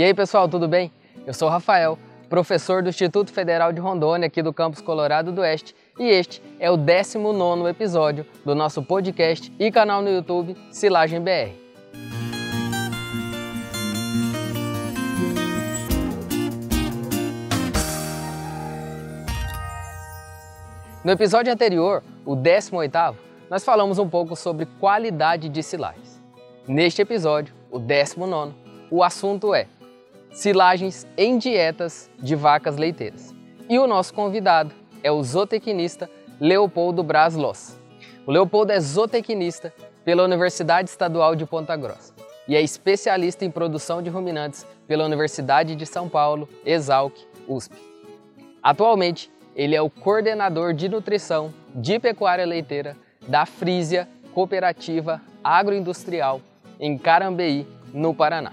E 0.00 0.02
aí, 0.02 0.14
pessoal, 0.14 0.48
tudo 0.48 0.66
bem? 0.66 0.90
Eu 1.26 1.34
sou 1.34 1.46
o 1.46 1.50
Rafael, 1.50 1.98
professor 2.26 2.82
do 2.82 2.88
Instituto 2.88 3.30
Federal 3.30 3.70
de 3.70 3.82
Rondônia, 3.82 4.28
aqui 4.28 4.40
do 4.40 4.50
campus 4.50 4.80
Colorado 4.80 5.30
do 5.30 5.42
Oeste, 5.42 5.76
e 5.98 6.04
este 6.04 6.42
é 6.58 6.70
o 6.70 6.76
19 6.78 7.68
episódio 7.68 8.24
do 8.42 8.54
nosso 8.54 8.82
podcast 8.82 9.52
e 9.58 9.70
canal 9.70 10.00
no 10.00 10.08
YouTube 10.08 10.56
Silagem 10.70 11.20
BR. 11.20 11.52
No 21.04 21.12
episódio 21.12 21.52
anterior, 21.52 22.02
o 22.24 22.34
18º, 22.34 23.16
nós 23.50 23.62
falamos 23.62 23.98
um 23.98 24.08
pouco 24.08 24.34
sobre 24.34 24.64
qualidade 24.80 25.50
de 25.50 25.62
silagens. 25.62 26.18
Neste 26.66 27.02
episódio, 27.02 27.54
o 27.70 27.78
19º, 27.78 28.54
o 28.90 29.04
assunto 29.04 29.54
é 29.54 29.66
silagens 30.32 31.06
em 31.16 31.38
dietas 31.38 32.10
de 32.18 32.34
vacas 32.34 32.76
leiteiras. 32.76 33.34
E 33.68 33.78
o 33.78 33.86
nosso 33.86 34.14
convidado 34.14 34.72
é 35.02 35.10
o 35.10 35.22
zootecnista 35.22 36.10
Leopoldo 36.40 37.02
Braz 37.02 37.34
Loss. 37.34 37.78
O 38.26 38.32
Leopoldo 38.32 38.72
é 38.72 38.80
zootecnista 38.80 39.72
pela 40.04 40.24
Universidade 40.24 40.88
Estadual 40.88 41.34
de 41.34 41.44
Ponta 41.46 41.76
Grossa 41.76 42.14
e 42.48 42.56
é 42.56 42.60
especialista 42.60 43.44
em 43.44 43.50
produção 43.50 44.02
de 44.02 44.10
ruminantes 44.10 44.66
pela 44.86 45.04
Universidade 45.04 45.76
de 45.76 45.86
São 45.86 46.08
Paulo, 46.08 46.48
Exalc, 46.64 47.14
USP. 47.46 47.74
Atualmente, 48.62 49.30
ele 49.54 49.74
é 49.76 49.82
o 49.82 49.90
coordenador 49.90 50.72
de 50.72 50.88
nutrição 50.88 51.52
de 51.74 51.98
pecuária 51.98 52.44
leiteira 52.44 52.96
da 53.28 53.46
Frisia 53.46 54.08
Cooperativa 54.34 55.20
Agroindustrial 55.44 56.40
em 56.78 56.96
Carambeí, 56.96 57.66
no 57.92 58.14
Paraná. 58.14 58.52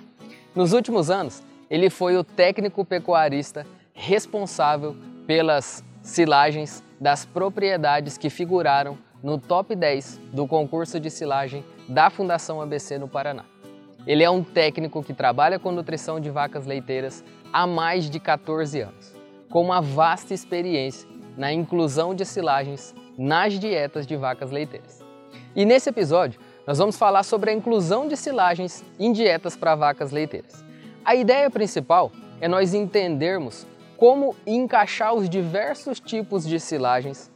Nos 0.55 0.73
últimos 0.73 1.09
anos, 1.09 1.44
ele 1.70 1.89
foi 1.89 2.16
o 2.17 2.23
técnico 2.23 2.84
pecuarista 2.85 3.66
responsável 3.94 4.95
pelas 5.25 5.83
silagens 6.02 6.83
das 7.00 7.25
propriedades 7.25 8.17
que 8.17 8.30
figuraram 8.30 8.97
no 9.22 9.38
top 9.38 9.75
10 9.75 10.19
do 10.31 10.47
concurso 10.47 11.00
de 11.00 11.09
silagem 11.09 11.66
da 11.88 12.09
Fundação 12.09 12.61
ABC 12.61 12.97
no 12.97 13.08
Paraná. 13.08 13.44
Ele 14.05 14.23
é 14.23 14.30
um 14.30 14.44
técnico 14.44 15.03
que 15.03 15.14
trabalha 15.14 15.59
com 15.59 15.72
nutrição 15.72 16.19
de 16.19 16.30
vacas 16.30 16.66
leiteiras 16.66 17.23
há 17.52 17.67
mais 17.67 18.09
de 18.09 18.20
14 18.20 18.81
anos 18.81 19.17
com 19.49 19.61
uma 19.61 19.81
vasta 19.81 20.33
experiência 20.33 21.08
na 21.38 21.52
inclusão 21.53 22.14
de 22.14 22.25
silagens 22.25 22.94
nas 23.17 23.59
dietas 23.59 24.05
de 24.05 24.16
vacas 24.16 24.52
leiteiras. 24.52 25.03
E 25.55 25.66
nesse 25.66 25.89
episódio, 25.89 26.39
nós 26.66 26.77
vamos 26.77 26.97
falar 26.97 27.23
sobre 27.23 27.49
a 27.49 27.53
inclusão 27.53 28.08
de 28.08 28.17
silagens 28.17 28.83
em 28.99 29.11
dietas 29.11 29.55
para 29.55 29.75
vacas 29.75 30.11
leiteiras. 30.11 30.64
A 31.08 31.16
ideia 31.16 31.50
principal 31.50 32.11
é 32.41 32.50
nós 32.50 32.73
entendermos 32.73 33.66
como 33.95 34.36
encaixar 34.45 35.14
os 35.14 35.30
diversos 35.30 36.02
tipos 36.02 36.45
de 36.45 36.59
silagens 36.59 37.31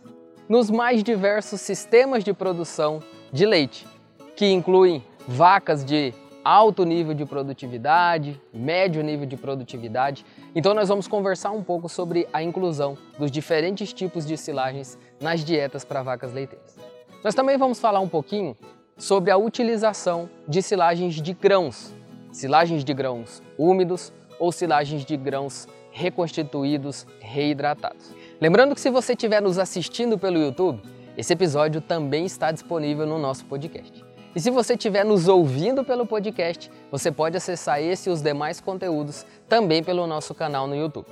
nos 0.49 0.69
mais 0.69 1.01
diversos 1.01 1.61
sistemas 1.61 2.21
de 2.21 2.33
produção 2.33 3.01
de 3.31 3.45
leite, 3.45 3.87
que 4.35 4.45
incluem 4.51 5.01
vacas 5.25 5.85
de 5.85 6.13
alto 6.43 6.83
nível 6.83 7.13
de 7.13 7.25
produtividade, 7.25 8.41
médio 8.53 9.01
nível 9.01 9.25
de 9.25 9.37
produtividade. 9.37 10.25
Então 10.53 10.73
nós 10.73 10.89
vamos 10.89 11.07
conversar 11.07 11.51
um 11.51 11.63
pouco 11.63 11.87
sobre 11.87 12.27
a 12.33 12.43
inclusão 12.43 12.97
dos 13.17 13.31
diferentes 13.31 13.93
tipos 13.93 14.25
de 14.25 14.35
silagens 14.35 14.99
nas 15.17 15.45
dietas 15.45 15.85
para 15.85 16.03
vacas 16.03 16.33
leiteiras. 16.33 16.75
Nós 17.23 17.33
também 17.33 17.57
vamos 17.57 17.79
falar 17.79 18.01
um 18.01 18.09
pouquinho 18.09 18.53
sobre 18.97 19.31
a 19.31 19.37
utilização 19.37 20.29
de 20.45 20.61
silagens 20.61 21.21
de 21.21 21.31
grãos, 21.31 21.95
silagens 22.31 22.83
de 22.83 22.93
grãos 22.93 23.41
úmidos 23.57 24.13
ou 24.39 24.51
silagens 24.51 25.05
de 25.05 25.17
grãos 25.17 25.67
reconstituídos, 25.91 27.05
reidratados. 27.19 28.11
Lembrando 28.39 28.73
que 28.73 28.81
se 28.81 28.89
você 28.89 29.13
estiver 29.13 29.41
nos 29.41 29.57
assistindo 29.57 30.17
pelo 30.17 30.39
YouTube, 30.39 30.81
esse 31.17 31.33
episódio 31.33 31.81
também 31.81 32.25
está 32.25 32.51
disponível 32.51 33.05
no 33.05 33.19
nosso 33.19 33.45
podcast. 33.45 34.03
E 34.33 34.39
se 34.39 34.49
você 34.49 34.73
estiver 34.73 35.03
nos 35.03 35.27
ouvindo 35.27 35.83
pelo 35.83 36.05
podcast, 36.05 36.71
você 36.89 37.11
pode 37.11 37.35
acessar 37.35 37.81
esse 37.81 38.09
e 38.09 38.13
os 38.13 38.21
demais 38.21 38.61
conteúdos 38.61 39.25
também 39.49 39.83
pelo 39.83 40.07
nosso 40.07 40.33
canal 40.33 40.67
no 40.67 40.75
YouTube. 40.75 41.07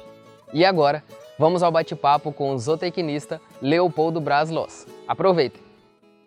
E 0.54 0.64
agora, 0.64 1.04
vamos 1.38 1.62
ao 1.62 1.72
bate-papo 1.72 2.32
com 2.32 2.54
o 2.54 2.58
zootecnista 2.58 3.42
Leopoldo 3.62 4.22
Braz 4.22 4.50
Loss. 4.50 4.88
Aproveitem! 5.06 5.62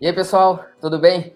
E 0.01 0.07
aí, 0.07 0.13
pessoal, 0.13 0.65
tudo 0.81 0.99
bem? 0.99 1.33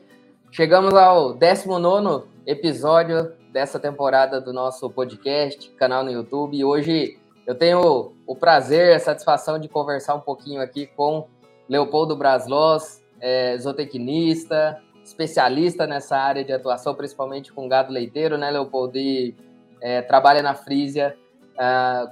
Chegamos 0.53 0.93
ao 0.95 1.33
19 1.33 2.25
episódio 2.47 3.33
dessa 3.57 3.81
temporada 3.81 4.39
do 4.39 4.53
nosso 4.53 4.91
podcast, 4.91 5.71
canal 5.79 6.05
no 6.05 6.11
YouTube, 6.11 6.59
e 6.59 6.63
hoje 6.63 7.19
eu 7.47 7.55
tenho 7.55 8.13
o 8.27 8.37
prazer, 8.37 8.95
a 8.95 8.99
satisfação 8.99 9.59
de 9.59 9.67
conversar 9.67 10.15
um 10.15 10.21
pouquinho 10.21 10.61
aqui 10.61 10.87
com 10.95 11.27
Leopoldo 11.67 12.15
Braslos, 12.15 13.01
é, 13.19 13.57
zootecnista, 13.57 14.79
especialista 15.03 15.87
nessa 15.87 16.19
área 16.19 16.45
de 16.45 16.53
atuação, 16.53 16.95
principalmente 16.95 17.51
com 17.51 17.67
gado 17.67 17.91
leiteiro, 17.91 18.37
né, 18.37 18.51
Leopoldo? 18.51 18.99
E 18.99 19.35
é, 19.81 20.03
trabalha 20.03 20.43
na 20.43 20.53
Frisia, 20.53 21.17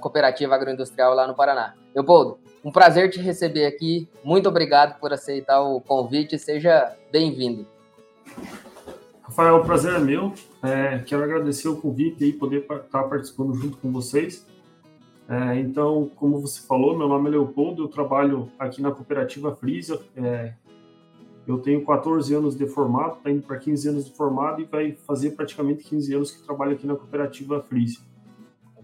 Cooperativa 0.01 0.55
Agroindustrial 0.55 1.13
lá 1.13 1.27
no 1.27 1.35
Paraná. 1.35 1.75
Leopoldo, 1.93 2.39
um 2.63 2.71
prazer 2.71 3.11
te 3.11 3.19
receber 3.19 3.67
aqui. 3.67 4.09
Muito 4.23 4.49
obrigado 4.49 4.99
por 4.99 5.13
aceitar 5.13 5.61
o 5.61 5.79
convite. 5.79 6.39
Seja 6.39 6.95
bem-vindo. 7.11 7.67
Rafael, 9.21 9.57
o 9.57 9.63
prazer 9.63 9.93
é 9.93 9.99
meu. 9.99 10.33
É, 10.65 10.97
quero 10.99 11.23
agradecer 11.23 11.67
o 11.67 11.77
convite 11.77 12.25
e 12.25 12.33
poder 12.33 12.65
estar 12.65 13.03
participando 13.03 13.53
junto 13.53 13.77
com 13.77 13.91
vocês. 13.91 14.47
É, 15.29 15.59
então, 15.59 16.09
como 16.15 16.41
você 16.41 16.65
falou, 16.65 16.97
meu 16.97 17.07
nome 17.07 17.27
é 17.27 17.31
Leopoldo, 17.33 17.83
eu 17.83 17.87
trabalho 17.87 18.51
aqui 18.57 18.81
na 18.81 18.91
cooperativa 18.91 19.55
Frisia, 19.55 19.99
é, 20.15 20.53
eu 21.47 21.59
tenho 21.59 21.85
14 21.85 22.33
anos 22.33 22.57
de 22.57 22.65
formado, 22.65 23.17
está 23.17 23.29
indo 23.29 23.43
para 23.43 23.57
15 23.57 23.89
anos 23.89 24.05
de 24.05 24.11
formado 24.13 24.59
e 24.59 24.65
vai 24.65 24.93
fazer 25.05 25.31
praticamente 25.31 25.83
15 25.83 26.13
anos 26.15 26.31
que 26.31 26.43
trabalho 26.43 26.71
aqui 26.71 26.87
na 26.87 26.95
cooperativa 26.95 27.61
Frise. 27.61 27.99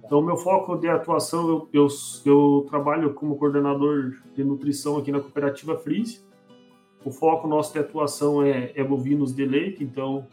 Então, 0.03 0.22
meu 0.22 0.38
foco 0.38 0.75
de 0.75 0.88
atuação, 0.88 1.50
eu, 1.50 1.70
eu, 1.74 1.88
eu, 2.25 2.66
trabalho 2.70 3.14
como 3.16 3.38
coordenador 3.38 4.18
de 4.36 4.44
nutrição 4.44 4.97
aqui 4.97 5.12
na 5.12 5.20
cooperativa 5.20 5.75
Frise. 5.78 6.22
O 7.03 7.09
foco 7.09 7.47
nosso 7.47 7.74
de 7.74 7.80
atuação 7.80 8.44
é, 8.44 8.72
é 8.75 8.84
bovinos 8.84 9.34
de 9.34 9.46
leite, 9.46 9.84
então 9.84 10.28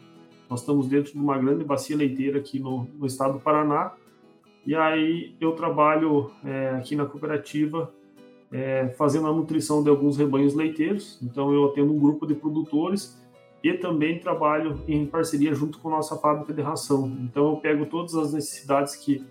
nós 0.49 0.61
estamos 0.61 0.87
dentro 0.87 1.13
de 1.13 1.19
uma 1.19 1.37
grande 1.37 1.63
bacia 1.63 1.95
leiteira 1.95 2.39
aqui 2.39 2.59
no, 2.59 2.87
no 2.97 3.05
estado 3.05 3.33
do 3.33 3.39
Paraná. 3.39 3.93
E 4.65 4.75
aí 4.75 5.35
eu 5.39 5.51
trabalho 5.53 6.31
é, 6.43 6.71
aqui 6.71 6.95
na 6.95 7.05
cooperativa 7.05 7.93
é, 8.51 8.89
fazendo 8.97 9.27
a 9.27 9.33
nutrição 9.33 9.83
de 9.83 9.89
alguns 9.89 10.17
rebanhos 10.17 10.55
leiteiros. 10.55 11.19
Então, 11.21 11.53
eu 11.53 11.65
atendo 11.65 11.93
um 11.93 11.99
grupo 11.99 12.25
de 12.25 12.33
produtores 12.33 13.17
e 13.63 13.73
também 13.73 14.19
trabalho 14.19 14.81
em 14.87 15.05
parceria 15.05 15.53
junto 15.53 15.79
com 15.79 15.89
nossa 15.89 16.17
fábrica 16.17 16.53
de 16.53 16.61
ração. 16.61 17.07
Então, 17.21 17.51
eu 17.51 17.57
pego 17.57 17.85
todas 17.85 18.15
as 18.15 18.33
necessidades 18.33 18.95
que 18.95 19.23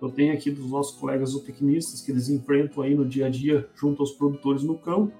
eu 0.00 0.10
tenho 0.10 0.32
aqui 0.32 0.50
dos 0.50 0.70
nossos 0.70 0.98
colegas 0.98 1.30
zootecnistas, 1.30 2.00
que 2.02 2.12
eles 2.12 2.28
enfrentam 2.28 2.82
aí 2.82 2.94
no 2.94 3.04
dia 3.04 3.26
a 3.26 3.30
dia 3.30 3.68
junto 3.74 4.02
aos 4.02 4.12
produtores 4.12 4.62
no 4.62 4.76
campo, 4.76 5.12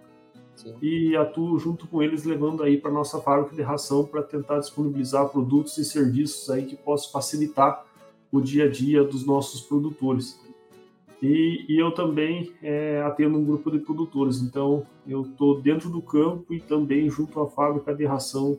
Sim. 0.58 0.74
e 0.82 1.16
atuo 1.16 1.56
junto 1.56 1.86
com 1.86 2.02
eles, 2.02 2.24
levando 2.24 2.64
aí 2.64 2.76
para 2.76 2.90
nossa 2.90 3.20
fábrica 3.20 3.54
de 3.54 3.62
ração 3.62 4.04
para 4.04 4.24
tentar 4.24 4.58
disponibilizar 4.58 5.28
produtos 5.28 5.78
e 5.78 5.84
serviços 5.84 6.50
aí 6.50 6.66
que 6.66 6.74
possam 6.74 7.12
facilitar 7.12 7.86
o 8.32 8.40
dia 8.40 8.64
a 8.64 8.68
dia 8.68 9.04
dos 9.04 9.24
nossos 9.24 9.60
produtores. 9.60 10.40
E, 11.22 11.64
e 11.68 11.80
eu 11.80 11.92
também 11.92 12.52
é, 12.60 13.00
atendo 13.02 13.38
um 13.38 13.44
grupo 13.44 13.70
de 13.70 13.78
produtores, 13.78 14.40
então 14.40 14.84
eu 15.06 15.22
estou 15.22 15.60
dentro 15.60 15.88
do 15.90 16.02
campo 16.02 16.52
e 16.52 16.60
também 16.60 17.08
junto 17.08 17.40
à 17.40 17.48
fábrica 17.48 17.94
de 17.94 18.04
ração 18.04 18.58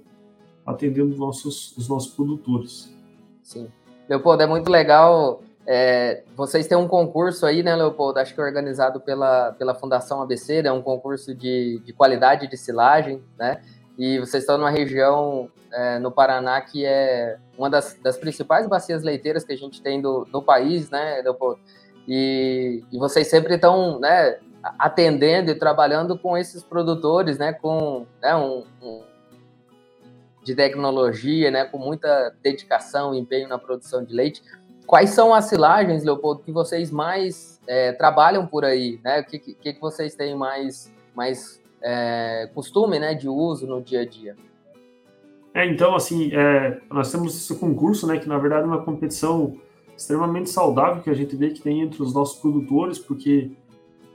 atendendo 0.65 1.11
os 1.11 1.19
nossos, 1.19 1.75
os 1.75 1.89
nossos 1.89 2.13
produtores. 2.13 2.95
Sim. 3.43 3.67
Leopoldo, 4.07 4.43
é 4.43 4.47
muito 4.47 4.71
legal. 4.71 5.41
É, 5.71 6.23
vocês 6.35 6.65
têm 6.65 6.75
um 6.75 6.87
concurso 6.87 7.45
aí, 7.45 7.61
né, 7.61 7.75
Leopoldo? 7.75 8.17
Acho 8.17 8.33
que 8.33 8.41
é 8.41 8.43
organizado 8.43 8.99
pela, 8.99 9.51
pela 9.51 9.75
Fundação 9.75 10.19
ABC, 10.19 10.55
é 10.55 10.63
né, 10.63 10.71
um 10.71 10.81
concurso 10.81 11.35
de, 11.35 11.79
de 11.85 11.93
qualidade 11.93 12.47
de 12.47 12.57
silagem, 12.57 13.23
né? 13.37 13.61
E 13.95 14.17
vocês 14.17 14.41
estão 14.41 14.57
numa 14.57 14.71
região 14.71 15.47
é, 15.71 15.99
no 15.99 16.11
Paraná 16.11 16.59
que 16.59 16.83
é 16.83 17.37
uma 17.55 17.69
das, 17.69 17.93
das 18.01 18.17
principais 18.17 18.65
bacias 18.65 19.03
leiteiras 19.03 19.43
que 19.43 19.53
a 19.53 19.55
gente 19.55 19.79
tem 19.79 20.01
do, 20.01 20.25
do 20.25 20.41
país, 20.41 20.89
né, 20.89 21.21
Leopoldo? 21.21 21.59
E, 22.07 22.83
e 22.91 22.97
vocês 22.97 23.27
sempre 23.27 23.53
estão 23.53 23.99
né, 23.99 24.39
atendendo 24.79 25.51
e 25.51 25.55
trabalhando 25.55 26.17
com 26.17 26.35
esses 26.35 26.63
produtores, 26.63 27.37
né, 27.37 27.53
com 27.53 28.07
né, 28.19 28.35
um, 28.35 28.65
um, 28.81 29.03
de 30.43 30.55
tecnologia, 30.55 31.51
né, 31.51 31.65
com 31.65 31.77
muita 31.77 32.33
dedicação 32.41 33.13
empenho 33.13 33.47
na 33.47 33.59
produção 33.59 34.03
de 34.03 34.15
leite. 34.15 34.41
Quais 34.89 35.11
são 35.11 35.35
as 35.35 35.45
silagens, 35.45 36.03
Leopoldo, 36.03 36.41
que 36.41 36.51
vocês 36.51 36.89
mais 36.89 37.61
é, 37.67 37.91
trabalham 37.91 38.47
por 38.47 38.65
aí? 38.65 38.99
Né? 39.03 39.19
O 39.19 39.23
que, 39.23 39.37
que, 39.37 39.73
que 39.73 39.79
vocês 39.79 40.15
têm 40.15 40.35
mais, 40.35 40.91
mais 41.15 41.61
é, 41.79 42.49
costume 42.55 42.97
né, 42.97 43.13
de 43.13 43.29
uso 43.29 43.67
no 43.67 43.83
dia 43.83 44.01
a 44.01 44.05
dia? 44.07 44.35
É, 45.53 45.63
então, 45.67 45.93
assim, 45.95 46.31
é, 46.33 46.81
nós 46.89 47.11
temos 47.11 47.35
esse 47.35 47.55
concurso, 47.59 48.07
né, 48.07 48.17
que 48.17 48.27
na 48.27 48.39
verdade 48.39 48.63
é 48.63 48.65
uma 48.65 48.81
competição 48.81 49.53
extremamente 49.95 50.49
saudável 50.49 51.03
que 51.03 51.09
a 51.11 51.13
gente 51.13 51.35
vê 51.35 51.51
que 51.51 51.61
tem 51.61 51.81
entre 51.81 52.01
os 52.01 52.11
nossos 52.11 52.39
produtores, 52.39 52.97
porque 52.97 53.51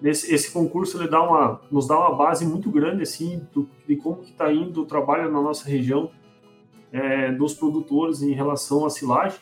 nesse, 0.03 0.35
esse 0.35 0.53
concurso 0.53 1.01
ele 1.01 1.09
dá 1.09 1.23
uma, 1.23 1.61
nos 1.71 1.87
dá 1.87 1.97
uma 1.97 2.17
base 2.17 2.45
muito 2.45 2.69
grande 2.69 3.05
assim 3.05 3.47
do, 3.53 3.71
de 3.87 3.95
como 3.95 4.17
que 4.17 4.33
está 4.33 4.53
indo 4.53 4.83
o 4.83 4.87
trabalho 4.87 5.31
na 5.31 5.41
nossa 5.41 5.71
região 5.71 6.11
é, 6.93 7.31
dos 7.31 7.55
produtores 7.55 8.23
em 8.23 8.33
relação 8.33 8.85
à 8.85 8.91
silagem. 8.91 9.39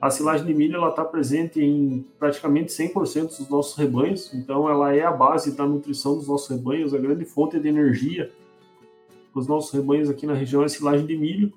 A 0.00 0.10
silagem 0.10 0.46
de 0.46 0.54
milho 0.54 0.88
está 0.88 1.04
presente 1.04 1.60
em 1.60 2.06
praticamente 2.18 2.72
100% 2.72 3.36
dos 3.38 3.48
nossos 3.48 3.76
rebanhos, 3.76 4.32
então 4.32 4.70
ela 4.70 4.94
é 4.94 5.02
a 5.02 5.10
base 5.10 5.56
da 5.56 5.66
nutrição 5.66 6.16
dos 6.16 6.28
nossos 6.28 6.48
rebanhos, 6.48 6.94
a 6.94 6.98
grande 6.98 7.24
fonte 7.24 7.58
de 7.58 7.68
energia 7.68 8.30
para 9.32 9.40
os 9.40 9.48
nossos 9.48 9.72
rebanhos 9.72 10.08
aqui 10.08 10.26
na 10.26 10.34
região 10.34 10.62
é 10.62 10.66
a 10.66 10.68
silagem 10.68 11.06
de 11.06 11.16
milho. 11.16 11.52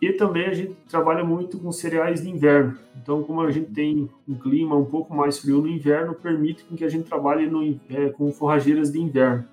E 0.00 0.12
também 0.12 0.46
a 0.46 0.52
gente 0.52 0.76
trabalha 0.88 1.24
muito 1.24 1.58
com 1.58 1.72
cereais 1.72 2.22
de 2.22 2.28
inverno. 2.28 2.78
Então, 3.02 3.22
como 3.22 3.40
a 3.40 3.50
gente 3.50 3.72
tem 3.72 4.10
um 4.28 4.34
clima 4.34 4.76
um 4.76 4.84
pouco 4.84 5.14
mais 5.14 5.38
frio 5.38 5.62
no 5.62 5.68
inverno, 5.68 6.14
permite 6.14 6.64
que 6.64 6.84
a 6.84 6.88
gente 6.88 7.08
trabalhe 7.08 7.46
no, 7.46 7.62
é, 7.88 8.10
com 8.10 8.30
forrageiras 8.30 8.92
de 8.92 9.00
inverno. 9.00 9.46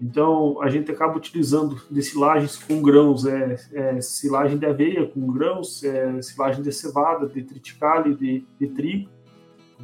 Então, 0.00 0.60
a 0.62 0.70
gente 0.70 0.90
acaba 0.90 1.16
utilizando 1.16 1.80
de 1.90 2.02
silagens 2.02 2.56
com 2.56 2.80
grãos, 2.80 3.26
é, 3.26 3.56
é 3.72 4.00
silagem 4.00 4.58
de 4.58 4.64
aveia 4.64 5.06
com 5.06 5.26
grãos, 5.26 5.84
é, 5.84 6.22
silagem 6.22 6.62
de 6.62 6.72
cevada, 6.72 7.26
de 7.26 7.42
triticale, 7.42 8.14
de, 8.14 8.44
de 8.58 8.66
trigo. 8.68 9.10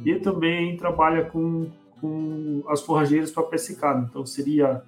E 0.03 0.15
também 0.15 0.75
trabalha 0.75 1.25
com, 1.25 1.69
com 2.01 2.63
as 2.67 2.81
forrageiras 2.81 3.31
para 3.31 3.43
pé. 3.43 4.07
Então, 4.09 4.25
seria 4.25 4.81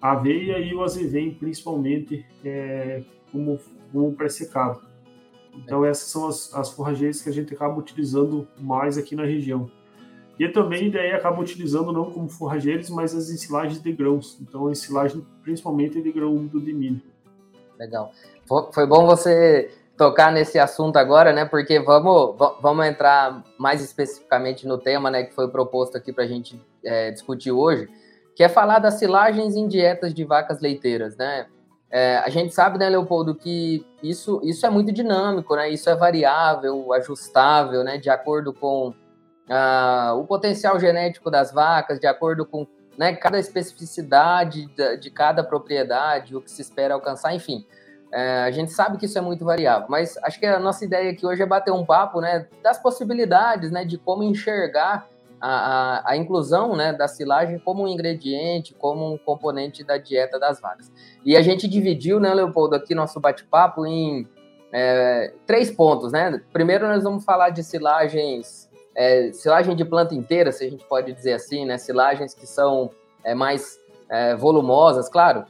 a 0.00 0.12
aveia 0.12 0.58
e 0.58 0.74
o 0.74 0.82
azevém, 0.82 1.32
principalmente, 1.32 2.24
é, 2.44 3.02
como 3.32 3.58
como. 3.92 4.82
Então 5.54 5.84
essas 5.84 6.08
são 6.08 6.28
as, 6.28 6.54
as 6.54 6.70
forrageiras 6.70 7.22
que 7.22 7.28
a 7.28 7.32
gente 7.32 7.52
acaba 7.54 7.78
utilizando 7.78 8.46
mais 8.58 8.98
aqui 8.98 9.14
na 9.14 9.24
região. 9.24 9.70
E 10.38 10.48
também 10.48 10.90
daí 10.90 11.12
acaba 11.12 11.40
utilizando 11.40 11.92
não 11.92 12.10
como 12.10 12.28
forrageiros, 12.28 12.90
mas 12.90 13.14
as 13.14 13.30
ensilagens 13.30 13.80
de 13.80 13.92
grãos. 13.92 14.38
Então 14.40 14.66
a 14.66 14.70
ensilagem 14.70 15.26
principalmente 15.42 16.00
de 16.00 16.12
grão 16.12 16.34
úmido 16.34 16.60
de 16.60 16.72
milho. 16.72 17.00
Legal. 17.78 18.12
Foi 18.72 18.86
bom 18.86 19.06
você 19.06 19.70
tocar 19.96 20.30
nesse 20.30 20.58
assunto 20.58 20.96
agora, 20.96 21.32
né? 21.32 21.44
Porque 21.44 21.80
vamos, 21.80 22.36
vamos 22.60 22.86
entrar 22.86 23.42
mais 23.58 23.82
especificamente 23.82 24.66
no 24.66 24.78
tema, 24.78 25.10
né? 25.10 25.24
Que 25.24 25.34
foi 25.34 25.48
proposto 25.48 25.96
aqui 25.96 26.12
para 26.12 26.24
a 26.24 26.26
gente 26.26 26.60
é, 26.84 27.10
discutir 27.10 27.50
hoje, 27.50 27.88
que 28.34 28.42
é 28.42 28.48
falar 28.48 28.78
das 28.78 28.94
silagens 28.94 29.56
em 29.56 29.66
dietas 29.66 30.12
de 30.12 30.24
vacas 30.24 30.60
leiteiras, 30.60 31.16
né? 31.16 31.46
É, 31.90 32.18
a 32.18 32.28
gente 32.28 32.52
sabe, 32.52 32.78
né, 32.78 32.90
Leopoldo, 32.90 33.34
que 33.34 33.86
isso, 34.02 34.40
isso 34.42 34.66
é 34.66 34.70
muito 34.70 34.92
dinâmico, 34.92 35.54
né? 35.54 35.70
Isso 35.70 35.88
é 35.88 35.94
variável, 35.94 36.92
ajustável, 36.92 37.82
né? 37.82 37.96
De 37.96 38.10
acordo 38.10 38.52
com 38.52 38.92
ah, 39.48 40.14
o 40.16 40.24
potencial 40.24 40.78
genético 40.78 41.30
das 41.30 41.52
vacas, 41.52 42.00
de 42.00 42.06
acordo 42.06 42.44
com 42.44 42.66
né, 42.96 43.14
cada 43.14 43.38
especificidade 43.38 44.66
de, 44.66 44.96
de 44.96 45.10
cada 45.10 45.44
propriedade, 45.44 46.34
o 46.34 46.40
que 46.40 46.50
se 46.50 46.62
espera 46.62 46.94
alcançar, 46.94 47.34
enfim. 47.34 47.66
É, 48.12 48.44
a 48.44 48.50
gente 48.50 48.72
sabe 48.72 48.96
que 48.96 49.06
isso 49.06 49.18
é 49.18 49.20
muito 49.20 49.44
variável, 49.44 49.88
mas 49.90 50.16
acho 50.22 50.38
que 50.38 50.46
a 50.46 50.58
nossa 50.58 50.84
ideia 50.84 51.10
aqui 51.10 51.26
hoje 51.26 51.42
é 51.42 51.46
bater 51.46 51.72
um 51.72 51.84
papo, 51.84 52.20
né, 52.20 52.46
das 52.62 52.80
possibilidades, 52.80 53.70
né, 53.70 53.84
de 53.84 53.98
como 53.98 54.22
enxergar 54.22 55.08
a, 55.40 55.48
a, 55.48 56.12
a, 56.12 56.16
inclusão 56.16 56.74
né, 56.74 56.92
da 56.92 57.08
silagem 57.08 57.58
como 57.58 57.82
um 57.82 57.88
ingrediente, 57.88 58.74
como 58.74 59.12
um 59.12 59.18
componente 59.18 59.84
da 59.84 59.98
dieta 59.98 60.38
das 60.38 60.60
vacas. 60.60 60.90
E 61.24 61.36
a 61.36 61.42
gente 61.42 61.68
dividiu, 61.68 62.18
né, 62.18 62.32
Leopoldo, 62.32 62.76
aqui 62.76 62.94
nosso 62.94 63.20
bate-papo 63.20 63.84
em 63.84 64.26
é, 64.72 65.32
três 65.46 65.70
pontos, 65.70 66.12
né? 66.12 66.40
Primeiro 66.52 66.86
nós 66.86 67.02
vamos 67.02 67.24
falar 67.24 67.50
de 67.50 67.62
silagens, 67.62 68.65
é, 68.96 69.30
silagem 69.32 69.76
de 69.76 69.84
planta 69.84 70.14
inteira, 70.14 70.50
se 70.50 70.64
a 70.64 70.70
gente 70.70 70.84
pode 70.86 71.12
dizer 71.12 71.34
assim, 71.34 71.66
né? 71.66 71.76
Silagens 71.76 72.32
que 72.32 72.46
são 72.46 72.90
é, 73.22 73.34
mais 73.34 73.78
é, 74.08 74.34
volumosas, 74.34 75.06
claro, 75.06 75.44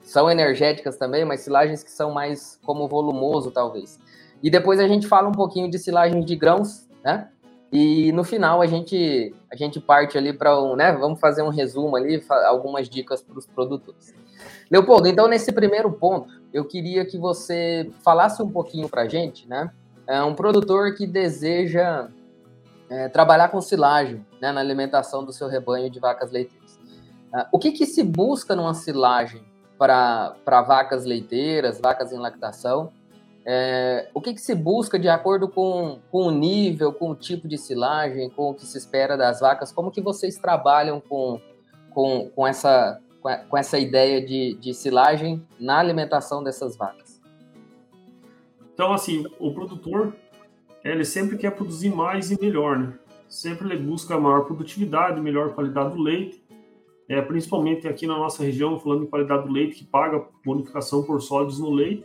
são 0.00 0.30
energéticas 0.30 0.96
também, 0.96 1.24
mas 1.24 1.40
silagens 1.40 1.82
que 1.82 1.90
são 1.90 2.12
mais 2.12 2.60
como 2.64 2.86
volumoso, 2.86 3.50
talvez. 3.50 3.98
E 4.40 4.48
depois 4.48 4.78
a 4.78 4.86
gente 4.86 5.08
fala 5.08 5.28
um 5.28 5.32
pouquinho 5.32 5.68
de 5.68 5.78
silagem 5.80 6.20
de 6.20 6.36
grãos, 6.36 6.88
né? 7.04 7.28
E 7.72 8.12
no 8.12 8.22
final 8.22 8.60
a 8.60 8.66
gente 8.66 9.34
a 9.50 9.56
gente 9.56 9.80
parte 9.80 10.16
ali 10.16 10.32
para 10.32 10.60
um, 10.60 10.76
né? 10.76 10.92
Vamos 10.92 11.18
fazer 11.18 11.42
um 11.42 11.48
resumo 11.48 11.96
ali, 11.96 12.22
algumas 12.46 12.88
dicas 12.88 13.20
para 13.20 13.38
os 13.38 13.46
produtores. 13.46 14.14
Leopoldo, 14.70 15.08
então 15.08 15.26
nesse 15.26 15.50
primeiro 15.52 15.90
ponto, 15.90 16.28
eu 16.52 16.64
queria 16.64 17.04
que 17.04 17.18
você 17.18 17.90
falasse 18.04 18.42
um 18.42 18.50
pouquinho 18.50 18.88
para 18.88 19.02
a 19.02 19.08
gente, 19.08 19.48
né? 19.48 19.70
É 20.06 20.22
um 20.22 20.34
produtor 20.34 20.94
que 20.94 21.06
deseja 21.06 22.08
é, 22.92 23.08
trabalhar 23.08 23.48
com 23.48 23.58
silagem 23.62 24.24
né, 24.38 24.52
na 24.52 24.60
alimentação 24.60 25.24
do 25.24 25.32
seu 25.32 25.48
rebanho 25.48 25.88
de 25.88 25.98
vacas 25.98 26.30
leiteiras. 26.30 26.78
Uh, 27.32 27.48
o 27.50 27.58
que, 27.58 27.72
que 27.72 27.86
se 27.86 28.02
busca 28.02 28.54
numa 28.54 28.74
silagem 28.74 29.42
para 29.78 30.34
vacas 30.44 31.06
leiteiras, 31.06 31.80
vacas 31.80 32.12
em 32.12 32.18
lactação? 32.18 32.92
É, 33.46 34.10
o 34.12 34.20
que, 34.20 34.34
que, 34.34 34.40
se 34.40 34.54
busca 34.54 34.98
de 34.98 35.08
acordo 35.08 35.48
com, 35.48 36.00
com 36.10 36.24
o 36.26 36.30
nível, 36.30 36.92
com 36.92 37.10
o 37.10 37.14
tipo 37.14 37.48
de 37.48 37.56
silagem, 37.56 38.28
com 38.28 38.50
o 38.50 38.54
que 38.54 38.66
se 38.66 38.76
espera 38.76 39.16
das 39.16 39.40
vacas? 39.40 39.72
Como 39.72 39.90
que 39.90 40.02
vocês 40.02 40.36
trabalham 40.36 41.00
com, 41.00 41.40
com, 41.94 42.28
com, 42.28 42.46
essa, 42.46 43.00
com 43.48 43.56
essa 43.56 43.78
ideia 43.78 44.24
de, 44.24 44.54
de 44.60 44.74
silagem 44.74 45.44
na 45.58 45.78
alimentação 45.78 46.44
dessas 46.44 46.76
vacas? 46.76 47.20
Então, 48.74 48.92
assim, 48.92 49.24
o 49.40 49.52
produtor, 49.52 50.14
ele 50.90 51.04
sempre 51.04 51.36
quer 51.36 51.50
produzir 51.50 51.90
mais 51.90 52.30
e 52.30 52.40
melhor, 52.40 52.78
né? 52.78 52.98
Sempre 53.28 53.68
ele 53.68 53.82
busca 53.82 54.18
maior 54.18 54.44
produtividade, 54.44 55.20
melhor 55.20 55.54
qualidade 55.54 55.94
do 55.94 56.02
leite. 56.02 56.42
É, 57.08 57.20
principalmente 57.20 57.86
aqui 57.86 58.06
na 58.06 58.16
nossa 58.16 58.42
região, 58.42 58.78
falando 58.78 59.04
em 59.04 59.06
qualidade 59.06 59.46
do 59.46 59.52
leite, 59.52 59.76
que 59.76 59.84
paga 59.84 60.24
bonificação 60.44 61.02
por 61.02 61.20
sólidos 61.20 61.58
no 61.58 61.70
leite 61.70 62.04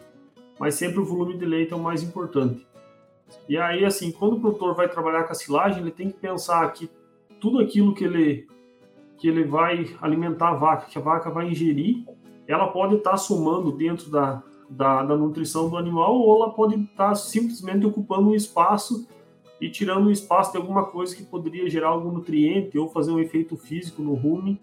mas 0.60 0.76
sempre 0.76 1.00
o 1.00 1.06
volume 1.06 1.38
de 1.38 1.46
leite 1.46 1.74
é 1.74 1.76
o 1.76 1.80
mais 1.80 2.04
importante. 2.04 2.66
E 3.48 3.58
aí, 3.58 3.84
assim, 3.86 4.12
quando 4.12 4.38
o 4.38 4.40
produtor 4.40 4.76
vai 4.76 4.88
trabalhar 4.88 5.24
com 5.24 5.32
a 5.32 5.36
silagem, 5.36 5.82
ele 5.82 5.92
tem 5.92 6.10
que 6.10 6.18
pensar 6.18 6.72
que 6.72 6.90
tudo 7.40 7.60
aquilo 7.60 7.94
que 7.94 8.06
ele, 8.06 8.48
que 9.18 9.28
ele 9.28 9.44
vai 9.44 9.96
alimentar 10.02 10.50
a 10.50 10.56
vaca, 10.56 10.88
que 10.88 10.98
a 10.98 11.02
vaca 11.02 11.30
vai 11.30 11.50
ingerir, 11.50 12.06
ela 12.48 12.68
pode 12.68 12.96
estar 12.96 13.12
tá 13.12 13.18
somando 13.18 13.72
dentro 13.72 14.10
da, 14.10 14.42
da, 14.70 15.04
da, 15.04 15.16
nutrição 15.16 15.70
do 15.70 15.78
animal 15.78 16.16
ou 16.16 16.36
ela 16.36 16.54
pode 16.54 16.76
estar 16.76 17.10
tá 17.10 17.16
simplesmente 17.16 17.86
ocupando 17.86 18.30
um 18.30 18.36
espaço 18.36 19.08
e 19.60 19.70
tirando 19.70 20.08
o 20.08 20.12
espaço 20.12 20.52
de 20.52 20.58
alguma 20.58 20.86
coisa 20.86 21.16
que 21.16 21.24
poderia 21.24 21.70
gerar 21.70 21.90
algum 21.90 22.12
nutriente 22.12 22.78
ou 22.78 22.90
fazer 22.90 23.12
um 23.12 23.20
efeito 23.20 23.56
físico 23.56 24.02
no 24.02 24.14
rumen 24.14 24.60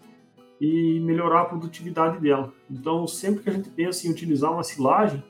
e 0.59 0.99
melhorar 1.01 1.41
a 1.41 1.45
produtividade 1.45 2.19
dela. 2.19 2.53
Então, 2.69 3.05
sempre 3.07 3.43
que 3.43 3.49
a 3.49 3.53
gente 3.53 3.69
pensa 3.69 4.07
em 4.07 4.11
utilizar 4.11 4.51
uma 4.53 4.63
silagem, 4.63 5.21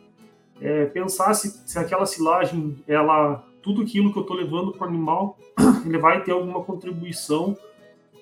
é, 0.61 0.85
pensar 0.85 1.33
se, 1.33 1.67
se 1.67 1.79
aquela 1.79 2.05
silagem, 2.05 2.77
ela, 2.87 3.43
tudo 3.61 3.81
aquilo 3.81 4.11
que 4.11 4.19
eu 4.19 4.21
estou 4.21 4.37
levando 4.37 4.71
para 4.71 4.85
o 4.85 4.89
animal, 4.89 5.37
ele 5.85 5.97
vai 5.97 6.23
ter 6.23 6.31
alguma 6.31 6.63
contribuição 6.63 7.57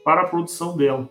para 0.04 0.22
a 0.22 0.28
produção 0.28 0.78
dela. 0.78 1.10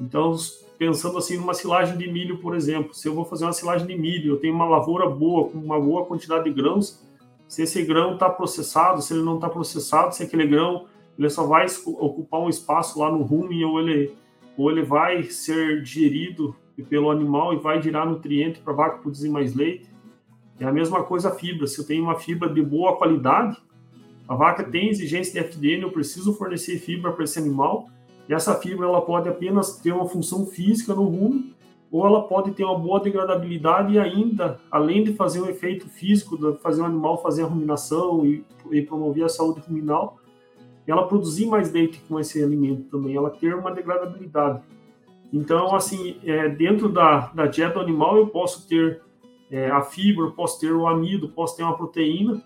Então, 0.00 0.34
pensando 0.82 1.16
assim 1.16 1.36
numa 1.36 1.54
silagem 1.54 1.96
de 1.96 2.10
milho, 2.10 2.38
por 2.38 2.56
exemplo, 2.56 2.92
se 2.92 3.06
eu 3.06 3.14
vou 3.14 3.24
fazer 3.24 3.44
uma 3.44 3.52
silagem 3.52 3.86
de 3.86 3.96
milho, 3.96 4.32
eu 4.32 4.40
tenho 4.40 4.52
uma 4.52 4.68
lavoura 4.68 5.08
boa, 5.08 5.48
com 5.48 5.56
uma 5.56 5.80
boa 5.80 6.04
quantidade 6.06 6.42
de 6.42 6.50
grãos, 6.50 7.00
se 7.46 7.62
esse 7.62 7.84
grão 7.84 8.14
está 8.14 8.28
processado, 8.28 9.00
se 9.00 9.14
ele 9.14 9.22
não 9.22 9.36
está 9.36 9.48
processado, 9.48 10.12
se 10.12 10.24
aquele 10.24 10.44
grão 10.44 10.86
ele 11.16 11.30
só 11.30 11.46
vai 11.46 11.66
ocupar 11.86 12.40
um 12.40 12.48
espaço 12.48 12.98
lá 12.98 13.12
no 13.12 13.22
rumen 13.22 13.64
ou 13.64 13.78
ele, 13.78 14.12
ou 14.58 14.72
ele 14.72 14.82
vai 14.82 15.22
ser 15.22 15.82
digerido 15.82 16.52
pelo 16.88 17.12
animal 17.12 17.54
e 17.54 17.58
vai 17.58 17.80
gerar 17.80 18.04
nutriente 18.04 18.58
para 18.58 18.72
a 18.72 18.76
vaca 18.76 18.98
produzir 18.98 19.28
mais 19.28 19.54
leite. 19.54 19.88
É 20.58 20.64
a 20.64 20.72
mesma 20.72 21.04
coisa 21.04 21.28
a 21.28 21.32
fibra. 21.32 21.68
Se 21.68 21.78
eu 21.78 21.86
tenho 21.86 22.02
uma 22.02 22.16
fibra 22.16 22.52
de 22.52 22.60
boa 22.60 22.96
qualidade, 22.96 23.56
a 24.26 24.34
vaca 24.34 24.64
tem 24.64 24.88
exigência 24.88 25.32
de 25.32 25.48
FDN, 25.48 25.82
eu 25.82 25.92
preciso 25.92 26.34
fornecer 26.34 26.78
fibra 26.80 27.12
para 27.12 27.22
esse 27.22 27.38
animal. 27.38 27.88
Essa 28.32 28.54
fibra 28.54 28.86
ela 28.86 29.02
pode 29.02 29.28
apenas 29.28 29.78
ter 29.78 29.92
uma 29.92 30.08
função 30.08 30.46
física 30.46 30.94
no 30.94 31.04
rumo, 31.04 31.52
ou 31.90 32.06
ela 32.06 32.22
pode 32.22 32.52
ter 32.52 32.64
uma 32.64 32.78
boa 32.78 32.98
degradabilidade 32.98 33.92
e 33.92 33.98
ainda, 33.98 34.58
além 34.70 35.04
de 35.04 35.12
fazer 35.12 35.42
um 35.42 35.48
efeito 35.48 35.86
físico, 35.88 36.38
de 36.38 36.58
fazer 36.58 36.80
o 36.80 36.86
animal 36.86 37.22
fazer 37.22 37.42
a 37.42 37.46
ruminação 37.46 38.24
e, 38.24 38.42
e 38.70 38.80
promover 38.80 39.24
a 39.24 39.28
saúde 39.28 39.60
ruminal, 39.60 40.16
ela 40.86 41.06
produzir 41.06 41.46
mais 41.46 41.70
leite 41.70 42.00
com 42.08 42.18
esse 42.18 42.42
alimento 42.42 42.84
também, 42.84 43.14
ela 43.14 43.28
ter 43.28 43.54
uma 43.54 43.70
degradabilidade. 43.70 44.62
Então, 45.30 45.74
assim, 45.74 46.16
é, 46.24 46.48
dentro 46.48 46.88
da, 46.88 47.30
da 47.34 47.46
dieta 47.46 47.78
animal, 47.78 48.16
eu 48.16 48.26
posso 48.26 48.66
ter 48.66 49.02
é, 49.50 49.70
a 49.70 49.82
fibra, 49.82 50.30
posso 50.30 50.58
ter 50.58 50.72
o 50.72 50.88
amido, 50.88 51.28
posso 51.28 51.56
ter 51.56 51.62
uma 51.62 51.76
proteína 51.76 52.42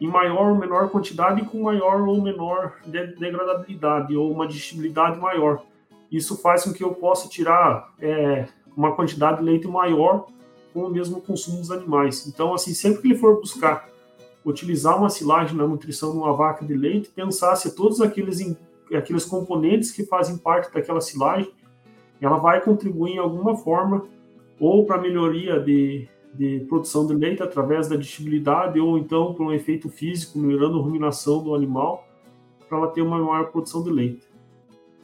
em 0.00 0.06
maior 0.06 0.50
ou 0.50 0.54
menor 0.54 0.88
quantidade 0.90 1.44
com 1.44 1.62
maior 1.62 2.00
ou 2.02 2.22
menor 2.22 2.76
degradabilidade 2.86 4.16
ou 4.16 4.30
uma 4.30 4.46
digestibilidade 4.46 5.18
maior. 5.18 5.62
Isso 6.10 6.40
faz 6.40 6.64
com 6.64 6.72
que 6.72 6.82
eu 6.82 6.94
possa 6.94 7.28
tirar 7.28 7.92
é, 8.00 8.46
uma 8.76 8.94
quantidade 8.94 9.38
de 9.38 9.44
leite 9.44 9.66
maior 9.66 10.26
com 10.72 10.84
o 10.84 10.90
mesmo 10.90 11.20
consumo 11.20 11.58
dos 11.58 11.70
animais. 11.70 12.26
Então, 12.26 12.54
assim, 12.54 12.72
sempre 12.72 13.02
que 13.02 13.08
ele 13.08 13.18
for 13.18 13.40
buscar 13.40 13.88
utilizar 14.44 14.96
uma 14.96 15.10
silagem 15.10 15.56
na 15.56 15.66
nutrição 15.66 16.12
de 16.12 16.16
uma 16.16 16.32
vaca 16.32 16.64
de 16.64 16.74
leite, 16.74 17.10
pensar 17.10 17.54
se 17.56 17.74
todos 17.74 18.00
aqueles, 18.00 18.38
aqueles 18.94 19.24
componentes 19.24 19.90
que 19.90 20.04
fazem 20.04 20.38
parte 20.38 20.72
daquela 20.72 21.00
silagem, 21.00 21.52
ela 22.20 22.38
vai 22.38 22.60
contribuir 22.60 23.12
em 23.12 23.18
alguma 23.18 23.56
forma 23.56 24.06
ou 24.58 24.84
para 24.86 24.98
melhoria 24.98 25.60
de, 25.60 26.08
de 26.34 26.60
produção 26.68 27.06
de 27.06 27.14
leite 27.14 27.42
através 27.42 27.88
da 27.88 27.96
digestibilidade 27.96 28.78
ou 28.78 28.98
então 28.98 29.34
por 29.34 29.46
um 29.46 29.52
efeito 29.52 29.88
físico, 29.88 30.38
melhorando 30.38 30.78
a 30.78 30.82
ruminação 30.82 31.42
do 31.42 31.54
animal, 31.54 32.06
para 32.68 32.78
ela 32.78 32.88
ter 32.88 33.02
uma 33.02 33.18
maior 33.18 33.50
produção 33.50 33.82
de 33.82 33.90
leite. 33.90 34.28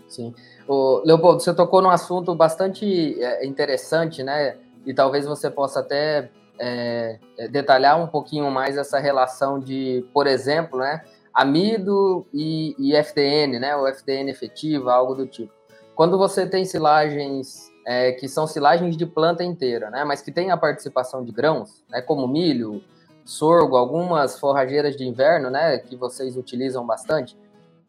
Sim. 0.07 0.35
O 0.69 1.03
Leopoldo, 1.05 1.43
você 1.43 1.55
tocou 1.55 1.83
num 1.83 1.91
assunto 1.91 2.35
bastante 2.35 3.21
é, 3.21 3.47
interessante, 3.47 4.23
né? 4.23 4.57
E 4.87 4.93
talvez 4.93 5.27
você 5.27 5.51
possa 5.51 5.81
até 5.81 6.31
é, 6.59 7.19
é 7.39 7.49
detalhar 7.49 8.01
um 8.01 8.07
pouquinho 8.07 8.51
mais 8.51 8.77
essa 8.77 8.99
relação 8.99 9.59
de, 9.59 10.05
por 10.13 10.27
exemplo, 10.27 10.79
né, 10.79 11.03
amido 11.33 12.27
e, 12.33 12.77
e 12.79 12.95
FDN, 12.95 13.59
né, 13.59 13.75
o 13.77 13.87
FDN 13.89 14.31
efetiva, 14.31 14.93
algo 14.93 15.15
do 15.15 15.27
tipo. 15.27 15.53
Quando 15.95 16.19
você 16.19 16.47
tem 16.47 16.65
silagens 16.65 17.73
é, 17.87 18.13
que 18.13 18.29
são 18.29 18.47
silagens 18.47 18.97
de 18.97 19.07
planta 19.07 19.45
inteira, 19.45 19.91
né, 19.91 20.05
mas 20.05 20.23
que 20.23 20.33
tem 20.33 20.51
a 20.51 20.57
participação 20.57 21.25
de 21.25 21.33
grãos, 21.33 21.85
né, 21.91 22.01
como 22.01 22.27
milho, 22.27 22.83
sorgo, 23.25 23.77
algumas 23.77 24.39
forrageiras 24.39 24.97
de 24.97 25.07
inverno, 25.07 25.51
né, 25.51 25.79
que 25.79 25.97
vocês 25.97 26.37
utilizam 26.37 26.87
bastante. 26.87 27.37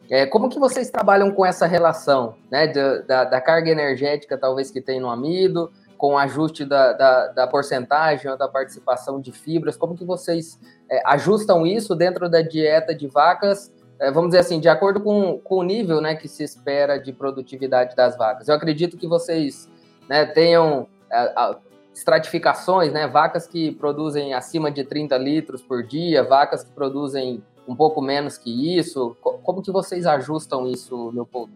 É, 0.09 0.25
como 0.25 0.49
que 0.49 0.59
vocês 0.59 0.89
trabalham 0.89 1.31
com 1.31 1.45
essa 1.45 1.65
relação, 1.65 2.35
né, 2.51 2.67
da, 2.67 3.23
da 3.23 3.41
carga 3.41 3.71
energética 3.71 4.37
talvez 4.37 4.69
que 4.69 4.79
tem 4.79 4.99
no 4.99 5.09
amido, 5.09 5.71
com 5.97 6.13
o 6.13 6.17
ajuste 6.17 6.65
da, 6.65 6.93
da, 6.93 7.27
da, 7.27 7.47
porcentagem 7.47 8.29
ou 8.29 8.37
da 8.37 8.47
participação 8.47 9.19
de 9.19 9.31
fibras? 9.31 9.75
Como 9.75 9.95
que 9.95 10.05
vocês 10.05 10.59
é, 10.89 11.01
ajustam 11.05 11.65
isso 11.65 11.95
dentro 11.95 12.29
da 12.29 12.41
dieta 12.41 12.93
de 12.93 13.07
vacas, 13.07 13.73
é, 13.99 14.11
vamos 14.11 14.29
dizer 14.29 14.39
assim, 14.39 14.59
de 14.59 14.69
acordo 14.69 15.01
com, 15.01 15.39
com 15.39 15.57
o 15.57 15.63
nível 15.63 15.99
né, 16.01 16.15
que 16.15 16.27
se 16.27 16.43
espera 16.43 16.99
de 16.99 17.11
produtividade 17.11 17.95
das 17.95 18.15
vacas? 18.15 18.47
Eu 18.47 18.55
acredito 18.55 18.97
que 18.97 19.07
vocês 19.07 19.69
né, 20.09 20.25
tenham 20.25 20.87
é, 21.11 21.17
a, 21.17 21.57
estratificações, 21.93 22.91
né, 22.91 23.07
vacas 23.07 23.47
que 23.47 23.71
produzem 23.71 24.33
acima 24.33 24.69
de 24.69 24.83
30 24.83 25.17
litros 25.17 25.61
por 25.61 25.83
dia, 25.83 26.23
vacas 26.23 26.63
que 26.63 26.71
produzem 26.71 27.41
um 27.67 27.75
pouco 27.75 28.01
menos 28.01 28.37
que 28.37 28.77
isso. 28.77 29.15
Como 29.21 29.61
que 29.61 29.71
vocês 29.71 30.05
ajustam 30.05 30.67
isso, 30.67 31.09
Leopoldo? 31.11 31.53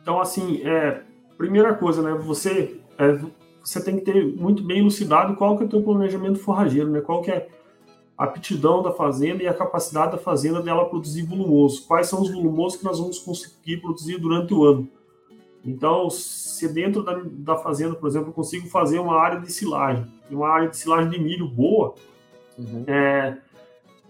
Então, 0.00 0.20
assim, 0.20 0.62
é, 0.66 1.02
primeira 1.36 1.74
coisa, 1.74 2.00
né? 2.00 2.14
Você, 2.14 2.80
é, 2.98 3.18
você 3.62 3.82
tem 3.82 3.98
que 3.98 4.04
ter 4.10 4.24
muito 4.24 4.62
bem 4.62 4.78
elucidado 4.78 5.36
qual 5.36 5.56
que 5.56 5.64
é 5.64 5.66
o 5.66 5.68
teu 5.68 5.82
planejamento 5.82 6.38
forrageiro, 6.38 6.88
né? 6.88 7.00
Qual 7.00 7.20
que 7.20 7.30
é 7.30 7.48
a 8.18 8.24
aptidão 8.24 8.82
da 8.82 8.90
fazenda 8.90 9.44
e 9.44 9.46
a 9.46 9.54
capacidade 9.54 10.12
da 10.12 10.18
fazenda 10.18 10.60
dela 10.60 10.88
produzir 10.88 11.22
volumoso. 11.22 11.86
Quais 11.86 12.08
são 12.08 12.20
os 12.20 12.32
volumosos 12.32 12.78
que 12.78 12.84
nós 12.84 12.98
vamos 12.98 13.20
conseguir 13.20 13.76
produzir 13.76 14.18
durante 14.18 14.52
o 14.52 14.64
ano? 14.64 14.88
Então, 15.64 16.08
se 16.08 16.72
dentro 16.72 17.02
da, 17.02 17.20
da 17.24 17.56
fazenda, 17.56 17.94
por 17.94 18.08
exemplo, 18.08 18.28
eu 18.28 18.32
consigo 18.32 18.68
fazer 18.68 18.98
uma 18.98 19.18
área 19.18 19.40
de 19.40 19.52
silagem, 19.52 20.06
uma 20.30 20.48
área 20.48 20.68
de 20.68 20.76
silagem 20.76 21.10
de 21.10 21.20
milho 21.20 21.48
boa, 21.48 21.94
uhum. 22.58 22.84
é, 22.86 23.36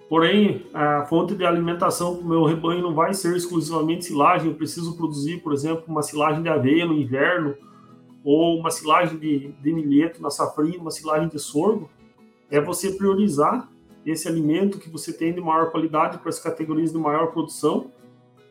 Porém, 0.08 0.64
a 0.72 1.04
fonte 1.04 1.34
de 1.34 1.44
alimentação 1.44 2.14
do 2.14 2.24
meu 2.24 2.42
rebanho 2.44 2.80
não 2.80 2.94
vai 2.94 3.12
ser 3.12 3.36
exclusivamente 3.36 4.06
silagem. 4.06 4.48
Eu 4.48 4.56
preciso 4.56 4.96
produzir, 4.96 5.42
por 5.42 5.52
exemplo, 5.52 5.84
uma 5.86 6.02
silagem 6.02 6.42
de 6.42 6.48
aveia 6.48 6.86
no 6.86 6.94
inverno, 6.94 7.54
ou 8.24 8.58
uma 8.58 8.70
silagem 8.70 9.18
de, 9.18 9.52
de 9.52 9.72
milheto 9.72 10.22
na 10.22 10.30
safrinha, 10.30 10.78
uma 10.78 10.90
silagem 10.90 11.28
de 11.28 11.38
sorgo. 11.38 11.90
É 12.50 12.58
você 12.58 12.92
priorizar 12.92 13.68
esse 14.06 14.26
alimento 14.26 14.78
que 14.78 14.88
você 14.88 15.12
tem 15.12 15.34
de 15.34 15.40
maior 15.42 15.70
qualidade 15.70 16.16
para 16.18 16.30
as 16.30 16.38
categorias 16.38 16.90
de 16.90 16.98
maior 16.98 17.26
produção 17.30 17.90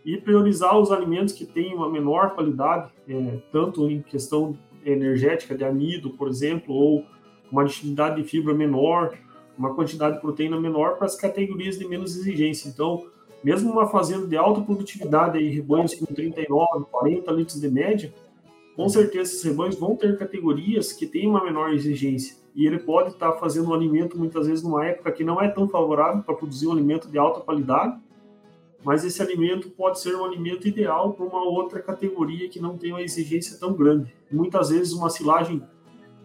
e 0.07 0.15
priorizar 0.15 0.79
os 0.79 0.89
alimentos 0.89 1.33
que 1.33 1.45
têm 1.45 1.75
uma 1.75 1.89
menor 1.89 2.33
qualidade, 2.33 2.89
é, 3.09 3.39
tanto 3.51 3.91
em 3.91 4.01
questão 4.01 4.57
energética 4.85 5.53
de 5.53 5.65
amido, 5.65 6.11
por 6.11 6.29
exemplo, 6.29 6.73
ou 6.73 7.03
uma 7.51 7.65
disponibilidade 7.65 8.21
de 8.21 8.23
fibra 8.25 8.53
menor, 8.53 9.17
uma 9.57 9.75
quantidade 9.75 10.15
de 10.15 10.21
proteína 10.21 10.57
menor 10.57 10.95
para 10.95 11.07
as 11.07 11.17
categorias 11.17 11.77
de 11.77 11.85
menos 11.85 12.15
exigência. 12.15 12.69
Então, 12.69 13.05
mesmo 13.43 13.69
uma 13.69 13.85
fazenda 13.87 14.25
de 14.25 14.37
alta 14.37 14.61
produtividade, 14.61 15.37
aí, 15.37 15.49
rebanhos 15.49 15.93
com 15.93 16.05
39, 16.05 16.85
40 16.89 17.31
litros 17.33 17.59
de 17.59 17.69
média, 17.69 18.13
com 18.77 18.87
certeza 18.87 19.33
esses 19.33 19.43
rebanhos 19.43 19.75
vão 19.75 19.93
ter 19.97 20.17
categorias 20.17 20.93
que 20.93 21.05
têm 21.05 21.27
uma 21.27 21.43
menor 21.43 21.73
exigência. 21.73 22.37
E 22.55 22.65
ele 22.65 22.79
pode 22.79 23.09
estar 23.09 23.33
fazendo 23.33 23.71
um 23.71 23.73
alimento, 23.73 24.17
muitas 24.17 24.47
vezes, 24.47 24.63
numa 24.63 24.85
época 24.85 25.11
que 25.11 25.25
não 25.25 25.41
é 25.41 25.49
tão 25.49 25.67
favorável 25.67 26.23
para 26.23 26.33
produzir 26.33 26.67
um 26.67 26.71
alimento 26.71 27.09
de 27.09 27.17
alta 27.17 27.41
qualidade, 27.41 27.99
mas 28.83 29.03
esse 29.03 29.21
alimento 29.21 29.69
pode 29.69 29.99
ser 29.99 30.15
um 30.15 30.23
alimento 30.23 30.67
ideal 30.67 31.13
para 31.13 31.25
uma 31.25 31.43
outra 31.43 31.81
categoria 31.81 32.47
que 32.47 32.59
não 32.59 32.77
tem 32.77 32.91
uma 32.91 33.01
exigência 33.01 33.57
tão 33.59 33.73
grande. 33.73 34.13
Muitas 34.31 34.69
vezes, 34.69 34.93
uma 34.93 35.09
silagem 35.09 35.61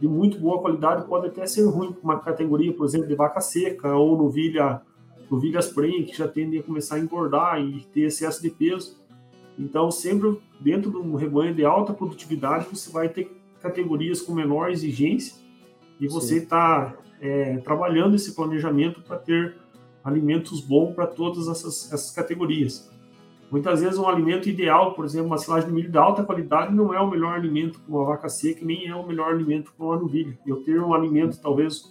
de 0.01 0.09
muito 0.09 0.39
boa 0.39 0.61
qualidade 0.61 1.07
pode 1.07 1.29
até 1.29 1.47
ser 1.47 1.65
ruim 1.65 1.93
para 1.93 2.03
uma 2.03 2.19
categoria, 2.19 2.73
por 2.73 2.85
exemplo, 2.85 3.07
de 3.07 3.15
vaca 3.15 3.41
seca 3.41 3.95
ou 3.95 4.17
novilha, 4.17 4.83
novilhas 5.31 5.69
prenhe, 5.71 6.05
que 6.05 6.17
já 6.17 6.29
tendem 6.29 6.61
a 6.61 6.63
começar 6.63 6.97
a 6.97 6.99
engordar 6.99 7.61
e 7.61 7.85
ter 7.93 8.03
excesso 8.03 8.43
de 8.43 8.51
peso. 8.51 9.01
Então, 9.59 9.91
sempre 9.91 10.41
dentro 10.61 10.91
de 10.91 10.97
um 10.97 11.15
rebanho 11.15 11.55
de 11.55 11.65
alta 11.65 11.93
produtividade, 11.93 12.67
você 12.71 12.91
vai 12.91 13.09
ter 13.09 13.31
categorias 13.61 14.21
com 14.21 14.35
menor 14.35 14.71
exigência 14.71 15.41
e 16.01 16.09
você 16.09 16.39
está 16.39 16.97
é, 17.21 17.59
trabalhando 17.59 18.17
esse 18.17 18.35
planejamento 18.35 19.01
para 19.03 19.19
ter 19.19 19.57
alimentos 20.05 20.61
bons 20.61 20.95
para 20.95 21.07
todas 21.07 21.49
essas, 21.49 21.93
essas 21.93 22.11
categorias. 22.11 22.91
Muitas 23.51 23.83
vezes 23.83 23.99
um 23.99 24.09
alimento 24.09 24.49
ideal, 24.49 24.95
por 24.95 25.05
exemplo, 25.05 25.27
uma 25.27 25.37
silagem 25.37 25.69
de 25.69 25.75
milho 25.75 25.91
de 25.91 25.99
alta 25.99 26.25
qualidade, 26.25 26.75
não 26.75 26.95
é 26.95 26.99
o 26.99 27.11
melhor 27.11 27.35
alimento 27.35 27.79
para 27.81 27.95
uma 27.95 28.07
vaca 28.07 28.29
seca, 28.29 28.65
nem 28.65 28.89
é 28.89 28.97
o 28.97 29.07
melhor 29.07 29.31
alimento 29.31 29.73
para 29.77 29.85
uma 29.85 29.97
novilha. 29.97 30.39
Eu 30.47 30.65
ter 30.65 30.81
um 30.81 30.95
alimento 30.95 31.39
talvez 31.39 31.85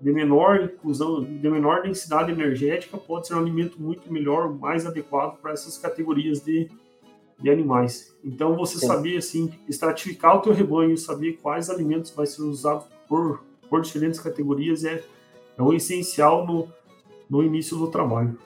de 0.00 0.12
menor 0.12 0.60
inclusão, 0.60 1.22
de 1.22 1.48
menor 1.48 1.82
densidade 1.82 2.32
energética, 2.32 2.98
pode 2.98 3.28
ser 3.28 3.34
um 3.34 3.38
alimento 3.38 3.80
muito 3.80 4.12
melhor, 4.12 4.52
mais 4.52 4.84
adequado 4.84 5.38
para 5.40 5.52
essas 5.52 5.78
categorias 5.78 6.40
de, 6.40 6.68
de 7.38 7.48
animais. 7.48 8.12
Então 8.24 8.56
você 8.56 8.80
Sim. 8.80 8.88
saber 8.88 9.16
assim, 9.18 9.52
estratificar 9.68 10.36
o 10.36 10.40
teu 10.40 10.52
rebanho, 10.52 10.98
saber 10.98 11.38
quais 11.40 11.70
alimentos 11.70 12.10
vai 12.10 12.26
ser 12.26 12.42
usado 12.42 12.84
por, 13.08 13.44
por 13.70 13.80
diferentes 13.80 14.18
categorias 14.18 14.84
é, 14.84 15.04
é 15.56 15.62
o 15.62 15.72
essencial 15.72 16.44
no, 16.44 16.68
no 17.32 17.42
início 17.42 17.78
do 17.78 17.88
trabalho. 17.88 18.38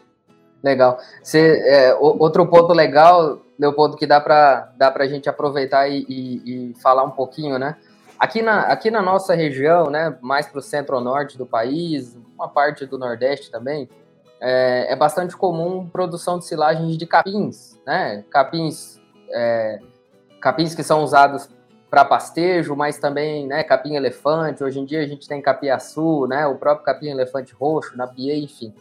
Legal. 0.62 0.98
É, 1.34 1.92
outro 1.94 2.46
ponto 2.46 2.72
legal, 2.72 3.40
Leopoldo, 3.58 3.96
que 3.96 4.06
dá 4.06 4.20
para 4.20 4.72
dá 4.76 4.94
a 4.94 5.06
gente 5.08 5.28
aproveitar 5.28 5.88
e, 5.88 6.06
e, 6.08 6.70
e, 6.70 6.74
falar 6.80 7.02
um 7.02 7.10
pouquinho, 7.10 7.58
né? 7.58 7.76
Aqui 8.16 8.42
na, 8.42 8.60
aqui 8.60 8.90
na 8.90 9.02
nossa 9.02 9.34
região, 9.34 9.90
né, 9.90 10.16
mais 10.22 10.46
para 10.46 10.60
o 10.60 10.62
centro-norte 10.62 11.36
do 11.36 11.44
país, 11.44 12.16
uma 12.34 12.48
parte 12.48 12.86
do 12.86 12.96
nordeste 12.96 13.50
também, 13.50 13.88
é, 14.40 14.92
é, 14.92 14.96
bastante 14.96 15.36
comum 15.36 15.86
produção 15.86 16.38
de 16.38 16.46
silagens 16.46 16.96
de 16.96 17.06
capins, 17.06 17.78
né? 17.84 18.24
Capins, 18.30 19.00
é, 19.30 19.80
capins 20.40 20.74
que 20.74 20.82
são 20.84 21.02
usados 21.02 21.48
para 21.96 22.04
pastejo, 22.04 22.76
mas 22.76 22.98
também 22.98 23.46
né, 23.46 23.64
capim 23.64 23.94
elefante. 23.94 24.62
Hoje 24.62 24.78
em 24.78 24.84
dia 24.84 25.00
a 25.00 25.06
gente 25.06 25.26
tem 25.26 25.40
capiaçu, 25.40 26.26
né? 26.26 26.46
O 26.46 26.56
próprio 26.56 26.84
capim 26.84 27.08
elefante 27.08 27.54
roxo, 27.54 27.96
napiê, 27.96 28.36
enfim. 28.36 28.74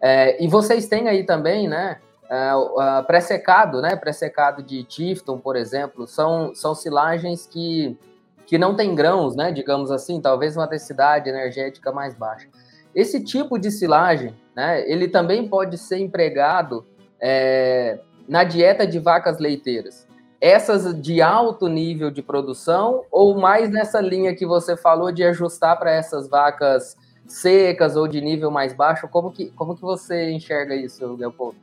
É, 0.00 0.42
e 0.42 0.48
vocês 0.48 0.88
têm 0.88 1.06
aí 1.06 1.24
também, 1.24 1.68
né? 1.68 1.98
Uh, 2.24 3.04
pré-secado, 3.04 3.82
né? 3.82 3.94
Pré-secado 3.96 4.62
de 4.62 4.82
Tifton, 4.82 5.38
por 5.38 5.56
exemplo, 5.56 6.06
são, 6.06 6.54
são 6.54 6.74
silagens 6.74 7.46
que, 7.46 7.98
que 8.46 8.56
não 8.56 8.74
têm 8.74 8.94
grãos, 8.94 9.36
né? 9.36 9.52
Digamos 9.52 9.90
assim, 9.90 10.18
talvez 10.18 10.56
uma 10.56 10.66
densidade 10.66 11.28
energética 11.28 11.92
mais 11.92 12.14
baixa. 12.14 12.48
Esse 12.94 13.22
tipo 13.22 13.58
de 13.58 13.70
silagem, 13.70 14.34
né? 14.56 14.90
Ele 14.90 15.06
também 15.06 15.46
pode 15.46 15.76
ser 15.76 15.98
empregado 15.98 16.86
é, 17.20 17.98
na 18.26 18.42
dieta 18.42 18.86
de 18.86 18.98
vacas 18.98 19.38
leiteiras. 19.38 20.08
Essas 20.44 21.00
de 21.00 21.22
alto 21.22 21.68
nível 21.68 22.10
de 22.10 22.20
produção 22.20 23.06
ou 23.10 23.40
mais 23.40 23.70
nessa 23.70 23.98
linha 23.98 24.36
que 24.36 24.44
você 24.44 24.76
falou 24.76 25.10
de 25.10 25.24
ajustar 25.24 25.78
para 25.78 25.90
essas 25.90 26.28
vacas 26.28 26.98
secas 27.26 27.96
ou 27.96 28.06
de 28.06 28.20
nível 28.20 28.50
mais 28.50 28.74
baixo? 28.74 29.08
Como 29.08 29.32
que, 29.32 29.46
como 29.52 29.74
que 29.74 29.80
você 29.80 30.30
enxerga 30.30 30.76
isso, 30.76 31.16
Leopoldo? 31.16 31.56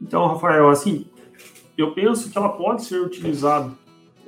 Então, 0.00 0.28
Rafael, 0.28 0.68
assim, 0.68 1.06
eu 1.76 1.92
penso 1.92 2.30
que 2.30 2.38
ela 2.38 2.50
pode 2.50 2.84
ser 2.84 3.00
utilizada 3.00 3.72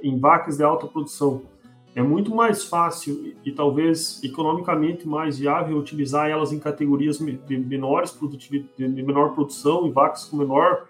em 0.03 0.19
vacas 0.19 0.57
de 0.57 0.65
alta 0.65 0.89
produção. 0.89 1.43
É 1.95 2.03
muito 2.03 2.35
mais 2.35 2.65
fácil 2.65 3.37
e 3.45 3.53
talvez 3.53 4.21
economicamente 4.25 5.07
mais 5.07 5.39
viável 5.39 5.79
utilizar 5.79 6.29
elas 6.29 6.53
em 6.53 6.59
categorias 6.59 7.19
de 7.19 7.57
menores 7.57 8.19
de 8.77 8.89
menor 8.89 9.33
produção 9.33 9.87
e 9.87 9.93
vacas 9.93 10.25
com 10.25 10.39
menor 10.39 10.89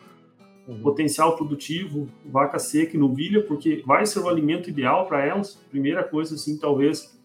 uhum. 0.68 0.80
potencial 0.80 1.34
produtivo, 1.36 2.08
vaca 2.26 2.58
seca 2.58 2.94
e 2.94 3.00
novilha, 3.00 3.42
porque 3.42 3.82
vai 3.84 4.04
ser 4.06 4.20
o 4.20 4.28
alimento 4.28 4.68
ideal 4.68 5.06
para 5.06 5.24
elas. 5.24 5.54
Primeira 5.70 6.04
coisa, 6.04 6.34
assim, 6.34 6.58
talvez 6.58 7.18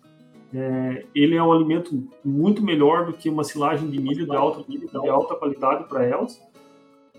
é, 0.53 1.05
ele 1.13 1.35
é 1.35 1.43
um 1.43 1.51
alimento 1.51 2.07
muito 2.23 2.63
melhor 2.63 3.05
do 3.05 3.13
que 3.13 3.29
uma 3.29 3.43
silagem 3.43 3.89
de 3.89 3.99
milho 3.99 4.25
de 4.25 4.35
alta, 4.35 4.63
de 4.67 5.09
alta 5.09 5.35
qualidade 5.35 5.83
para 5.85 6.05
elas, 6.05 6.41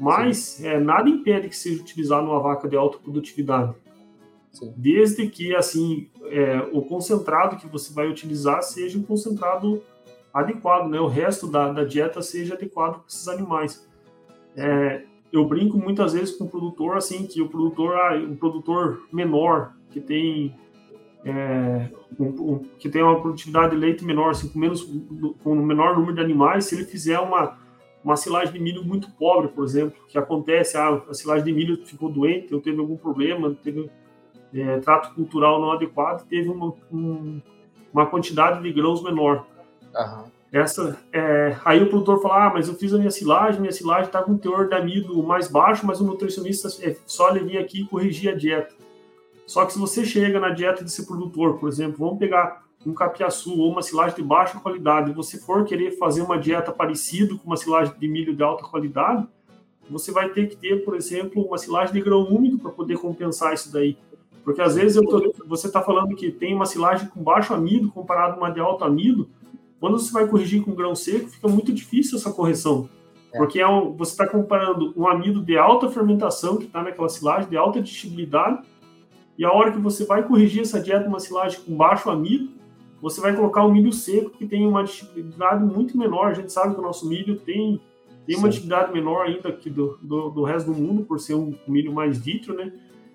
mas 0.01 0.63
é, 0.65 0.81
nada 0.81 1.09
impede 1.09 1.49
que 1.49 1.57
seja 1.57 1.81
utilizado 1.81 2.27
numa 2.27 2.41
vaca 2.41 2.69
de 2.69 2.77
alta 2.77 2.99
produtividade. 2.99 3.75
Sim. 4.53 4.73
Desde 4.77 5.29
que 5.29 5.55
assim 5.55 6.09
é, 6.27 6.59
o 6.73 6.81
concentrado 6.83 7.57
que 7.57 7.67
você 7.67 7.93
vai 7.93 8.09
utilizar 8.09 8.63
seja 8.63 8.97
um 8.97 9.03
concentrado 9.03 9.83
adequado, 10.33 10.89
né? 10.89 11.01
O 11.01 11.07
resto 11.09 11.49
da, 11.49 11.73
da 11.73 11.85
dieta 11.85 12.23
seja 12.23 12.55
adequado 12.55 13.01
para 13.01 13.09
esses 13.09 13.27
animais. 13.27 13.89
É, 14.57 15.03
eu 15.35 15.45
brinco 15.45 15.77
muitas 15.77 16.13
vezes 16.13 16.37
com 16.37 16.45
o 16.45 16.49
produtor 16.49 16.97
assim 16.97 17.27
que 17.27 17.43
o 17.43 17.49
produtor, 17.49 17.97
ah, 17.97 18.17
um 18.17 18.37
produtor 18.37 19.03
menor 19.13 19.73
que 19.91 20.01
tem 20.01 20.55
é, 21.25 21.89
um, 22.19 22.27
um, 22.27 22.59
que 22.79 22.89
tem 22.89 23.03
uma 23.03 23.21
produtividade 23.21 23.71
de 23.71 23.77
leite 23.77 24.05
menor, 24.05 24.31
assim, 24.31 24.49
com 24.49 24.59
menos 24.59 24.83
com 25.43 25.53
um 25.53 25.65
menor 25.65 25.97
número 25.97 26.15
de 26.15 26.21
animais, 26.21 26.67
se 26.67 26.75
ele 26.75 26.85
fizer 26.85 27.19
uma 27.19 27.59
uma 28.05 28.17
silagem 28.17 28.53
de 28.53 28.61
milho 28.61 28.85
muito 28.85 29.11
pobre, 29.13 29.49
por 29.49 29.65
exemplo, 29.65 29.99
que 30.07 30.19
acontece, 30.19 30.77
ah, 30.77 31.03
a 31.09 31.15
silagem 31.15 31.47
de 31.47 31.53
milho 31.53 31.87
ficou 31.87 32.11
doente, 32.11 32.55
ou 32.55 32.61
teve 32.61 32.79
algum 32.79 32.99
problema, 32.99 33.57
teve 33.63 33.91
é, 34.53 34.79
trato 34.79 35.15
cultural 35.15 35.59
não 35.59 35.73
adequado, 35.73 36.27
teve 36.29 36.51
uma, 36.51 36.75
um, 36.93 37.41
uma 37.93 38.07
quantidade 38.07 38.63
de 38.63 38.73
grãos 38.73 39.03
menor. 39.03 39.47
Uhum. 39.95 40.34
Essa, 40.55 40.97
é, 41.13 41.57
aí 41.65 41.83
o 41.83 41.89
produtor 41.89 42.23
fala, 42.23 42.47
ah, 42.47 42.51
mas 42.55 42.69
eu 42.69 42.77
fiz 42.77 42.95
a 42.95 42.97
minha 42.97 43.11
silagem, 43.11 43.61
minha 43.61 43.73
silagem 43.73 44.05
está 44.05 44.23
com 44.23 44.39
teor 44.39 44.69
de 44.69 44.75
amido 44.77 45.21
mais 45.21 45.49
baixo, 45.49 45.85
mas 45.85 46.01
o 46.01 46.05
nutricionista 46.05 46.69
é 46.81 46.95
só 47.05 47.31
ele 47.31 47.41
vir 47.41 47.59
aqui 47.59 47.81
e 47.81 47.85
corrigir 47.85 48.33
a 48.33 48.37
dieta. 48.37 48.73
Só 49.49 49.67
que 49.67 49.73
se 49.73 49.81
você 49.81 50.05
chega 50.05 50.39
na 50.39 50.51
dieta 50.51 50.85
desse 50.85 51.05
produtor, 51.05 51.59
por 51.59 51.69
exemplo, 51.69 51.97
vamos 51.99 52.21
pegar 52.21 52.63
um 52.87 52.95
capiaçu 52.95 53.59
ou 53.59 53.73
uma 53.73 53.83
silagem 53.83 54.15
de 54.15 54.23
baixa 54.23 54.61
qualidade, 54.61 55.11
e 55.11 55.13
você 55.13 55.41
for 55.41 55.65
querer 55.65 55.99
fazer 55.99 56.23
uma 56.23 56.39
dieta 56.39 56.71
parecida 56.71 57.35
com 57.35 57.47
uma 57.49 57.57
silagem 57.57 57.93
de 57.99 58.07
milho 58.07 58.33
de 58.33 58.43
alta 58.45 58.63
qualidade, 58.63 59.27
você 59.91 60.13
vai 60.13 60.29
ter 60.29 60.47
que 60.49 60.57
ter, 60.57 60.85
por 60.85 60.95
exemplo, 60.95 61.43
uma 61.43 61.59
silagem 61.59 61.93
de 61.93 62.01
grão 62.01 62.23
úmido 62.23 62.59
para 62.61 62.71
poder 62.71 62.97
compensar 62.99 63.53
isso 63.55 63.73
daí. 63.73 63.99
Porque 64.45 64.63
às 64.63 64.77
vezes 64.77 65.03
tô, 65.03 65.35
você 65.49 65.67
está 65.67 65.83
falando 65.83 66.15
que 66.15 66.31
tem 66.31 66.55
uma 66.55 66.65
silagem 66.65 67.09
com 67.09 67.21
baixo 67.25 67.53
amido 67.53 67.91
comparado 67.91 68.35
a 68.35 68.37
uma 68.37 68.51
de 68.51 68.61
alto 68.61 68.85
amido, 68.85 69.29
quando 69.85 69.99
você 69.99 70.11
vai 70.11 70.27
corrigir 70.27 70.63
com 70.63 70.75
grão 70.75 70.95
seco, 70.95 71.29
fica 71.29 71.47
muito 71.47 71.71
difícil 71.71 72.17
essa 72.17 72.33
correção. 72.33 72.89
É. 73.31 73.37
Porque 73.37 73.61
é 73.61 73.69
um, 73.69 73.95
você 73.95 74.13
está 74.13 74.27
comparando 74.27 74.95
um 74.97 75.07
amido 75.07 75.43
de 75.43 75.59
alta 75.59 75.91
fermentação, 75.91 76.57
que 76.57 76.65
está 76.65 76.83
naquela 76.83 77.07
silagem, 77.11 77.51
de 77.51 77.57
alta 77.59 77.83
digestibilidade, 77.83 78.63
e 79.37 79.45
a 79.45 79.53
hora 79.53 79.73
que 79.73 79.79
você 79.79 80.07
vai 80.07 80.23
corrigir 80.23 80.63
essa 80.63 80.81
dieta 80.81 81.07
uma 81.07 81.21
silagem 81.21 81.61
com 81.61 81.77
baixo 81.77 82.09
amido, 82.09 82.49
você 83.03 83.21
vai 83.21 83.37
colocar 83.37 83.63
o 83.63 83.71
milho 83.71 83.93
seco, 83.93 84.31
que 84.31 84.47
tem 84.47 84.67
uma 84.67 84.85
digestibilidade 84.85 85.63
muito 85.63 85.99
menor. 85.99 86.29
A 86.29 86.33
gente 86.33 86.51
sabe 86.51 86.73
que 86.73 86.81
o 86.81 86.83
nosso 86.83 87.07
milho 87.07 87.37
tem, 87.37 87.79
tem 88.27 88.37
uma 88.39 88.49
digestibilidade 88.49 88.91
menor 88.91 89.27
ainda 89.27 89.53
que 89.53 89.69
do, 89.69 89.99
do, 90.01 90.31
do, 90.31 90.45
resto 90.45 90.73
do 90.73 90.81
mundo, 90.81 91.05
por 91.05 91.21
ser 91.21 91.35
um 91.35 91.55
milho 91.69 91.93
mais 91.93 92.17
vítreo, 92.17 92.55
né? 92.55 92.73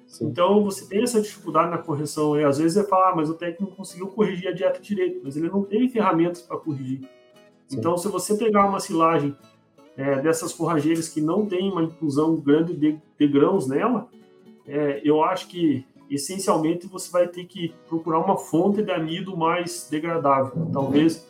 Sim. 0.10 0.25
Então, 0.25 0.63
você 0.63 0.88
tem 0.88 1.04
essa 1.04 1.22
dificuldade 1.22 1.70
na 1.70 1.78
correção. 1.78 2.38
E 2.38 2.44
às 2.44 2.58
vezes 2.58 2.74
você 2.74 2.84
fala, 2.89 3.12
ah, 3.12 3.16
mas 3.16 3.30
o 3.30 3.36
técnico 3.36 3.63
não 3.70 3.72
conseguiu 3.72 4.08
corrigir 4.08 4.48
a 4.48 4.51
dieta 4.51 4.82
direito, 4.82 5.22
mas 5.24 5.38
ele 5.38 5.48
não 5.50 5.63
tem 5.63 5.88
ferramentas 5.88 6.42
para 6.42 6.58
corrigir. 6.58 7.01
Sim. 7.68 7.78
Então, 7.78 7.96
se 7.96 8.08
você 8.08 8.36
pegar 8.36 8.68
uma 8.68 8.80
silagem 8.80 9.36
é, 9.96 10.20
dessas 10.20 10.51
forrageiras 10.51 11.08
que 11.08 11.22
não 11.22 11.46
tem 11.46 11.72
uma 11.72 11.84
inclusão 11.84 12.36
grande 12.36 12.75
de, 12.75 13.00
de 13.20 13.28
grãos 13.28 13.68
nela, 13.68 14.08
é, 14.68 15.00
eu 15.04 15.24
acho 15.24 15.48
que 15.48 15.86
essencialmente 16.10 16.88
você 16.88 17.12
vai 17.12 17.28
ter 17.28 17.46
que 17.46 17.72
procurar 17.88 18.20
uma 18.20 18.36
fonte 18.36 18.82
de 18.82 18.92
amido 18.92 19.38
mais 19.38 19.88
degradável. 19.92 20.68
Talvez 20.74 21.29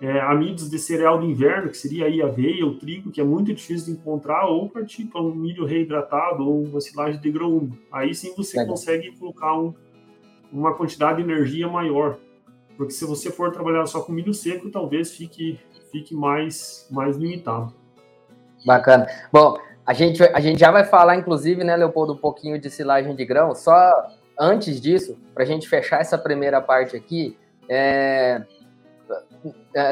é, 0.00 0.20
amidos 0.20 0.68
de 0.68 0.78
cereal 0.78 1.18
de 1.18 1.26
inverno, 1.26 1.70
que 1.70 1.76
seria 1.76 2.06
aí 2.06 2.20
aveia, 2.20 2.66
o 2.66 2.78
trigo, 2.78 3.10
que 3.10 3.20
é 3.20 3.24
muito 3.24 3.52
difícil 3.54 3.94
de 3.94 4.00
encontrar, 4.00 4.46
ou 4.46 4.68
partir 4.68 5.04
para 5.06 5.22
um 5.22 5.34
milho 5.34 5.64
reidratado 5.64 6.46
ou 6.46 6.64
uma 6.64 6.80
silagem 6.80 7.20
de 7.20 7.30
grão. 7.30 7.70
Aí 7.90 8.14
sim 8.14 8.34
você 8.36 8.64
consegue 8.66 9.16
colocar 9.16 9.58
um, 9.58 9.74
uma 10.52 10.74
quantidade 10.74 11.22
de 11.22 11.30
energia 11.30 11.66
maior. 11.66 12.18
Porque 12.76 12.92
se 12.92 13.06
você 13.06 13.30
for 13.30 13.50
trabalhar 13.52 13.86
só 13.86 14.02
com 14.02 14.12
milho 14.12 14.34
seco, 14.34 14.70
talvez 14.70 15.12
fique, 15.12 15.58
fique 15.90 16.14
mais, 16.14 16.86
mais 16.90 17.16
limitado. 17.16 17.72
Bacana. 18.66 19.06
Bom, 19.32 19.58
a 19.86 19.94
gente, 19.94 20.22
a 20.22 20.40
gente 20.40 20.58
já 20.58 20.70
vai 20.70 20.84
falar, 20.84 21.16
inclusive, 21.16 21.64
né, 21.64 21.74
Leopoldo, 21.74 22.12
um 22.12 22.18
pouquinho 22.18 22.60
de 22.60 22.68
silagem 22.68 23.14
de 23.14 23.24
grão. 23.24 23.54
Só 23.54 24.10
antes 24.38 24.78
disso, 24.78 25.16
para 25.32 25.44
a 25.44 25.46
gente 25.46 25.66
fechar 25.66 26.00
essa 26.00 26.18
primeira 26.18 26.60
parte 26.60 26.96
aqui, 26.96 27.38
é, 27.66 28.42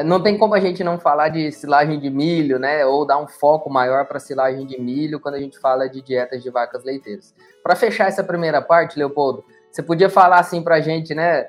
não 0.05 0.21
tem 0.21 0.37
como 0.37 0.53
a 0.53 0.59
gente 0.59 0.83
não 0.83 0.99
falar 0.99 1.29
de 1.29 1.51
silagem 1.51 1.99
de 1.99 2.09
milho, 2.09 2.57
né? 2.57 2.85
Ou 2.85 3.05
dar 3.05 3.17
um 3.17 3.27
foco 3.27 3.69
maior 3.69 4.05
para 4.05 4.19
silagem 4.19 4.65
de 4.65 4.79
milho 4.79 5.19
quando 5.19 5.35
a 5.35 5.39
gente 5.39 5.59
fala 5.59 5.87
de 5.87 6.01
dietas 6.01 6.41
de 6.41 6.49
vacas 6.49 6.83
leiteiras. 6.83 7.33
Para 7.63 7.75
fechar 7.75 8.07
essa 8.07 8.23
primeira 8.23 8.61
parte, 8.61 8.97
Leopoldo, 8.97 9.43
você 9.71 9.83
podia 9.83 10.09
falar 10.09 10.39
assim 10.39 10.61
para 10.61 10.75
a 10.75 10.81
gente, 10.81 11.13
né? 11.13 11.47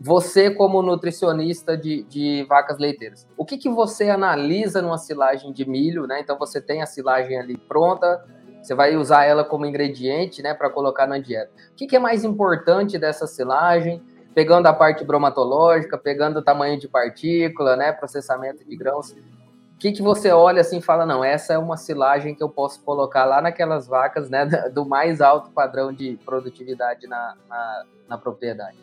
Você 0.00 0.50
como 0.50 0.80
nutricionista 0.80 1.76
de, 1.76 2.04
de 2.04 2.44
vacas 2.48 2.78
leiteiras, 2.78 3.28
o 3.36 3.44
que, 3.44 3.58
que 3.58 3.68
você 3.68 4.08
analisa 4.08 4.80
numa 4.80 4.96
silagem 4.96 5.52
de 5.52 5.68
milho, 5.68 6.06
né? 6.06 6.20
Então 6.20 6.38
você 6.38 6.60
tem 6.60 6.80
a 6.80 6.86
silagem 6.86 7.38
ali 7.38 7.56
pronta, 7.56 8.24
você 8.64 8.74
vai 8.74 8.96
usar 8.96 9.24
ela 9.24 9.44
como 9.44 9.66
ingrediente, 9.66 10.42
né, 10.42 10.54
para 10.54 10.70
colocar 10.70 11.06
na 11.06 11.18
dieta. 11.18 11.52
O 11.72 11.74
que, 11.74 11.86
que 11.86 11.96
é 11.96 11.98
mais 11.98 12.24
importante 12.24 12.98
dessa 12.98 13.26
silagem? 13.26 14.02
Pegando 14.34 14.66
a 14.66 14.72
parte 14.72 15.04
bromatológica, 15.04 15.96
pegando 15.96 16.40
o 16.40 16.42
tamanho 16.42 16.78
de 16.78 16.88
partícula, 16.88 17.76
né, 17.76 17.92
processamento 17.92 18.64
de 18.64 18.76
grãos. 18.76 19.12
O 19.12 19.78
que, 19.78 19.92
que 19.92 20.02
você 20.02 20.30
olha 20.30 20.60
assim 20.60 20.78
e 20.78 20.82
fala, 20.82 21.06
não, 21.06 21.22
essa 21.22 21.52
é 21.52 21.58
uma 21.58 21.76
silagem 21.76 22.34
que 22.34 22.42
eu 22.42 22.48
posso 22.48 22.82
colocar 22.82 23.24
lá 23.24 23.40
naquelas 23.40 23.86
vacas, 23.86 24.28
né, 24.28 24.44
do 24.74 24.84
mais 24.84 25.20
alto 25.20 25.50
padrão 25.50 25.92
de 25.92 26.18
produtividade 26.24 27.06
na, 27.06 27.36
na, 27.48 27.84
na 28.08 28.18
propriedade? 28.18 28.78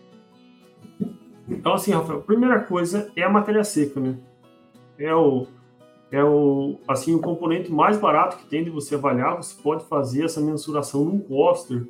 Então, 1.49 1.73
assim, 1.73 1.91
Rafael, 1.91 2.19
a 2.19 2.23
primeira 2.23 2.61
coisa 2.61 3.11
é 3.15 3.23
a 3.23 3.29
matéria 3.29 3.63
seca, 3.63 3.99
né? 3.99 4.15
É 4.97 5.13
o, 5.13 5.47
é 6.11 6.23
o, 6.23 6.77
assim, 6.87 7.13
o 7.13 7.19
componente 7.19 7.71
mais 7.71 7.97
barato 7.97 8.37
que 8.37 8.45
tem 8.45 8.63
de 8.63 8.69
você 8.69 8.95
avaliar. 8.95 9.35
Você 9.35 9.59
pode 9.61 9.83
fazer 9.85 10.25
essa 10.25 10.39
mensuração 10.39 11.03
num 11.03 11.19
cluster, 11.19 11.85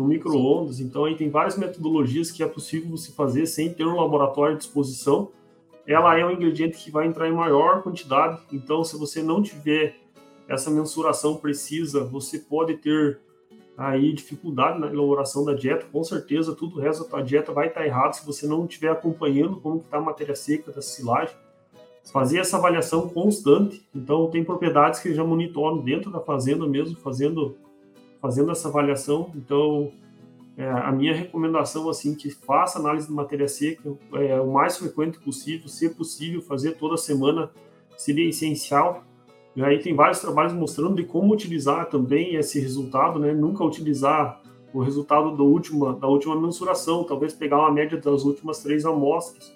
no 0.00 0.08
micro-ondas. 0.08 0.80
Então, 0.80 1.04
aí 1.04 1.14
tem 1.14 1.28
várias 1.28 1.58
metodologias 1.58 2.30
que 2.30 2.42
é 2.42 2.46
possível 2.46 2.88
você 2.90 3.12
fazer 3.12 3.44
sem 3.44 3.72
ter 3.72 3.84
um 3.84 3.96
laboratório 3.96 4.54
à 4.54 4.58
disposição. 4.58 5.28
Ela 5.86 6.18
é 6.18 6.24
um 6.24 6.30
ingrediente 6.30 6.78
que 6.78 6.90
vai 6.90 7.06
entrar 7.06 7.28
em 7.28 7.32
maior 7.32 7.82
quantidade. 7.82 8.40
Então, 8.50 8.82
se 8.82 8.96
você 8.96 9.22
não 9.22 9.42
tiver 9.42 9.96
essa 10.48 10.70
mensuração 10.70 11.36
precisa, 11.36 12.02
você 12.02 12.38
pode 12.38 12.78
ter 12.78 13.20
aí 13.76 14.12
dificuldade 14.14 14.80
na 14.80 14.86
elaboração 14.86 15.44
da 15.44 15.52
dieta. 15.52 15.86
Com 15.92 16.02
certeza, 16.02 16.54
tudo 16.54 16.78
o 16.78 16.80
resto 16.80 17.04
da 17.04 17.10
tua 17.10 17.22
dieta 17.22 17.52
vai 17.52 17.68
estar 17.68 17.86
errado 17.86 18.14
se 18.14 18.24
você 18.24 18.46
não 18.46 18.64
estiver 18.64 18.90
acompanhando 18.90 19.60
como 19.60 19.80
está 19.80 19.98
a 19.98 20.00
matéria 20.00 20.34
seca 20.34 20.72
da 20.72 20.80
silagem. 20.80 21.36
Fazer 22.10 22.38
essa 22.38 22.56
avaliação 22.56 23.06
constante. 23.06 23.86
Então, 23.94 24.30
tem 24.30 24.42
propriedades 24.42 25.00
que 25.00 25.12
já 25.12 25.22
monitoram 25.22 25.78
dentro 25.78 26.10
da 26.10 26.20
fazenda 26.20 26.66
mesmo, 26.66 26.96
fazendo 26.96 27.56
fazendo 28.20 28.50
essa 28.50 28.68
avaliação. 28.68 29.30
Então, 29.34 29.90
é, 30.56 30.68
a 30.68 30.92
minha 30.92 31.14
recomendação 31.14 31.88
assim 31.88 32.14
que 32.14 32.30
faça 32.30 32.78
análise 32.78 33.06
de 33.06 33.12
matéria 33.12 33.48
seca 33.48 33.96
é, 34.14 34.40
o 34.40 34.52
mais 34.52 34.76
frequente 34.76 35.18
possível, 35.18 35.68
se 35.68 35.88
possível 35.88 36.42
fazer 36.42 36.72
toda 36.72 36.96
semana 36.96 37.50
seria 37.96 38.28
essencial. 38.28 39.02
E 39.56 39.62
aí 39.62 39.78
tem 39.78 39.94
vários 39.94 40.20
trabalhos 40.20 40.52
mostrando 40.52 40.94
de 40.94 41.04
como 41.04 41.32
utilizar 41.32 41.88
também 41.88 42.34
esse 42.34 42.60
resultado, 42.60 43.18
né? 43.18 43.32
Nunca 43.32 43.64
utilizar 43.64 44.40
o 44.72 44.80
resultado 44.80 45.34
do 45.34 45.44
última, 45.44 45.94
da 45.94 46.06
última 46.06 46.40
mensuração, 46.40 47.02
talvez 47.04 47.32
pegar 47.32 47.58
uma 47.58 47.72
média 47.72 47.98
das 47.98 48.24
últimas 48.24 48.62
três 48.62 48.84
amostras 48.84 49.52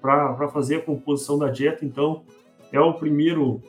para 0.00 0.48
fazer 0.48 0.76
a 0.76 0.82
composição 0.82 1.38
da 1.38 1.48
dieta. 1.48 1.84
Então, 1.84 2.22
é 2.72 2.80
o 2.80 2.94
primeiro 2.94 3.60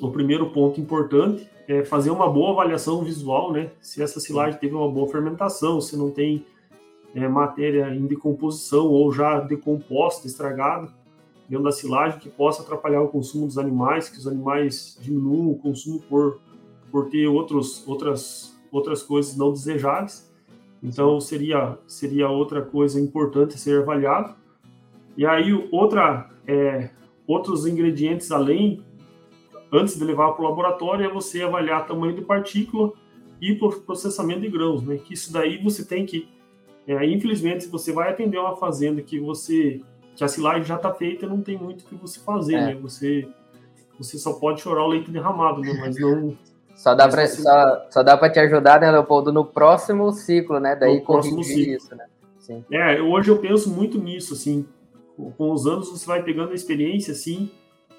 o 0.00 0.10
primeiro 0.10 0.50
ponto 0.50 0.78
importante 0.78 1.48
é 1.68 1.84
fazer 1.84 2.10
uma 2.10 2.28
boa 2.30 2.52
avaliação 2.52 3.02
visual, 3.02 3.52
né? 3.52 3.70
Se 3.80 4.02
essa 4.02 4.20
silagem 4.20 4.58
teve 4.58 4.74
uma 4.74 4.88
boa 4.88 5.08
fermentação, 5.08 5.80
se 5.80 5.96
não 5.96 6.10
tem 6.10 6.44
é, 7.14 7.26
matéria 7.26 7.92
em 7.94 8.06
decomposição 8.06 8.86
ou 8.86 9.12
já 9.12 9.40
decomposta, 9.40 10.26
estragada 10.26 10.88
dentro 11.48 11.64
da 11.64 11.72
silagem, 11.72 12.18
que 12.18 12.28
possa 12.28 12.62
atrapalhar 12.62 13.02
o 13.02 13.08
consumo 13.08 13.46
dos 13.46 13.58
animais, 13.58 14.08
que 14.08 14.18
os 14.18 14.26
animais 14.26 14.96
diminuam 15.00 15.50
o 15.50 15.58
consumo 15.58 16.00
por, 16.08 16.40
por 16.90 17.08
ter 17.08 17.26
outros, 17.26 17.86
outras, 17.86 18.56
outras 18.70 19.02
coisas 19.02 19.36
não 19.36 19.52
desejáveis. 19.52 20.30
Então, 20.82 21.20
seria, 21.20 21.78
seria 21.86 22.28
outra 22.28 22.62
coisa 22.62 23.00
importante 23.00 23.58
ser 23.58 23.82
avaliado. 23.82 24.34
E 25.16 25.24
aí, 25.24 25.52
outra, 25.72 26.30
é, 26.46 26.90
outros 27.26 27.66
ingredientes 27.66 28.30
além 28.30 28.84
antes 29.72 29.98
de 29.98 30.04
levar 30.04 30.32
para 30.32 30.44
o 30.44 30.48
laboratório, 30.48 31.04
é 31.04 31.08
você 31.08 31.42
avaliar 31.42 31.86
tamanho 31.86 32.14
de 32.14 32.22
partícula 32.22 32.92
e 33.40 33.54
processamento 33.54 34.40
de 34.40 34.48
grãos, 34.48 34.82
né? 34.82 34.96
Que 34.96 35.14
isso 35.14 35.32
daí 35.32 35.62
você 35.62 35.84
tem 35.84 36.06
que, 36.06 36.28
é, 36.86 37.04
infelizmente, 37.06 37.64
se 37.64 37.70
você 37.70 37.92
vai 37.92 38.10
atender 38.10 38.38
uma 38.38 38.56
fazenda 38.56 39.02
que 39.02 39.18
você 39.18 39.80
que 40.16 40.24
a 40.24 40.28
silagem 40.28 40.64
já 40.64 40.76
está 40.76 40.92
feita, 40.94 41.26
não 41.26 41.42
tem 41.42 41.58
muito 41.58 41.82
o 41.82 41.84
que 41.84 41.94
você 41.94 42.18
fazer, 42.18 42.54
é. 42.54 42.66
né? 42.66 42.74
Você, 42.80 43.28
você 43.98 44.16
só 44.16 44.32
pode 44.32 44.62
chorar 44.62 44.84
o 44.84 44.88
leite 44.88 45.10
derramado, 45.10 45.60
né? 45.60 45.76
Mas 45.78 46.00
não. 46.00 46.36
Só 46.74 46.94
dá 46.94 47.08
para 47.08 47.26
você... 47.26 47.40
só, 47.40 47.86
só 47.90 48.02
dá 48.02 48.18
para 48.18 48.28
te 48.28 48.38
ajudar, 48.38 48.78
né, 48.78 48.90
Leopoldo, 48.90 49.32
no 49.32 49.46
próximo 49.46 50.12
ciclo, 50.12 50.60
né? 50.60 50.76
Daí 50.76 51.00
corrigir 51.00 51.70
isso, 51.70 51.96
né? 51.96 52.04
Sim. 52.38 52.62
É, 52.70 53.00
hoje 53.00 53.30
eu 53.30 53.38
penso 53.38 53.70
muito 53.70 53.98
nisso, 53.98 54.34
assim. 54.34 54.66
Com 55.38 55.52
os 55.52 55.66
anos 55.66 55.88
você 55.88 56.04
vai 56.04 56.22
pegando 56.22 56.52
a 56.52 56.54
experiência, 56.54 57.12
assim, 57.12 57.50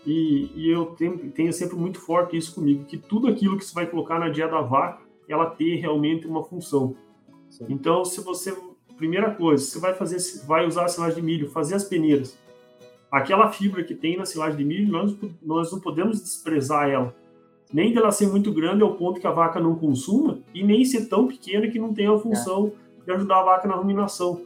e, 0.07 0.51
e 0.55 0.71
eu 0.71 0.85
tenho, 0.87 1.17
tenho, 1.31 1.51
sempre 1.51 1.75
muito 1.75 1.99
forte 1.99 2.37
isso 2.37 2.55
comigo, 2.55 2.85
que 2.85 2.97
tudo 2.97 3.27
aquilo 3.27 3.57
que 3.57 3.65
você 3.65 3.73
vai 3.73 3.85
colocar 3.85 4.17
na 4.17 4.29
dieta 4.29 4.51
da 4.51 4.61
vaca, 4.61 5.03
ela 5.27 5.47
tem 5.47 5.75
realmente 5.75 6.25
uma 6.25 6.41
função. 6.45 6.95
Sim. 7.49 7.65
Então, 7.67 8.05
se 8.05 8.21
você 8.21 8.55
primeira 8.97 9.31
coisa, 9.31 9.63
você 9.63 9.79
vai 9.79 9.93
fazer, 9.93 10.17
vai 10.45 10.65
usar 10.65 10.85
a 10.85 10.87
silagem 10.87 11.17
de 11.17 11.21
milho, 11.21 11.49
fazer 11.49 11.75
as 11.75 11.83
peneiras. 11.83 12.37
Aquela 13.11 13.51
fibra 13.51 13.83
que 13.83 13.93
tem 13.93 14.17
na 14.17 14.25
silagem 14.25 14.57
de 14.57 14.63
milho, 14.63 14.91
nós, 14.91 15.15
nós 15.41 15.71
não 15.71 15.79
podemos 15.79 16.21
desprezar 16.21 16.89
ela. 16.89 17.13
Nem 17.71 17.93
dela 17.93 18.11
ser 18.11 18.27
muito 18.27 18.51
grande 18.53 18.83
ao 18.83 18.95
ponto 18.95 19.19
que 19.19 19.27
a 19.27 19.31
vaca 19.31 19.59
não 19.59 19.75
consuma, 19.75 20.39
e 20.53 20.63
nem 20.63 20.85
ser 20.85 21.07
tão 21.07 21.27
pequena 21.27 21.67
que 21.67 21.77
não 21.77 21.93
tenha 21.93 22.13
a 22.13 22.17
função 22.19 22.71
é. 23.01 23.05
de 23.05 23.11
ajudar 23.11 23.41
a 23.41 23.43
vaca 23.43 23.67
na 23.67 23.75
ruminação. 23.75 24.41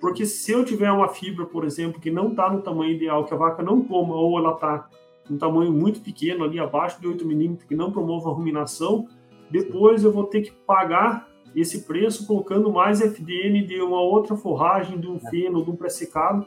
Porque 0.00 0.26
se 0.26 0.52
eu 0.52 0.64
tiver 0.64 0.90
uma 0.90 1.08
fibra, 1.08 1.46
por 1.46 1.64
exemplo, 1.64 2.00
que 2.00 2.10
não 2.10 2.30
está 2.30 2.52
no 2.52 2.60
tamanho 2.60 2.92
ideal, 2.92 3.24
que 3.24 3.32
a 3.32 3.36
vaca 3.36 3.62
não 3.62 3.80
coma, 3.80 4.14
ou 4.14 4.38
ela 4.38 4.54
está 4.54 4.88
um 5.30 5.38
tamanho 5.38 5.72
muito 5.72 6.00
pequeno, 6.00 6.44
ali 6.44 6.58
abaixo 6.58 7.00
de 7.00 7.06
8 7.06 7.26
milímetros, 7.26 7.66
que 7.66 7.74
não 7.74 7.90
promova 7.90 8.30
a 8.30 8.32
ruminação, 8.32 9.06
depois 9.50 10.04
eu 10.04 10.12
vou 10.12 10.24
ter 10.24 10.42
que 10.42 10.52
pagar 10.66 11.28
esse 11.54 11.84
preço 11.84 12.26
colocando 12.26 12.72
mais 12.72 13.00
FDN 13.00 13.64
de 13.64 13.80
uma 13.80 14.00
outra 14.00 14.36
forragem, 14.36 14.98
de 14.98 15.06
um 15.06 15.16
é. 15.16 15.30
feno, 15.30 15.64
de 15.64 15.70
um 15.70 15.76
pré-secado. 15.76 16.46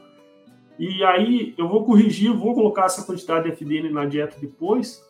E 0.78 1.02
aí 1.02 1.54
eu 1.56 1.66
vou 1.66 1.84
corrigir, 1.84 2.32
vou 2.32 2.54
colocar 2.54 2.84
essa 2.84 3.04
quantidade 3.04 3.44
de 3.44 3.52
FDN 3.52 3.90
na 3.90 4.04
dieta 4.04 4.36
depois. 4.40 5.02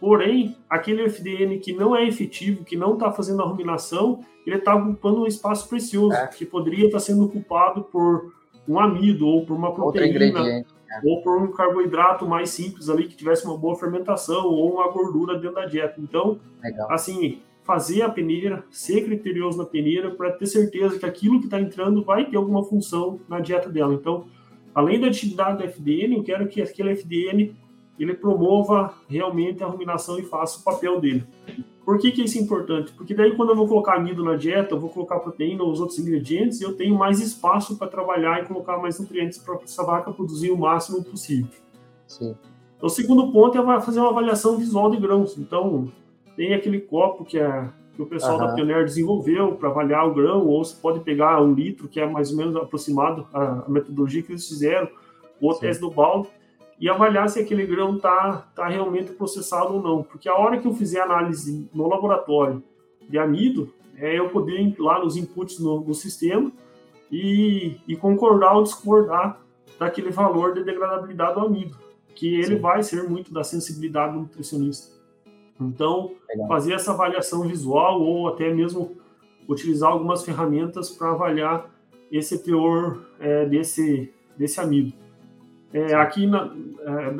Porém, 0.00 0.56
aquele 0.68 1.04
FDN 1.04 1.58
que 1.58 1.72
não 1.72 1.96
é 1.96 2.06
efetivo, 2.06 2.64
que 2.64 2.76
não 2.76 2.94
está 2.94 3.10
fazendo 3.10 3.42
a 3.42 3.46
ruminação, 3.46 4.20
ele 4.46 4.56
está 4.56 4.74
ocupando 4.74 5.22
um 5.22 5.26
espaço 5.26 5.68
precioso, 5.68 6.14
é. 6.14 6.26
que 6.26 6.44
poderia 6.44 6.86
estar 6.86 6.98
tá 6.98 7.04
sendo 7.04 7.24
ocupado 7.24 7.84
por 7.84 8.34
um 8.68 8.78
amido, 8.78 9.26
ou 9.26 9.46
por 9.46 9.56
uma 9.56 9.72
proteína. 9.72 10.64
Ou 11.04 11.22
por 11.22 11.42
um 11.42 11.52
carboidrato 11.52 12.26
mais 12.26 12.50
simples 12.50 12.88
ali, 12.88 13.08
que 13.08 13.16
tivesse 13.16 13.44
uma 13.44 13.56
boa 13.56 13.76
fermentação, 13.76 14.46
ou 14.46 14.74
uma 14.74 14.90
gordura 14.90 15.38
dentro 15.38 15.56
da 15.56 15.66
dieta. 15.66 16.00
Então, 16.00 16.38
Legal. 16.62 16.90
assim, 16.90 17.40
fazer 17.64 18.02
a 18.02 18.08
peneira, 18.08 18.64
ser 18.70 19.04
criterioso 19.04 19.58
na 19.58 19.64
peneira, 19.64 20.10
para 20.10 20.30
ter 20.32 20.46
certeza 20.46 20.98
que 20.98 21.04
aquilo 21.04 21.40
que 21.40 21.46
está 21.46 21.60
entrando 21.60 22.04
vai 22.04 22.24
ter 22.24 22.36
alguma 22.36 22.64
função 22.64 23.20
na 23.28 23.40
dieta 23.40 23.68
dela. 23.68 23.94
Então, 23.94 24.26
além 24.74 25.00
da 25.00 25.08
atividade 25.08 25.58
do 25.58 25.64
FDN, 25.64 26.16
eu 26.16 26.22
quero 26.22 26.46
que 26.46 26.62
aquele 26.62 26.92
FDN 26.92 27.56
ele 27.98 28.14
promova 28.14 28.94
realmente 29.08 29.64
a 29.64 29.66
ruminação 29.66 30.18
e 30.18 30.22
faça 30.22 30.60
o 30.60 30.64
papel 30.64 31.00
dele. 31.00 31.24
Por 31.86 32.00
que, 32.00 32.10
que 32.10 32.24
isso 32.24 32.36
é 32.36 32.40
importante? 32.40 32.92
Porque 32.92 33.14
daí 33.14 33.36
quando 33.36 33.50
eu 33.50 33.56
vou 33.56 33.68
colocar 33.68 33.94
amido 33.94 34.24
na 34.24 34.34
dieta, 34.34 34.74
eu 34.74 34.80
vou 34.80 34.90
colocar 34.90 35.20
proteína 35.20 35.62
ou 35.62 35.70
os 35.70 35.80
outros 35.80 35.96
ingredientes, 36.00 36.60
eu 36.60 36.76
tenho 36.76 36.96
mais 36.96 37.20
espaço 37.20 37.78
para 37.78 37.86
trabalhar 37.86 38.42
e 38.42 38.44
colocar 38.44 38.76
mais 38.78 38.98
nutrientes 38.98 39.38
para 39.38 39.54
essa 39.62 39.84
vaca 39.84 40.12
produzir 40.12 40.50
o 40.50 40.58
máximo 40.58 41.04
possível. 41.04 41.46
Sim. 42.08 42.34
Então, 42.76 42.88
o 42.88 42.90
segundo 42.90 43.30
ponto 43.30 43.56
é 43.56 43.80
fazer 43.80 44.00
uma 44.00 44.10
avaliação 44.10 44.58
visual 44.58 44.90
de 44.90 44.96
grãos. 44.96 45.38
Então, 45.38 45.86
tem 46.36 46.54
aquele 46.54 46.80
copo 46.80 47.24
que, 47.24 47.38
é, 47.38 47.68
que 47.94 48.02
o 48.02 48.06
pessoal 48.06 48.32
uhum. 48.32 48.46
da 48.46 48.52
Pioneer 48.52 48.84
desenvolveu 48.84 49.54
para 49.54 49.68
avaliar 49.68 50.08
o 50.08 50.12
grão, 50.12 50.44
ou 50.44 50.64
você 50.64 50.74
pode 50.74 50.98
pegar 51.00 51.40
um 51.40 51.54
litro, 51.54 51.86
que 51.86 52.00
é 52.00 52.06
mais 52.06 52.32
ou 52.32 52.36
menos 52.36 52.56
aproximado 52.56 53.28
a, 53.32 53.64
metodologia 53.68 54.24
que 54.24 54.32
eles 54.32 54.48
fizeram, 54.48 54.88
ou 55.40 55.52
Sim. 55.54 55.60
teste 55.60 55.80
do 55.80 55.90
balde, 55.92 56.28
e 56.78 56.88
avaliar 56.88 57.28
se 57.28 57.40
aquele 57.40 57.66
grão 57.66 57.96
está 57.96 58.48
tá 58.54 58.68
realmente 58.68 59.12
processado 59.12 59.74
ou 59.74 59.82
não. 59.82 60.02
Porque 60.02 60.28
a 60.28 60.36
hora 60.36 60.58
que 60.58 60.66
eu 60.66 60.74
fizer 60.74 61.00
análise 61.00 61.68
no 61.72 61.88
laboratório 61.88 62.62
de 63.08 63.18
amido, 63.18 63.72
é 63.96 64.18
eu 64.18 64.28
poder 64.28 64.60
ir 64.60 64.76
lá 64.78 64.98
nos 64.98 65.16
inputs 65.16 65.58
no, 65.58 65.80
no 65.80 65.94
sistema 65.94 66.52
e, 67.10 67.76
e, 67.88 67.96
concordar 67.96 68.56
ou 68.56 68.62
discordar 68.62 69.40
daquele 69.78 70.10
valor 70.10 70.54
de 70.54 70.64
degradabilidade 70.64 71.34
do 71.34 71.40
amido, 71.40 71.76
que 72.14 72.34
ele 72.34 72.56
Sim. 72.56 72.60
vai 72.60 72.82
ser 72.82 73.08
muito 73.08 73.32
da 73.32 73.42
sensibilidade 73.42 74.14
do 74.14 74.20
nutricionista. 74.20 74.94
Então, 75.60 76.12
Legal. 76.28 76.48
fazer 76.48 76.74
essa 76.74 76.92
avaliação 76.92 77.42
visual 77.42 78.02
ou 78.02 78.28
até 78.28 78.52
mesmo 78.52 78.96
utilizar 79.48 79.90
algumas 79.90 80.24
ferramentas 80.24 80.90
para 80.90 81.12
avaliar 81.12 81.70
esse 82.10 82.42
teor 82.42 83.00
é, 83.18 83.46
desse, 83.46 84.12
desse 84.36 84.60
amido. 84.60 84.92
É, 85.76 85.92
aqui, 85.92 86.26
na, 86.26 86.50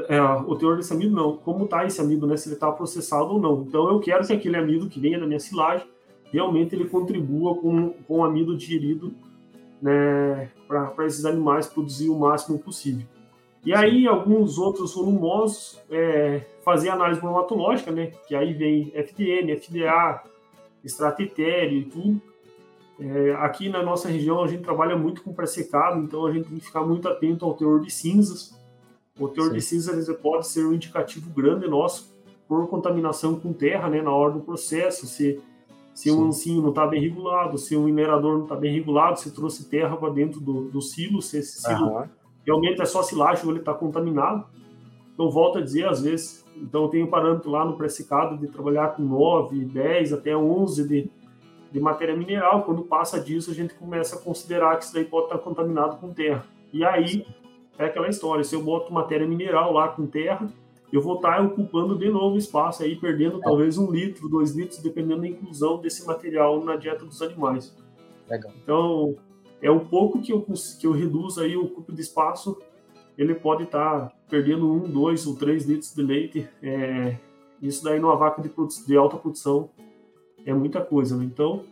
é, 0.08 0.16
é, 0.16 0.22
o 0.22 0.56
teor 0.56 0.78
desse 0.78 0.90
amido 0.90 1.14
não, 1.14 1.36
como 1.36 1.66
está 1.66 1.84
esse 1.84 2.00
amido, 2.00 2.26
né, 2.26 2.38
se 2.38 2.48
ele 2.48 2.54
está 2.54 2.72
processado 2.72 3.34
ou 3.34 3.38
não. 3.38 3.66
Então, 3.68 3.86
eu 3.86 4.00
quero 4.00 4.26
que 4.26 4.32
aquele 4.32 4.56
amido 4.56 4.88
que 4.88 4.98
venha 4.98 5.20
da 5.20 5.26
minha 5.26 5.38
silagem, 5.38 5.86
realmente 6.32 6.74
ele 6.74 6.88
contribua 6.88 7.54
com, 7.56 7.90
com 7.90 8.20
o 8.20 8.24
amido 8.24 8.56
digerido 8.56 9.12
né, 9.82 10.50
para 10.66 11.04
esses 11.04 11.26
animais 11.26 11.66
produzir 11.66 12.08
o 12.08 12.18
máximo 12.18 12.58
possível. 12.58 13.06
E 13.62 13.74
aí, 13.74 14.08
alguns 14.08 14.56
outros 14.56 14.94
volumosos, 14.94 15.78
é, 15.90 16.40
fazer 16.64 16.88
análise 16.88 17.20
bromatológica, 17.20 17.90
né? 17.90 18.12
Que 18.26 18.34
aí 18.34 18.54
vem 18.54 18.90
FDN, 18.94 19.54
FDA, 19.56 20.22
extrato 20.82 21.20
etéreo 21.20 21.80
e 21.80 21.84
tudo. 21.84 22.22
É, 22.98 23.32
aqui 23.34 23.68
na 23.68 23.82
nossa 23.82 24.08
região 24.08 24.42
a 24.42 24.46
gente 24.46 24.62
trabalha 24.62 24.96
muito 24.96 25.22
com 25.22 25.32
pré-secado, 25.32 26.00
então 26.00 26.24
a 26.24 26.32
gente 26.32 26.48
tem 26.48 26.58
que 26.58 26.64
ficar 26.64 26.82
muito 26.82 27.08
atento 27.08 27.44
ao 27.44 27.54
teor 27.54 27.80
de 27.80 27.90
cinzas. 27.90 28.58
O 29.18 29.28
teor 29.28 29.48
Sim. 29.48 29.54
de 29.54 29.60
cinzas 29.62 30.16
pode 30.16 30.46
ser 30.46 30.66
um 30.66 30.72
indicativo 30.72 31.30
grande 31.30 31.68
nosso 31.68 32.14
por 32.48 32.66
contaminação 32.68 33.38
com 33.38 33.52
terra, 33.52 33.88
né? 33.88 34.00
Na 34.00 34.12
hora 34.12 34.32
do 34.32 34.40
processo, 34.40 35.06
se 35.06 35.40
se 35.94 36.12
um 36.12 36.26
ancinho 36.26 36.60
não 36.60 36.68
está 36.68 36.86
bem 36.86 37.00
regulado, 37.00 37.56
se 37.56 37.74
um 37.74 37.84
minerador 37.84 38.36
não 38.36 38.42
está 38.42 38.54
bem 38.54 38.70
regulado, 38.70 39.18
se 39.18 39.30
trouxe 39.30 39.66
terra 39.66 39.96
para 39.96 40.12
dentro 40.12 40.38
do, 40.38 40.68
do 40.68 40.82
silo, 40.82 41.22
se 41.22 41.38
esse 41.38 41.62
silo 41.62 41.86
uhum 41.86 42.04
realmente 42.46 42.80
é 42.80 42.84
só 42.84 43.02
silagem 43.02 43.44
ou 43.44 43.50
ele 43.50 43.58
está 43.58 43.74
contaminado. 43.74 44.46
Então, 45.12 45.30
volto 45.30 45.58
a 45.58 45.60
dizer, 45.60 45.88
às 45.88 46.02
vezes, 46.02 46.44
então 46.56 46.84
eu 46.84 46.88
tenho 46.88 47.08
parâmetro 47.08 47.50
lá 47.50 47.64
no 47.64 47.76
pré-secado 47.76 48.38
de 48.38 48.46
trabalhar 48.46 48.94
com 48.94 49.02
9, 49.02 49.64
10, 49.64 50.12
até 50.12 50.36
11 50.36 50.86
de, 50.86 51.10
de 51.70 51.80
matéria 51.80 52.16
mineral. 52.16 52.62
Quando 52.64 52.82
passa 52.82 53.20
disso, 53.20 53.50
a 53.50 53.54
gente 53.54 53.74
começa 53.74 54.16
a 54.16 54.18
considerar 54.18 54.76
que 54.76 54.84
isso 54.84 54.94
daí 54.94 55.04
pode 55.04 55.26
estar 55.26 55.38
contaminado 55.38 55.96
com 55.96 56.12
terra. 56.12 56.44
E 56.72 56.84
aí, 56.84 57.26
é 57.78 57.86
aquela 57.86 58.08
história, 58.08 58.44
se 58.44 58.54
eu 58.54 58.62
boto 58.62 58.92
matéria 58.92 59.26
mineral 59.26 59.72
lá 59.72 59.88
com 59.88 60.06
terra, 60.06 60.48
eu 60.92 61.00
vou 61.00 61.16
estar 61.16 61.42
ocupando 61.42 61.98
de 61.98 62.08
novo 62.08 62.36
espaço 62.36 62.82
aí, 62.82 62.96
perdendo 62.96 63.38
é. 63.38 63.40
talvez 63.40 63.76
um 63.76 63.90
litro, 63.90 64.28
dois 64.28 64.52
litros, 64.54 64.78
dependendo 64.80 65.22
da 65.22 65.28
inclusão 65.28 65.80
desse 65.80 66.06
material 66.06 66.62
na 66.64 66.76
dieta 66.76 67.04
dos 67.04 67.20
animais. 67.20 67.76
Legal. 68.28 68.52
Então, 68.62 69.16
é 69.60 69.70
o 69.70 69.80
pouco 69.80 70.20
que 70.20 70.32
eu, 70.32 70.42
que 70.42 70.86
eu 70.86 70.92
reduzo 70.92 71.40
aí 71.40 71.56
o 71.56 71.68
cupo 71.68 71.92
de 71.92 72.00
espaço, 72.00 72.58
ele 73.16 73.34
pode 73.34 73.64
estar 73.64 74.12
perdendo 74.28 74.70
um, 74.70 74.80
dois 74.80 75.26
ou 75.26 75.36
três 75.36 75.64
litros 75.64 75.94
de 75.94 76.02
leite. 76.02 76.48
É, 76.62 77.16
isso 77.60 77.82
daí 77.82 77.98
numa 77.98 78.16
vaca 78.16 78.42
de, 78.42 78.50
de, 78.86 78.96
alta 78.96 79.16
produção 79.16 79.70
é 80.46 80.54
muita 80.54 80.80
coisa, 80.80 81.16
né? 81.16 81.24
Então, 81.24 81.64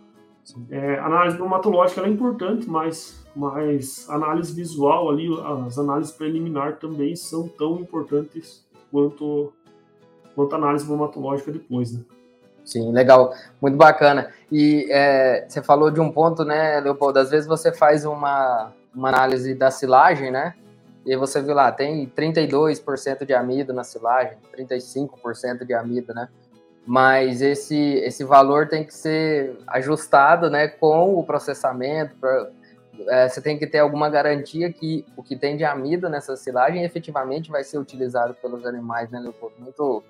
é, 0.71 0.99
análise 0.99 1.37
bromatológica 1.37 2.03
é 2.03 2.09
importante, 2.09 2.69
mas, 2.69 3.25
mas 3.35 4.07
análise 4.11 4.53
visual 4.53 5.09
ali, 5.09 5.29
as 5.67 5.79
análises 5.79 6.13
preliminar 6.13 6.77
também 6.77 7.17
são 7.17 7.49
tão 7.49 7.79
importantes 7.79 8.63
quanto, 8.91 9.53
quanto 10.35 10.53
a 10.55 10.59
análise 10.59 10.85
bromatológica 10.85 11.51
depois, 11.51 11.93
né? 11.93 12.01
Sim, 12.65 12.93
legal, 12.93 13.33
muito 13.61 13.77
bacana. 13.77 14.31
E 14.51 14.87
é, 14.91 15.47
você 15.49 15.63
falou 15.63 15.91
de 15.91 16.01
um 16.01 16.11
ponto, 16.11 16.45
né, 16.45 16.81
Leopoldo? 16.81 17.19
Às 17.19 17.31
vezes 17.31 17.47
você 17.47 17.73
faz 17.73 18.05
uma, 18.05 18.73
uma 18.95 19.09
análise 19.09 19.55
da 19.55 19.71
silagem, 19.71 20.31
né? 20.31 20.55
E 21.05 21.15
você 21.17 21.43
vê 21.43 21.53
lá, 21.53 21.71
tem 21.71 22.11
32% 22.17 23.27
de 23.27 23.35
amido 23.35 23.75
na 23.75 23.85
silagem, 23.85 24.39
35% 24.57 25.67
de 25.67 25.75
amido, 25.75 26.15
né? 26.15 26.29
Mas 26.87 27.41
esse, 27.41 27.77
esse 27.77 28.25
valor 28.25 28.69
tem 28.69 28.85
que 28.85 28.93
ser 28.93 29.57
ajustado 29.67 30.51
né, 30.51 30.69
com 30.69 31.19
o 31.19 31.25
processamento. 31.25 32.15
Pra, 32.17 32.51
é, 33.09 33.29
você 33.29 33.41
tem 33.41 33.59
que 33.59 33.67
ter 33.67 33.79
alguma 33.79 34.09
garantia 34.09 34.73
que 34.73 35.05
o 35.17 35.23
que 35.23 35.35
tem 35.35 35.57
de 35.57 35.65
amido 35.65 36.09
nessa 36.09 36.37
silagem 36.37 36.85
efetivamente 36.85 37.51
vai 37.51 37.65
ser 37.65 37.79
utilizado 37.79 38.35
pelos 38.35 38.65
animais, 38.67 39.11
né, 39.11 39.19
Leopoldo? 39.19 39.55
Muito, 39.59 40.05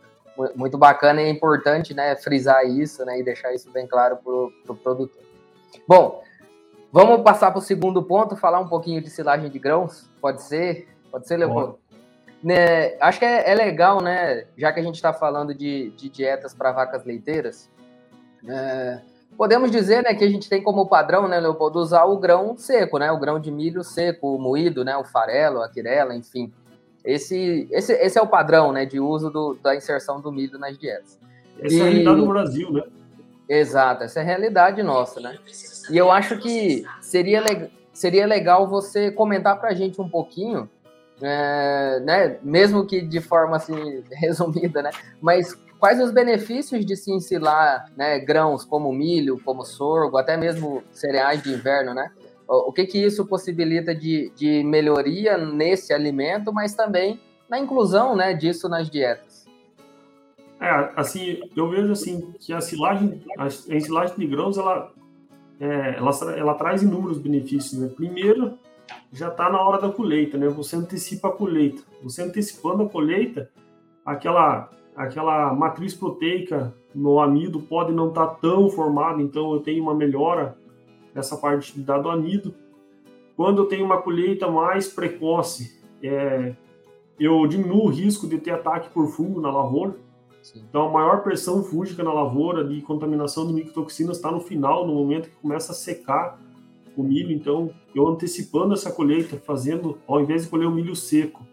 muito 0.55 0.77
bacana 0.77 1.23
e 1.23 1.27
é 1.27 1.31
importante, 1.31 1.95
né, 1.95 2.15
frisar 2.17 2.67
isso, 2.67 3.05
né, 3.05 3.19
e 3.21 3.23
deixar 3.23 3.55
isso 3.55 3.71
bem 3.71 3.87
claro 3.87 4.17
para 4.17 4.33
o 4.33 4.53
pro 4.67 4.75
produtor. 4.75 5.23
Bom, 5.87 6.23
vamos 6.93 7.23
passar 7.23 7.51
para 7.51 7.59
o 7.59 7.63
segundo 7.63 8.03
ponto, 8.03 8.37
falar 8.37 8.61
um 8.61 8.69
pouquinho 8.69 9.01
de 9.01 9.11
silagem 9.11 9.49
de 9.49 9.59
grãos, 9.59 10.11
pode 10.21 10.43
ser? 10.43 10.89
Pode 11.11 11.29
ser, 11.29 11.37
Leopoldo? 11.37 11.79
Né, 12.45 12.95
acho 13.01 13.19
que 13.19 13.25
é, 13.25 13.51
é, 13.51 13.55
legal, 13.55 14.03
né, 14.03 14.45
já 14.57 14.71
que 14.71 14.79
a 14.79 14.83
gente 14.83 14.97
está 14.97 15.15
falando 15.15 15.55
de, 15.55 15.91
de 15.97 16.11
dietas 16.11 16.53
para 16.53 16.73
vacas 16.73 17.03
leiteiras, 17.03 17.71
é, 18.47 19.01
Podemos 19.37 19.71
dizer, 19.71 20.03
né, 20.03 20.15
que 20.15 20.25
a 20.25 20.29
gente 20.29 20.49
tem 20.49 20.63
como 20.63 20.87
padrão, 20.87 21.27
né, 21.27 21.41
Leopoldo, 21.41 21.81
usar 21.81 22.05
o 22.05 22.17
grão 22.17 22.57
seco, 22.57 22.99
né, 22.99 23.11
o 23.11 23.19
grão 23.19 23.41
de 23.41 23.51
milho 23.51 23.83
seco, 23.83 24.35
o 24.35 24.39
moído, 24.39 24.85
né, 24.85 24.97
o 24.97 25.05
farelo, 25.05 25.61
a 25.61 25.69
quirela, 25.69 26.15
enfim. 26.15 26.53
Esse, 27.05 27.69
esse, 27.71 27.93
esse 27.93 28.19
é 28.19 28.23
o 28.23 28.29
padrão, 28.29 28.73
né, 28.73 28.87
de 28.87 29.01
uso 29.01 29.31
do, 29.31 29.55
da 29.55 29.75
inserção 29.75 30.21
do 30.21 30.31
milho 30.31 30.59
nas 30.59 30.79
dietas. 30.79 31.19
Essa 31.61 31.75
e... 31.75 31.79
é 31.79 31.83
a 31.83 31.85
realidade 31.87 32.21
do 32.21 32.27
Brasil, 32.27 32.73
né? 32.73 32.83
Exato, 33.49 34.05
essa 34.05 34.21
é 34.21 34.23
a 34.23 34.27
realidade 34.27 34.83
nossa, 34.83 35.21
né? 35.21 35.37
E 35.91 35.99
eu 35.99 36.11
acho 36.11 36.39
que 36.39 36.85
seria, 37.01 37.41
le... 37.41 37.71
seria 37.93 38.27
legal 38.27 38.69
você 38.69 39.11
comentar 39.11 39.59
para 39.59 39.71
a 39.71 39.75
gente 39.75 40.01
um 40.01 40.09
pouquinho, 40.09 40.71
é, 41.23 42.01
né, 42.01 42.39
mesmo 42.43 42.87
que 42.87 43.01
de 43.01 43.21
forma 43.21 43.57
assim 43.57 44.03
resumida, 44.13 44.83
né, 44.83 44.91
mas 45.21 45.57
quais 45.79 46.01
os 46.01 46.11
benefícios 46.11 46.85
de 46.85 46.97
se 46.97 47.13
ensilar 47.13 47.93
né, 47.97 48.19
grãos 48.19 48.65
como 48.65 48.93
milho, 48.93 49.39
como 49.45 49.65
sorgo, 49.65 50.17
até 50.17 50.37
mesmo 50.37 50.83
cereais 50.91 51.43
de 51.43 51.53
inverno, 51.53 51.93
né? 51.93 52.11
O 52.47 52.73
que 52.73 52.87
que 52.87 52.99
isso 52.99 53.27
possibilita 53.27 53.95
de, 53.95 54.31
de 54.37 54.63
melhoria 54.65 55.39
nesse 55.39 55.93
alimento, 55.93 56.53
mas 56.53 56.75
também 56.75 57.21
na 57.49 57.59
inclusão, 57.59 58.17
né, 58.17 58.33
disso 58.33 58.69
nas 58.69 58.89
dietas? 58.91 59.47
É, 60.61 60.91
assim, 60.97 61.43
eu 61.57 61.69
vejo 61.69 61.93
assim 61.93 62.33
que 62.41 62.53
a 62.53 62.61
silagem, 62.61 63.23
a, 63.39 63.47
ensilagem 63.47 64.17
de 64.17 64.27
grãos, 64.27 64.57
ela, 64.57 64.91
é, 65.61 65.97
ela, 65.97 66.11
ela 66.37 66.55
traz 66.55 66.83
inúmeros 66.83 67.19
benefícios, 67.19 67.79
né? 67.79 67.89
Primeiro, 67.95 68.59
já 69.15 69.29
está 69.29 69.49
na 69.49 69.63
hora 69.63 69.81
da 69.81 69.89
colheita, 69.89 70.37
né? 70.37 70.49
Você 70.49 70.75
antecipa 70.75 71.29
a 71.29 71.33
colheita. 71.33 71.83
Você 72.03 72.21
antecipando 72.21 72.83
a 72.83 72.89
colheita, 72.89 73.49
aquela 74.05 74.69
aquela 74.97 75.53
matriz 75.53 75.95
proteica 75.95 76.75
no 76.95 77.21
amido 77.21 77.61
pode 77.61 77.93
não 77.93 78.09
estar 78.09 78.27
tá 78.27 78.35
tão 78.35 78.69
formada, 78.69 79.21
então 79.21 79.53
eu 79.53 79.61
tenho 79.61 79.83
uma 79.83 79.95
melhora 79.95 80.57
nessa 81.15 81.37
parte 81.37 81.79
do 81.79 82.11
amido. 82.11 82.55
Quando 83.37 83.63
eu 83.63 83.67
tenho 83.67 83.85
uma 83.85 84.03
colheita 84.03 84.49
mais 84.49 84.89
precoce, 84.89 85.81
é, 86.03 86.55
eu 87.19 87.47
diminuo 87.47 87.87
o 87.87 87.89
risco 87.89 88.29
de 88.29 88.39
ter 88.39 88.51
ataque 88.51 88.91
por 88.91 89.09
fungo 89.09 89.41
na 89.41 89.51
lavoura. 89.51 89.97
Sim. 90.43 90.65
Então, 90.69 90.89
a 90.89 90.93
maior 90.93 91.23
pressão 91.23 91.65
fúngica 91.65 92.03
na 92.03 92.13
lavoura 92.13 92.65
de 92.65 92.81
contaminação 92.83 93.47
de 93.47 93.53
micotoxinas 93.53 94.17
está 94.17 94.31
no 94.31 94.41
final, 94.41 94.87
no 94.87 94.95
momento 94.95 95.31
que 95.31 95.37
começa 95.37 95.73
a 95.73 95.75
secar 95.75 96.39
o 96.97 97.03
milho. 97.03 97.33
Então, 97.33 97.71
eu 97.95 98.07
antecipando 98.07 98.75
essa 98.75 98.91
colheita, 98.91 99.37
fazendo, 99.37 99.99
ao 100.07 100.21
invés 100.21 100.45
de 100.45 100.49
colher 100.49 100.67
o 100.67 100.71
milho 100.71 100.95
seco, 100.95 101.47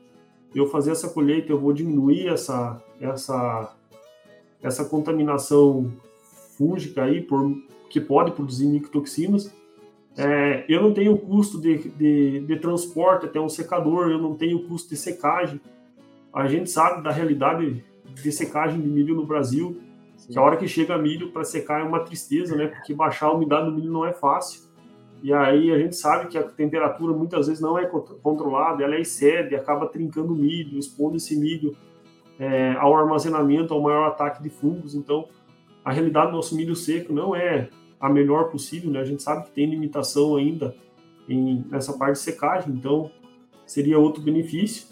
eu 0.53 0.67
fazer 0.67 0.91
essa 0.91 1.09
colheita, 1.09 1.51
eu 1.51 1.59
vou 1.59 1.73
diminuir 1.73 2.27
essa, 2.27 2.81
essa, 2.99 3.75
essa 4.61 4.85
contaminação 4.85 5.91
fúngica 6.57 7.03
aí, 7.03 7.21
por, 7.21 7.55
que 7.89 7.99
pode 7.99 8.31
produzir 8.31 8.67
micotoxinas. 8.67 9.53
É, 10.17 10.65
eu 10.67 10.81
não 10.81 10.93
tenho 10.93 11.17
custo 11.17 11.59
de, 11.59 11.89
de, 11.89 12.41
de, 12.41 12.55
transporte 12.57 13.25
até 13.25 13.39
um 13.39 13.47
secador, 13.47 14.09
eu 14.09 14.17
não 14.17 14.35
tenho 14.35 14.67
custo 14.67 14.89
de 14.89 14.97
secagem. 14.97 15.59
A 16.33 16.47
gente 16.47 16.69
sabe 16.69 17.01
da 17.01 17.11
realidade 17.11 17.83
de 18.13 18.31
secagem 18.31 18.81
de 18.81 18.87
milho 18.87 19.15
no 19.15 19.25
Brasil, 19.25 19.81
Sim. 20.17 20.33
que 20.33 20.39
a 20.39 20.41
hora 20.41 20.57
que 20.57 20.67
chega 20.67 20.97
milho 20.97 21.31
para 21.31 21.43
secar 21.45 21.79
é 21.79 21.83
uma 21.83 22.01
tristeza, 22.01 22.55
né? 22.55 22.67
Porque 22.67 22.93
baixar 22.93 23.27
a 23.27 23.33
umidade 23.33 23.65
do 23.65 23.71
milho 23.71 23.91
não 23.91 24.05
é 24.05 24.11
fácil. 24.11 24.61
E 25.21 25.31
aí 25.31 25.71
a 25.71 25.77
gente 25.77 25.95
sabe 25.95 26.27
que 26.27 26.37
a 26.37 26.43
temperatura 26.43 27.13
muitas 27.13 27.47
vezes 27.47 27.61
não 27.61 27.77
é 27.77 27.85
controlada, 27.85 28.83
ela 28.83 28.95
é 28.95 29.01
excede, 29.01 29.55
acaba 29.55 29.85
trincando 29.87 30.33
o 30.33 30.35
milho, 30.35 30.79
expondo 30.79 31.17
esse 31.17 31.39
milho 31.39 31.75
é, 32.39 32.73
ao 32.73 32.95
armazenamento, 32.95 33.73
ao 33.73 33.81
maior 33.81 34.07
ataque 34.07 34.41
de 34.41 34.49
fungos. 34.49 34.95
Então, 34.95 35.27
a 35.85 35.91
realidade 35.91 36.31
do 36.31 36.37
nosso 36.37 36.55
milho 36.55 36.75
seco 36.75 37.13
não 37.13 37.35
é 37.35 37.69
a 37.99 38.09
melhor 38.09 38.49
possível, 38.49 38.89
né? 38.89 38.99
A 38.99 39.05
gente 39.05 39.21
sabe 39.21 39.45
que 39.45 39.51
tem 39.51 39.69
limitação 39.69 40.35
ainda 40.35 40.75
em, 41.29 41.63
nessa 41.69 41.93
parte 41.93 42.13
de 42.13 42.23
secagem, 42.23 42.73
então 42.73 43.11
seria 43.65 43.99
outro 43.99 44.23
benefício. 44.23 44.87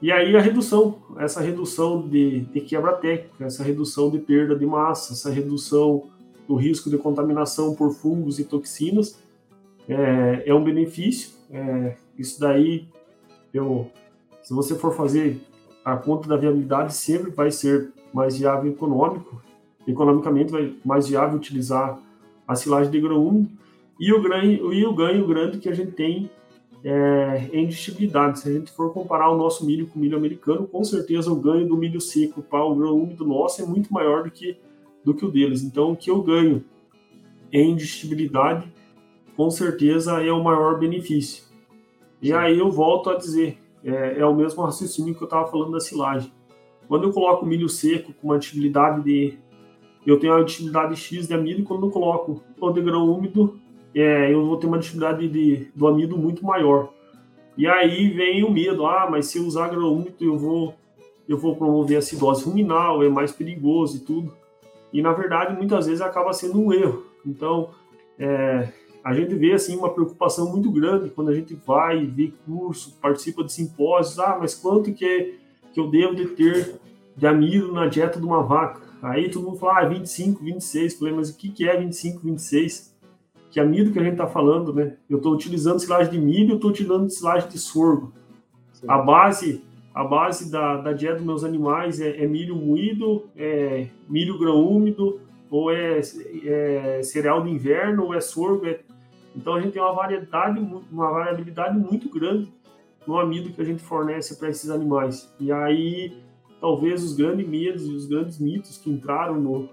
E 0.00 0.10
aí 0.10 0.34
a 0.36 0.40
redução, 0.40 1.02
essa 1.18 1.40
redução 1.40 2.06
de, 2.06 2.40
de 2.40 2.60
quebra 2.60 2.92
técnica, 2.94 3.44
essa 3.44 3.62
redução 3.62 4.10
de 4.10 4.18
perda 4.18 4.56
de 4.56 4.64
massa, 4.64 5.12
essa 5.12 5.30
redução 5.30 6.04
do 6.46 6.54
risco 6.54 6.88
de 6.88 6.96
contaminação 6.96 7.74
por 7.74 7.92
fungos 7.92 8.38
e 8.38 8.44
toxinas, 8.44 9.18
é, 9.88 10.44
é 10.46 10.54
um 10.54 10.62
benefício. 10.62 11.30
É, 11.50 11.96
isso 12.18 12.40
daí, 12.40 12.86
eu, 13.52 13.90
se 14.42 14.52
você 14.52 14.74
for 14.74 14.94
fazer 14.94 15.40
a 15.84 15.96
conta 15.96 16.28
da 16.28 16.36
viabilidade, 16.36 16.94
sempre 16.94 17.30
vai 17.30 17.50
ser 17.50 17.92
mais 18.12 18.38
viável 18.38 18.70
econômico, 18.70 19.40
economicamente 19.86 20.50
vai 20.50 20.74
mais 20.84 21.08
viável 21.08 21.36
utilizar 21.36 21.98
a 22.46 22.54
silagem 22.54 22.90
de 22.90 23.00
grão 23.00 23.24
úmido 23.24 23.50
e 23.98 24.12
o 24.12 24.20
ganho, 24.20 24.72
e 24.72 24.84
o 24.84 24.94
ganho 24.94 25.26
grande 25.26 25.58
que 25.58 25.68
a 25.68 25.74
gente 25.74 25.92
tem 25.92 26.30
é, 26.84 27.48
em 27.52 27.66
digestibilidade. 27.66 28.40
Se 28.40 28.48
a 28.48 28.52
gente 28.52 28.70
for 28.70 28.92
comparar 28.92 29.30
o 29.30 29.36
nosso 29.36 29.64
milho 29.64 29.86
com 29.86 29.98
o 29.98 30.02
milho 30.02 30.16
americano, 30.16 30.66
com 30.66 30.84
certeza 30.84 31.30
o 31.32 31.36
ganho 31.36 31.66
do 31.66 31.76
milho 31.76 32.00
seco 32.00 32.42
para 32.42 32.64
o 32.64 32.74
grão 32.74 32.96
úmido 32.96 33.24
nosso 33.24 33.62
é 33.62 33.66
muito 33.66 33.92
maior 33.92 34.24
do 34.24 34.30
que, 34.30 34.56
do 35.04 35.14
que 35.14 35.24
o 35.24 35.30
deles. 35.30 35.62
Então, 35.62 35.92
o 35.92 35.96
que 35.96 36.10
eu 36.10 36.22
ganho 36.22 36.64
em 37.52 37.74
digestibilidade 37.74 38.70
com 39.36 39.50
certeza 39.50 40.22
é 40.22 40.32
o 40.32 40.42
maior 40.42 40.78
benefício. 40.78 41.44
E 42.22 42.32
aí 42.32 42.58
eu 42.58 42.70
volto 42.70 43.10
a 43.10 43.16
dizer, 43.16 43.58
é, 43.84 44.18
é 44.18 44.26
o 44.26 44.34
mesmo 44.34 44.62
raciocínio 44.62 45.14
que 45.14 45.22
eu 45.22 45.26
estava 45.26 45.50
falando 45.50 45.72
da 45.72 45.80
silagem. 45.80 46.32
Quando 46.88 47.04
eu 47.04 47.12
coloco 47.12 47.44
milho 47.44 47.68
seco 47.68 48.12
com 48.14 48.28
uma 48.28 48.36
atividade 48.36 49.02
de... 49.02 49.38
Eu 50.06 50.18
tenho 50.18 50.34
a 50.34 50.40
atividade 50.40 50.96
X 50.96 51.26
de 51.26 51.34
amido, 51.34 51.64
quando 51.64 51.86
eu 51.86 51.90
coloco 51.90 52.42
o 52.60 52.70
de 52.70 52.80
grão 52.80 53.10
úmido, 53.10 53.58
é, 53.94 54.32
eu 54.32 54.46
vou 54.46 54.56
ter 54.56 54.66
uma 54.66 54.76
atividade 54.76 55.28
de, 55.28 55.68
do 55.74 55.86
amido 55.86 56.16
muito 56.16 56.44
maior. 56.44 56.90
E 57.56 57.66
aí 57.66 58.10
vem 58.10 58.44
o 58.44 58.50
medo, 58.50 58.86
ah, 58.86 59.08
mas 59.10 59.26
se 59.26 59.38
eu 59.38 59.44
usar 59.44 59.68
grão 59.68 59.92
úmido 59.92 60.16
eu 60.20 60.38
vou, 60.38 60.74
eu 61.28 61.36
vou 61.36 61.56
promover 61.56 61.96
acidose 61.96 62.44
ruminal, 62.44 63.02
é 63.02 63.08
mais 63.08 63.32
perigoso 63.32 63.96
e 63.96 64.00
tudo. 64.00 64.32
E 64.92 65.02
na 65.02 65.12
verdade, 65.12 65.56
muitas 65.56 65.86
vezes 65.86 66.00
acaba 66.00 66.32
sendo 66.32 66.60
um 66.60 66.72
erro. 66.72 67.04
Então, 67.24 67.70
é, 68.18 68.68
a 69.06 69.14
gente 69.14 69.36
vê 69.36 69.52
assim 69.52 69.76
uma 69.76 69.88
preocupação 69.88 70.50
muito 70.50 70.68
grande 70.68 71.10
quando 71.10 71.30
a 71.30 71.34
gente 71.34 71.54
vai 71.64 72.04
vê 72.06 72.32
curso, 72.44 72.98
participa 73.00 73.44
de 73.44 73.52
simpósios, 73.52 74.18
ah, 74.18 74.36
mas 74.36 74.52
quanto 74.52 74.92
que, 74.92 75.04
é, 75.04 75.30
que 75.72 75.78
eu 75.78 75.88
devo 75.88 76.16
de 76.16 76.26
ter 76.26 76.74
de 77.16 77.24
amido 77.24 77.72
na 77.72 77.86
dieta 77.86 78.18
de 78.18 78.26
uma 78.26 78.42
vaca? 78.42 78.80
Aí 79.00 79.30
todo 79.30 79.44
mundo 79.44 79.58
fala, 79.58 79.78
ah, 79.78 79.88
25, 79.88 80.42
26. 80.42 80.98
Falei, 80.98 81.14
mas 81.14 81.30
o 81.30 81.36
que, 81.36 81.50
que 81.50 81.68
é 81.68 81.78
25, 81.78 82.20
26? 82.20 82.96
Que 83.48 83.60
amido 83.60 83.92
que 83.92 83.98
a 84.00 84.02
gente 84.02 84.14
está 84.14 84.26
falando, 84.26 84.74
né? 84.74 84.96
Eu 85.08 85.18
estou 85.18 85.32
utilizando 85.32 85.78
silagem 85.78 86.10
de 86.10 86.18
milho, 86.18 86.50
eu 86.50 86.56
estou 86.56 86.70
utilizando 86.70 87.08
silagem 87.08 87.48
de 87.48 87.58
sorgo. 87.60 88.12
Sim. 88.72 88.86
A 88.88 88.98
base 88.98 89.62
a 89.94 90.02
base 90.02 90.50
da, 90.50 90.78
da 90.78 90.92
dieta 90.92 91.18
dos 91.18 91.24
meus 91.24 91.44
animais 91.44 92.00
é, 92.00 92.24
é 92.24 92.26
milho 92.26 92.56
moído, 92.56 93.22
é 93.36 93.86
milho 94.08 94.36
grão 94.36 94.68
úmido, 94.68 95.20
ou 95.50 95.70
é, 95.70 96.00
é, 96.44 97.00
cereal 97.02 97.42
de 97.42 97.50
inverno, 97.50 98.04
ou 98.04 98.14
é 98.14 98.20
sorgo, 98.20 98.66
é 98.66 98.80
então 99.36 99.54
a 99.54 99.60
gente 99.60 99.72
tem 99.72 99.82
uma 99.82 99.92
variedade, 99.92 100.58
uma 100.90 101.10
variabilidade 101.10 101.78
muito 101.78 102.08
grande 102.08 102.50
no 103.06 103.18
amido 103.18 103.52
que 103.52 103.60
a 103.60 103.64
gente 103.64 103.82
fornece 103.82 104.36
para 104.36 104.48
esses 104.48 104.70
animais. 104.70 105.32
E 105.38 105.52
aí 105.52 106.16
talvez 106.60 107.04
os 107.04 107.14
grandes 107.14 107.46
medos 107.46 107.86
e 107.86 107.92
os 107.92 108.06
grandes 108.06 108.38
mitos 108.38 108.78
que 108.78 108.90
entraram 108.90 109.38
no, 109.38 109.68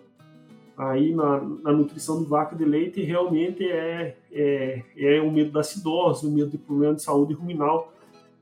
aí 0.77 1.15
na, 1.15 1.39
na, 1.39 1.71
nutrição 1.71 2.21
de 2.21 2.29
vaca 2.29 2.55
de 2.55 2.65
leite 2.65 3.01
realmente 3.01 3.63
é, 3.63 4.17
é, 4.31 4.83
é 4.97 5.21
o 5.21 5.31
medo 5.31 5.51
da 5.51 5.61
acidose, 5.61 6.27
o 6.27 6.31
medo 6.31 6.51
de 6.51 6.57
problema 6.57 6.95
de 6.95 7.01
saúde 7.01 7.33
ruminal, 7.33 7.93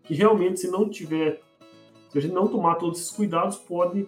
que 0.03 0.15
realmente 0.15 0.59
se 0.59 0.69
não 0.69 0.89
tiver, 0.89 1.39
se 2.09 2.17
a 2.17 2.21
gente 2.21 2.33
não 2.33 2.47
tomar 2.47 2.75
todos 2.75 2.99
esses 2.99 3.11
cuidados, 3.11 3.57
pode, 3.57 4.07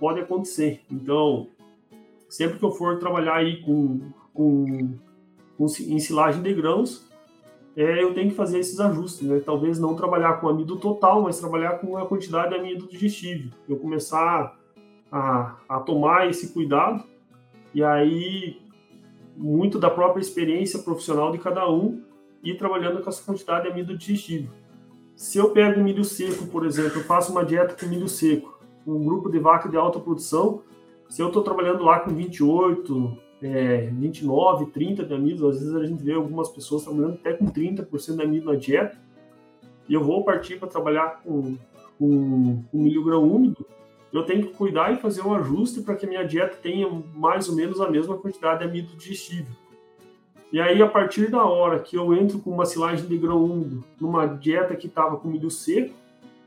pode 0.00 0.20
acontecer. 0.20 0.82
Então, 0.90 1.46
sempre 2.28 2.58
que 2.58 2.64
eu 2.64 2.72
for 2.72 2.98
trabalhar 2.98 3.36
aí 3.36 3.62
com, 3.62 4.00
com 4.34 4.98
em 5.58 5.98
silagem 5.98 6.42
de 6.42 6.54
grãos, 6.54 7.08
é, 7.76 8.02
eu 8.02 8.12
tenho 8.12 8.30
que 8.30 8.36
fazer 8.36 8.58
esses 8.58 8.80
ajustes, 8.80 9.26
né? 9.26 9.40
Talvez 9.44 9.78
não 9.78 9.94
trabalhar 9.94 10.40
com 10.40 10.48
amido 10.48 10.76
total, 10.76 11.22
mas 11.22 11.38
trabalhar 11.38 11.78
com 11.78 11.96
a 11.96 12.06
quantidade 12.06 12.50
de 12.50 12.56
amido 12.56 12.88
digestível. 12.88 13.50
Eu 13.68 13.76
começar 13.76 14.58
a, 15.10 15.56
a 15.68 15.80
tomar 15.80 16.28
esse 16.28 16.52
cuidado 16.52 17.04
e 17.72 17.82
aí 17.82 18.60
muito 19.36 19.78
da 19.78 19.88
própria 19.88 20.20
experiência 20.20 20.80
profissional 20.80 21.30
de 21.30 21.38
cada 21.38 21.70
um 21.70 22.02
e 22.42 22.54
trabalhando 22.54 23.00
com 23.00 23.08
essa 23.08 23.22
quantidade 23.22 23.66
de 23.66 23.72
amido 23.72 23.96
digestível. 23.96 24.50
Se 25.14 25.38
eu 25.38 25.50
pego 25.50 25.80
milho 25.80 26.04
seco, 26.04 26.46
por 26.46 26.66
exemplo, 26.66 26.98
eu 26.98 27.04
faço 27.04 27.32
uma 27.32 27.44
dieta 27.44 27.74
com 27.74 27.86
milho 27.86 28.08
seco, 28.08 28.58
um 28.86 29.04
grupo 29.04 29.30
de 29.30 29.38
vaca 29.38 29.68
de 29.68 29.76
alta 29.76 30.00
produção, 30.00 30.62
se 31.08 31.22
eu 31.22 31.28
estou 31.28 31.42
trabalhando 31.42 31.84
lá 31.84 32.00
com 32.00 32.10
28, 32.14 33.18
é, 33.42 33.86
29, 33.92 34.66
30 34.66 35.04
de 35.04 35.14
amido, 35.14 35.48
às 35.48 35.58
vezes 35.58 35.74
a 35.74 35.84
gente 35.84 36.02
vê 36.02 36.14
algumas 36.14 36.48
pessoas 36.48 36.84
trabalhando 36.84 37.14
até 37.14 37.32
com 37.32 37.46
30% 37.46 38.16
de 38.16 38.22
amido 38.22 38.46
na 38.46 38.58
dieta, 38.58 38.98
e 39.88 39.94
eu 39.94 40.02
vou 40.02 40.24
partir 40.24 40.58
para 40.58 40.68
trabalhar 40.68 41.22
com, 41.22 41.56
com, 41.98 42.62
com 42.70 42.78
milho 42.78 43.04
grão 43.04 43.22
úmido, 43.22 43.64
eu 44.12 44.24
tenho 44.24 44.46
que 44.46 44.54
cuidar 44.54 44.92
e 44.92 44.96
fazer 44.96 45.22
um 45.22 45.34
ajuste 45.34 45.82
para 45.82 45.94
que 45.94 46.06
a 46.06 46.08
minha 46.08 46.24
dieta 46.24 46.56
tenha 46.62 46.88
mais 47.14 47.48
ou 47.48 47.54
menos 47.54 47.80
a 47.80 47.90
mesma 47.90 48.16
quantidade 48.16 48.60
de 48.60 48.64
amido 48.64 48.96
digestível. 48.96 49.54
E 50.50 50.58
aí, 50.60 50.80
a 50.80 50.88
partir 50.88 51.30
da 51.30 51.44
hora 51.44 51.78
que 51.78 51.94
eu 51.94 52.14
entro 52.14 52.38
com 52.38 52.50
uma 52.50 52.64
silagem 52.64 53.06
de 53.06 53.18
grão 53.18 53.44
úmido 53.44 53.84
numa 54.00 54.26
dieta 54.26 54.74
que 54.74 54.86
estava 54.86 55.18
com 55.18 55.28
milho 55.28 55.50
seco, 55.50 55.94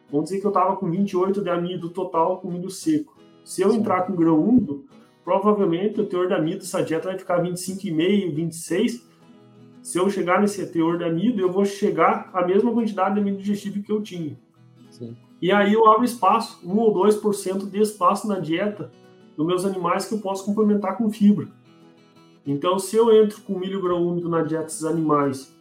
vamos 0.09 0.29
dizer 0.29 0.41
que 0.41 0.45
eu 0.45 0.49
estava 0.49 0.75
com 0.75 0.89
28 0.89 1.39
de 1.41 1.49
amido 1.51 1.89
total 1.89 2.39
com 2.39 2.49
milho 2.49 2.71
seco. 2.71 3.15
Se 3.45 3.61
eu 3.61 3.71
entrar 3.71 4.01
com 4.07 4.15
grão 4.15 4.39
úmido, 4.39 4.85
provavelmente 5.23 6.01
o 6.01 6.05
teor 6.05 6.27
de 6.27 6.33
amido 6.33 6.59
dessa 6.59 6.83
dieta 6.83 7.09
vai 7.09 7.17
ficar 7.17 7.41
25,5, 7.41 8.33
26. 8.33 9.09
Se 9.81 9.97
eu 9.97 10.09
chegar 10.09 10.39
nesse 10.39 10.65
teor 10.67 10.97
de 10.97 11.03
amido, 11.03 11.41
eu 11.41 11.51
vou 11.51 11.65
chegar 11.65 12.29
à 12.33 12.45
mesma 12.45 12.71
quantidade 12.71 13.15
de 13.15 13.21
amido 13.21 13.37
digestivo 13.37 13.81
que 13.81 13.91
eu 13.91 14.01
tinha. 14.01 14.37
Sim. 14.89 15.15
E 15.41 15.51
aí 15.51 15.73
eu 15.73 15.89
abro 15.89 16.05
espaço, 16.05 16.59
1 16.63 16.77
ou 16.77 16.93
2% 16.93 17.69
de 17.69 17.81
espaço 17.81 18.27
na 18.27 18.39
dieta 18.39 18.91
dos 19.35 19.45
meus 19.45 19.65
animais 19.65 20.05
que 20.05 20.13
eu 20.13 20.19
posso 20.19 20.45
complementar 20.45 20.97
com 20.97 21.09
fibra. 21.09 21.47
Então, 22.45 22.77
se 22.77 22.95
eu 22.95 23.15
entro 23.15 23.41
com 23.41 23.57
milho 23.57 23.81
grão 23.81 24.05
úmido 24.05 24.29
na 24.29 24.43
dieta 24.43 24.65
desses 24.65 24.83
animais, 24.83 25.55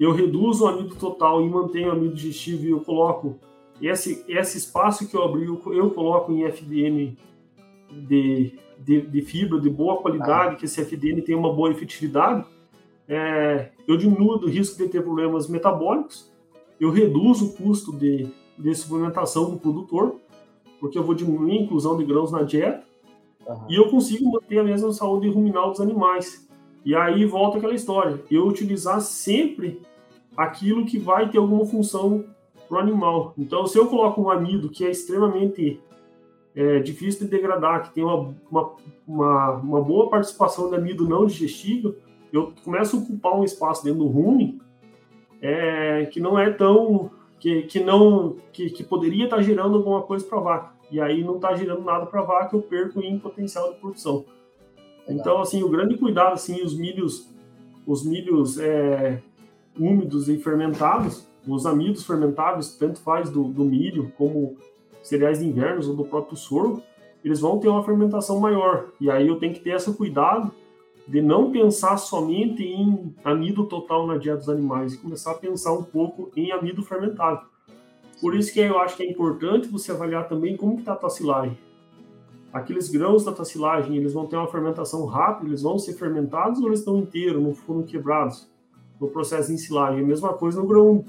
eu 0.00 0.12
reduzo 0.12 0.64
o 0.64 0.68
amido 0.68 0.94
total 0.94 1.42
e 1.42 1.48
mantenho 1.48 1.88
o 1.88 1.92
amido 1.92 2.14
digestivo 2.14 2.64
e 2.64 2.70
eu 2.70 2.80
coloco 2.80 3.38
esse, 3.80 4.24
esse 4.28 4.58
espaço 4.58 5.08
que 5.08 5.16
eu 5.16 5.22
abri, 5.22 5.44
eu 5.44 5.90
coloco 5.90 6.32
em 6.32 6.44
FDN 6.44 7.16
de, 7.90 8.58
de, 8.84 9.00
de 9.02 9.22
fibra 9.22 9.60
de 9.60 9.70
boa 9.70 9.96
qualidade, 10.00 10.54
ah. 10.54 10.56
que 10.56 10.64
esse 10.64 10.80
FDN 10.80 11.22
tem 11.22 11.34
uma 11.34 11.52
boa 11.52 11.70
efetividade, 11.70 12.44
é, 13.08 13.70
eu 13.86 13.96
diminuo 13.96 14.36
o 14.36 14.48
risco 14.48 14.76
de 14.78 14.88
ter 14.88 15.02
problemas 15.02 15.48
metabólicos, 15.48 16.30
eu 16.80 16.90
reduzo 16.90 17.46
o 17.46 17.52
custo 17.52 17.96
de, 17.96 18.28
de 18.58 18.74
suplementação 18.74 19.50
do 19.50 19.58
produtor, 19.58 20.16
porque 20.80 20.98
eu 20.98 21.04
vou 21.04 21.14
diminuir 21.14 21.58
a 21.58 21.62
inclusão 21.62 21.96
de 21.96 22.04
grãos 22.04 22.32
na 22.32 22.42
dieta, 22.42 22.84
uhum. 23.46 23.66
e 23.68 23.76
eu 23.76 23.88
consigo 23.88 24.30
manter 24.30 24.58
a 24.58 24.64
mesma 24.64 24.92
saúde 24.92 25.28
ruminal 25.28 25.70
dos 25.70 25.80
animais. 25.80 26.48
E 26.84 26.94
aí 26.96 27.24
volta 27.24 27.58
aquela 27.58 27.74
história, 27.74 28.20
eu 28.30 28.46
utilizar 28.46 29.00
sempre 29.00 29.80
aquilo 30.36 30.84
que 30.84 30.98
vai 30.98 31.28
ter 31.28 31.38
alguma 31.38 31.64
função 31.64 32.24
para 32.68 32.78
o 32.78 32.80
animal. 32.80 33.34
Então, 33.36 33.66
se 33.66 33.78
eu 33.78 33.86
coloco 33.86 34.20
um 34.20 34.30
amido 34.30 34.68
que 34.68 34.84
é 34.84 34.90
extremamente 34.90 35.80
é, 36.54 36.78
difícil 36.80 37.24
de 37.24 37.30
degradar, 37.30 37.84
que 37.84 37.94
tem 37.94 38.04
uma, 38.04 38.34
uma, 38.50 38.74
uma, 39.06 39.50
uma, 39.52 39.80
boa 39.80 40.10
participação 40.10 40.68
de 40.68 40.76
amido 40.76 41.08
não 41.08 41.26
digestível, 41.26 41.96
eu 42.32 42.52
começo 42.64 42.96
a 42.96 43.00
ocupar 43.00 43.38
um 43.38 43.44
espaço 43.44 43.84
dentro 43.84 44.00
do 44.00 44.06
rumen 44.06 44.60
é, 45.40 46.06
que 46.06 46.20
não 46.20 46.38
é 46.38 46.50
tão 46.50 47.10
que, 47.40 47.62
que 47.62 47.80
não 47.80 48.36
que, 48.52 48.70
que 48.70 48.84
poderia 48.84 49.24
estar 49.24 49.42
gerando 49.42 49.76
alguma 49.76 50.02
coisa 50.02 50.24
para 50.24 50.38
a 50.38 50.42
vaca. 50.42 50.72
E 50.90 51.00
aí 51.00 51.24
não 51.24 51.36
está 51.36 51.54
gerando 51.54 51.82
nada 51.82 52.06
para 52.06 52.20
a 52.20 52.24
vaca, 52.24 52.54
eu 52.54 52.62
perco 52.62 53.00
em 53.00 53.18
potencial 53.18 53.72
de 53.72 53.80
produção. 53.80 54.24
Então, 55.08 55.40
assim, 55.40 55.62
o 55.62 55.68
grande 55.68 55.96
cuidado, 55.96 56.34
assim, 56.34 56.62
os 56.62 56.78
milhos, 56.78 57.28
os 57.86 58.04
milhos 58.04 58.58
é, 58.58 59.20
úmidos 59.76 60.28
e 60.28 60.36
fermentados, 60.38 61.26
os 61.46 61.66
amidos 61.66 62.06
fermentáveis, 62.06 62.76
tanto 62.76 63.00
faz 63.00 63.30
do, 63.30 63.44
do 63.44 63.64
milho 63.64 64.12
como 64.16 64.56
cereais 65.02 65.40
de 65.40 65.46
inverno 65.46 65.86
ou 65.88 65.96
do 65.96 66.04
próprio 66.04 66.36
sorgo, 66.36 66.82
eles 67.24 67.40
vão 67.40 67.58
ter 67.58 67.68
uma 67.68 67.84
fermentação 67.84 68.40
maior. 68.40 68.88
E 69.00 69.10
aí 69.10 69.26
eu 69.26 69.38
tenho 69.38 69.54
que 69.54 69.60
ter 69.60 69.70
esse 69.70 69.92
cuidado 69.94 70.52
de 71.06 71.20
não 71.20 71.50
pensar 71.50 71.96
somente 71.96 72.62
em 72.62 73.14
amido 73.24 73.64
total 73.66 74.06
na 74.06 74.16
dieta 74.16 74.38
dos 74.38 74.48
animais 74.48 74.94
e 74.94 74.98
começar 74.98 75.32
a 75.32 75.34
pensar 75.34 75.72
um 75.72 75.82
pouco 75.82 76.30
em 76.36 76.52
amido 76.52 76.82
fermentado. 76.82 77.46
Por 78.20 78.36
isso 78.36 78.52
que 78.52 78.60
eu 78.60 78.78
acho 78.78 78.96
que 78.96 79.02
é 79.02 79.10
importante 79.10 79.66
você 79.66 79.90
avaliar 79.90 80.28
também 80.28 80.56
como 80.56 80.78
está 80.78 80.92
a 80.92 80.96
tua 80.96 81.10
silagem. 81.10 81.58
Aqueles 82.52 82.88
grãos 82.88 83.24
da 83.24 83.32
tua 83.32 83.44
silagem, 83.44 83.96
eles 83.96 84.12
vão 84.12 84.26
ter 84.26 84.36
uma 84.36 84.46
fermentação 84.46 85.06
rápida, 85.06 85.48
eles 85.48 85.62
vão 85.62 85.78
ser 85.78 85.94
fermentados 85.94 86.60
ou 86.60 86.66
eles 86.66 86.80
estão 86.80 86.98
inteiros, 86.98 87.42
não 87.42 87.54
foram 87.54 87.82
quebrados 87.82 88.48
no 89.00 89.08
processo 89.08 89.48
de 89.48 89.54
ensilagem. 89.54 90.04
A 90.04 90.06
mesma 90.06 90.34
coisa 90.34 90.60
no 90.60 90.66
grão. 90.66 91.04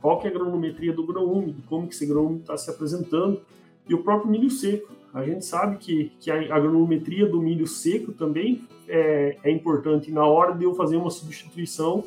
Qual 0.00 0.18
que 0.20 0.26
é 0.26 0.30
a 0.30 0.32
granulometria 0.32 0.92
do 0.92 1.06
grão 1.06 1.24
úmido, 1.24 1.62
como 1.68 1.88
que 1.88 1.94
esse 1.94 2.06
grão 2.06 2.26
úmido 2.26 2.40
está 2.42 2.56
se 2.56 2.70
apresentando 2.70 3.40
e 3.88 3.94
o 3.94 4.02
próprio 4.02 4.30
milho 4.30 4.50
seco. 4.50 4.92
A 5.12 5.24
gente 5.24 5.44
sabe 5.44 5.78
que, 5.78 6.12
que 6.20 6.30
a, 6.30 6.36
granulometria 6.38 7.26
do 7.26 7.40
milho 7.40 7.66
seco 7.66 8.12
também 8.12 8.68
é, 8.86 9.36
é 9.42 9.50
importante. 9.50 10.12
Na 10.12 10.26
hora 10.26 10.54
de 10.54 10.64
eu 10.64 10.74
fazer 10.74 10.96
uma 10.96 11.10
substituição, 11.10 12.04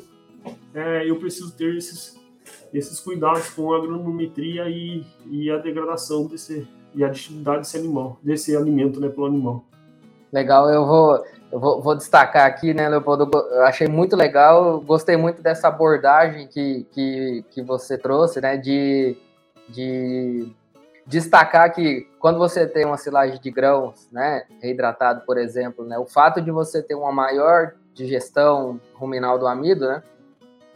é, 0.72 1.08
eu 1.08 1.16
preciso 1.16 1.52
ter 1.54 1.76
esses, 1.76 2.18
esses 2.72 3.00
cuidados 3.00 3.50
com 3.50 3.72
a 3.74 3.80
granulometria 3.80 4.68
e, 4.68 5.04
e 5.30 5.50
a 5.50 5.58
degradação 5.58 6.26
desse 6.26 6.66
e 6.94 7.02
a 7.02 7.08
digestibilidade 7.08 7.60
desse 7.60 7.76
animal, 7.78 8.18
desse 8.22 8.56
alimento, 8.56 9.00
né, 9.00 9.08
pelo 9.08 9.26
animal. 9.26 9.64
Legal, 10.32 10.68
eu 10.70 10.86
vou, 10.86 11.24
eu 11.52 11.60
vou, 11.60 11.82
vou, 11.82 11.94
destacar 11.94 12.46
aqui, 12.46 12.72
né, 12.72 12.88
Leopoldo? 12.88 13.30
Eu 13.34 13.64
achei 13.64 13.86
muito 13.86 14.16
legal, 14.16 14.80
gostei 14.80 15.18
muito 15.18 15.42
dessa 15.42 15.68
abordagem 15.68 16.48
que, 16.48 16.86
que, 16.90 17.44
que 17.50 17.62
você 17.62 17.98
trouxe, 17.98 18.40
né, 18.40 18.56
de, 18.56 19.14
de 19.68 20.50
destacar 21.06 21.70
que 21.74 22.08
quando 22.18 22.38
você 22.38 22.66
tem 22.66 22.86
uma 22.86 22.96
silagem 22.96 23.38
de 23.38 23.50
grãos, 23.50 24.08
né, 24.10 24.44
reidratado, 24.62 25.26
por 25.26 25.36
exemplo, 25.36 25.84
né, 25.84 25.98
o 25.98 26.06
fato 26.06 26.40
de 26.40 26.50
você 26.50 26.82
ter 26.82 26.94
uma 26.94 27.12
maior 27.12 27.74
digestão 27.92 28.80
ruminal 28.94 29.38
do 29.38 29.46
amido, 29.46 29.86
né, 29.86 30.02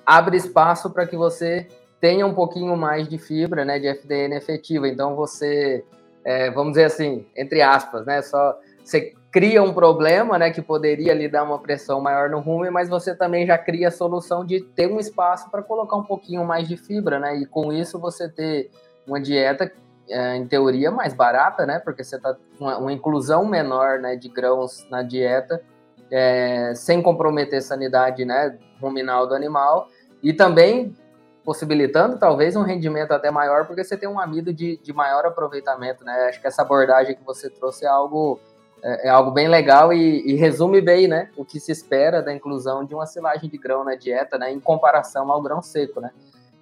abre 0.04 0.36
espaço 0.36 0.90
para 0.90 1.06
que 1.06 1.16
você 1.16 1.66
tenha 1.98 2.26
um 2.26 2.34
pouquinho 2.34 2.76
mais 2.76 3.08
de 3.08 3.16
fibra, 3.16 3.64
né, 3.64 3.78
de 3.78 3.86
FDN 3.88 4.36
efetiva. 4.36 4.86
Então 4.86 5.16
você, 5.16 5.82
é, 6.22 6.50
vamos 6.50 6.72
dizer 6.72 6.84
assim, 6.84 7.26
entre 7.34 7.62
aspas, 7.62 8.04
né, 8.04 8.20
só 8.20 8.58
você 8.84 9.15
cria 9.36 9.62
um 9.62 9.74
problema, 9.74 10.38
né, 10.38 10.50
que 10.50 10.62
poderia 10.62 11.12
lhe 11.12 11.28
dar 11.28 11.42
uma 11.42 11.58
pressão 11.58 12.00
maior 12.00 12.30
no 12.30 12.40
rumen, 12.40 12.70
mas 12.70 12.88
você 12.88 13.14
também 13.14 13.46
já 13.46 13.58
cria 13.58 13.88
a 13.88 13.90
solução 13.90 14.42
de 14.46 14.62
ter 14.62 14.90
um 14.90 14.98
espaço 14.98 15.50
para 15.50 15.62
colocar 15.62 15.94
um 15.94 16.02
pouquinho 16.02 16.42
mais 16.42 16.66
de 16.66 16.74
fibra, 16.74 17.18
né, 17.18 17.36
e 17.36 17.44
com 17.44 17.70
isso 17.70 17.98
você 17.98 18.30
ter 18.30 18.70
uma 19.06 19.20
dieta 19.20 19.70
é, 20.08 20.36
em 20.36 20.46
teoria, 20.46 20.90
mais 20.90 21.12
barata, 21.12 21.66
né? 21.66 21.78
Porque 21.80 22.02
você 22.02 22.16
está 22.16 22.34
uma, 22.58 22.78
uma 22.78 22.92
inclusão 22.94 23.44
menor 23.44 23.98
né, 23.98 24.16
de 24.16 24.30
grãos 24.30 24.86
na 24.88 25.02
dieta, 25.02 25.62
é, 26.10 26.72
sem 26.74 27.02
comprometer 27.02 27.58
a 27.58 27.62
sanidade 27.62 28.24
né, 28.24 28.56
ruminal 28.80 29.26
do 29.26 29.34
animal, 29.34 29.88
e 30.22 30.32
também 30.32 30.96
possibilitando 31.44 32.18
talvez 32.18 32.56
um 32.56 32.62
rendimento 32.62 33.12
até 33.12 33.30
maior, 33.30 33.66
porque 33.66 33.84
você 33.84 33.98
tem 33.98 34.08
um 34.08 34.18
amido 34.18 34.50
de, 34.50 34.78
de 34.78 34.94
maior 34.94 35.26
aproveitamento, 35.26 36.04
né? 36.04 36.26
Acho 36.30 36.40
que 36.40 36.46
essa 36.46 36.62
abordagem 36.62 37.14
que 37.14 37.22
você 37.22 37.50
trouxe 37.50 37.84
é 37.84 37.88
algo, 37.88 38.40
é, 38.82 39.08
é 39.08 39.10
algo 39.10 39.30
bem 39.30 39.48
legal 39.48 39.92
e, 39.92 40.22
e, 40.26 40.34
resume 40.34 40.80
bem, 40.80 41.08
né? 41.08 41.30
O 41.36 41.44
que 41.44 41.58
se 41.58 41.72
espera 41.72 42.22
da 42.22 42.32
inclusão 42.32 42.84
de 42.84 42.94
uma 42.94 43.06
silagem 43.06 43.48
de 43.48 43.58
grão 43.58 43.84
na 43.84 43.94
dieta, 43.94 44.38
né? 44.38 44.52
Em 44.52 44.60
comparação 44.60 45.30
ao 45.30 45.42
grão 45.42 45.62
seco, 45.62 46.00
né? 46.00 46.10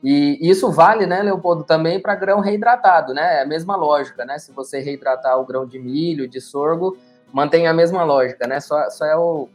E 0.03 0.39
isso 0.43 0.71
vale, 0.71 1.07
né, 1.07 1.23
Leopoldo, 1.23 1.65
também 1.65 1.99
para 1.99 2.15
grão 2.15 2.41
reidratado, 2.41 3.15
né? 3.15 3.39
É 3.39 3.43
a 3.43 3.47
mesma 3.47 3.75
lógica, 3.75 4.23
né? 4.25 4.39
Se 4.39 4.53
você 4.53 4.79
reidratar 4.79 5.41
o 5.41 5.47
grão 5.47 5.67
de 5.67 5.79
milho, 5.79 6.29
de 6.29 6.43
sorgo, 6.43 6.99
mantém 7.33 7.67
a 7.67 7.73
mesma 7.73 8.05
lógica, 8.05 8.47
né? 8.47 8.61
Só, 8.61 8.91
só 8.91 9.07
é 9.07 9.17
o, 9.17 9.49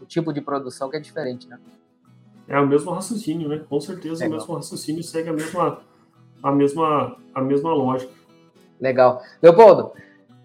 o 0.00 0.04
tipo 0.04 0.34
de 0.34 0.42
produção 0.42 0.90
que 0.90 0.98
é 0.98 1.00
diferente, 1.00 1.48
né? 1.48 1.58
É 2.46 2.60
o 2.60 2.66
mesmo 2.66 2.92
raciocínio, 2.92 3.48
né? 3.48 3.62
Com 3.68 3.80
certeza 3.80 4.22
Legal. 4.22 4.38
o 4.38 4.40
mesmo 4.40 4.54
raciocínio 4.54 5.02
segue 5.02 5.30
a 5.30 5.32
mesma, 5.32 5.80
a 6.42 6.52
mesma, 6.52 7.16
a 7.34 7.40
mesma 7.40 7.72
lógica. 7.72 8.12
Legal. 8.78 9.22
Leopoldo, 9.42 9.92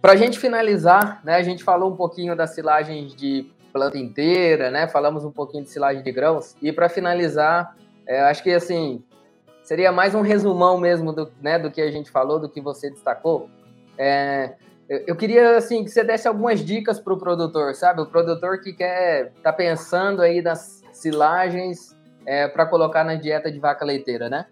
para 0.02 0.14
a 0.14 0.16
gente 0.16 0.40
finalizar, 0.40 1.22
né? 1.24 1.36
A 1.36 1.44
gente 1.44 1.64
falou 1.64 1.92
um 1.92 1.96
pouquinho 1.96 2.36
das 2.36 2.56
silagens 2.56 3.16
de 3.16 3.52
planta 3.72 3.98
inteira, 3.98 4.72
né? 4.72 4.88
Falamos 4.88 5.24
um 5.24 5.32
pouquinho 5.32 5.64
de 5.64 5.70
silagem 5.70 6.02
de 6.02 6.12
grãos. 6.12 6.56
E 6.62 6.72
para 6.72 6.90
finalizar, 6.90 7.76
é, 8.08 8.22
acho 8.22 8.42
que 8.42 8.52
assim, 8.52 9.04
seria 9.64 9.92
mais 9.92 10.16
um 10.16 10.22
resumão 10.22 10.78
mesmo 10.78 11.14
do, 11.14 11.32
né, 11.42 11.60
do 11.60 11.70
que 11.70 11.82
a 11.82 11.92
gente 11.92 12.10
falou, 12.10 12.40
do 12.40 12.50
que 12.50 12.60
você 12.60 12.90
destacou. 12.90 13.50
É, 13.98 14.56
eu 14.90 15.16
queria 15.16 15.56
assim 15.56 15.84
que 15.84 15.90
você 15.90 16.04
desse 16.04 16.28
algumas 16.28 16.60
dicas 16.66 17.00
para 17.00 17.14
o 17.14 17.18
produtor, 17.18 17.76
sabe? 17.76 18.02
O 18.02 18.06
produtor 18.06 18.60
que 18.60 18.74
quer 18.74 19.32
tá 19.44 19.54
pensando 19.54 20.22
aí 20.22 20.42
nas 20.42 20.82
silagens 20.92 21.96
é, 22.26 22.48
para 22.48 22.66
colocar 22.66 23.04
na 23.04 23.16
dieta 23.16 23.52
de 23.52 23.60
vaca 23.60 23.86
leiteira, 23.86 24.30
né? 24.30 24.48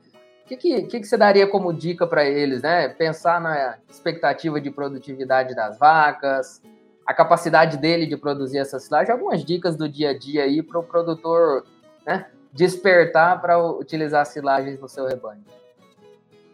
Que, 0.50 0.58
que, 0.58 0.82
que, 1.00 1.04
você 1.04 1.16
daria 1.16 1.46
como 1.46 1.72
dica 1.72 2.08
para 2.08 2.26
eles, 2.26 2.64
né? 2.64 2.90
Pensar 2.90 3.40
na 3.40 3.78
expectativa 3.88 4.60
de 4.60 4.72
produtividade 4.72 5.56
das 5.56 5.78
vacas, 5.78 6.62
a 7.06 7.14
capacidade 7.14 7.78
dele 7.78 8.08
de 8.08 8.18
produzir 8.18 8.58
essa 8.58 8.80
silagem, 8.80 9.12
algumas 9.12 9.46
dicas 9.46 9.76
do 9.76 9.88
dia 9.88 10.10
a 10.10 10.18
dia 10.18 10.44
aí 10.44 10.64
para 10.64 10.80
o 10.80 10.84
produtor, 10.84 11.66
né? 12.06 12.26
despertar 12.52 13.40
para 13.42 13.64
utilizar 13.64 14.26
silagens 14.26 14.80
no 14.80 14.90
seu 14.90 15.06
rebanho? 15.06 15.44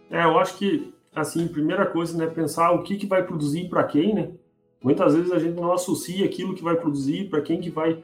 É, 0.09 0.23
eu 0.23 0.37
acho 0.37 0.57
que, 0.57 0.93
assim, 1.15 1.47
primeira 1.47 1.85
coisa, 1.85 2.17
né, 2.17 2.27
pensar 2.27 2.71
o 2.71 2.83
que, 2.83 2.97
que 2.97 3.07
vai 3.07 3.23
produzir 3.23 3.69
para 3.69 3.83
quem, 3.83 4.13
né? 4.13 4.31
Muitas 4.83 5.15
vezes 5.15 5.31
a 5.31 5.39
gente 5.39 5.59
não 5.59 5.71
associa 5.71 6.25
aquilo 6.25 6.53
que 6.53 6.63
vai 6.63 6.75
produzir 6.75 7.29
para 7.29 7.41
quem 7.41 7.59
que 7.59 7.69
vai, 7.69 8.03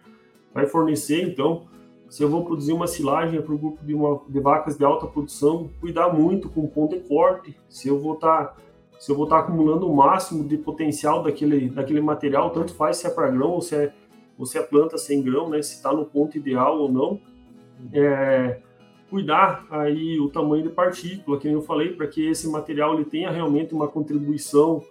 vai 0.54 0.66
fornecer, 0.66 1.22
então, 1.22 1.68
se 2.12 2.22
eu 2.22 2.28
vou 2.28 2.44
produzir 2.44 2.74
uma 2.74 2.88
silagem 2.88 3.42
para 3.42 3.56
o 3.56 3.58
grupo 3.58 3.86
de, 3.86 3.94
uma, 3.96 4.20
de, 4.28 4.38
vacas 4.42 4.78
de 4.78 4.84
alta 4.84 5.08
produção, 5.08 5.70
cuidar 5.80 6.10
muito 6.10 6.50
com 6.50 6.68
ponto 6.68 6.94
e 6.94 7.00
corte, 7.00 7.58
se 7.70 7.88
eu 7.88 7.98
vou 7.98 8.16
estar... 8.16 8.48
Tá, 8.48 8.56
se 9.00 9.10
eu 9.12 9.16
vou 9.16 9.24
estar 9.24 9.40
acumulando 9.40 9.90
o 9.90 9.96
máximo 9.96 10.48
de 10.48 10.58
potencial 10.58 11.24
daquele, 11.24 11.70
daquele 11.70 12.02
material, 12.02 12.52
tanto 12.52 12.76
faz 12.76 12.98
se 12.98 13.08
é 13.08 13.10
para 13.10 13.32
grão 13.32 13.52
ou 13.52 13.62
se 13.62 13.76
é, 13.76 13.94
ou 14.38 14.46
se 14.46 14.60
é 14.60 14.62
planta 14.62 14.96
sem 14.96 15.24
grão, 15.24 15.50
né, 15.50 15.60
se 15.64 15.74
está 15.74 15.92
no 15.92 16.06
ponto 16.06 16.38
ideal 16.38 16.78
ou 16.78 16.92
não. 16.92 17.20
É, 17.92 18.60
cuidar 19.10 19.66
aí 19.72 20.20
o 20.20 20.30
tamanho 20.30 20.64
de 20.64 20.70
partícula, 20.70 21.40
que 21.40 21.48
eu 21.48 21.62
falei, 21.62 21.94
para 21.94 22.06
que 22.08 22.30
esse 22.30 22.48
material 22.48 22.94
ele 22.94 23.06
tenha 23.06 23.32
realmente 23.32 23.74
uma 23.74 23.88
contribuição, 23.88 24.84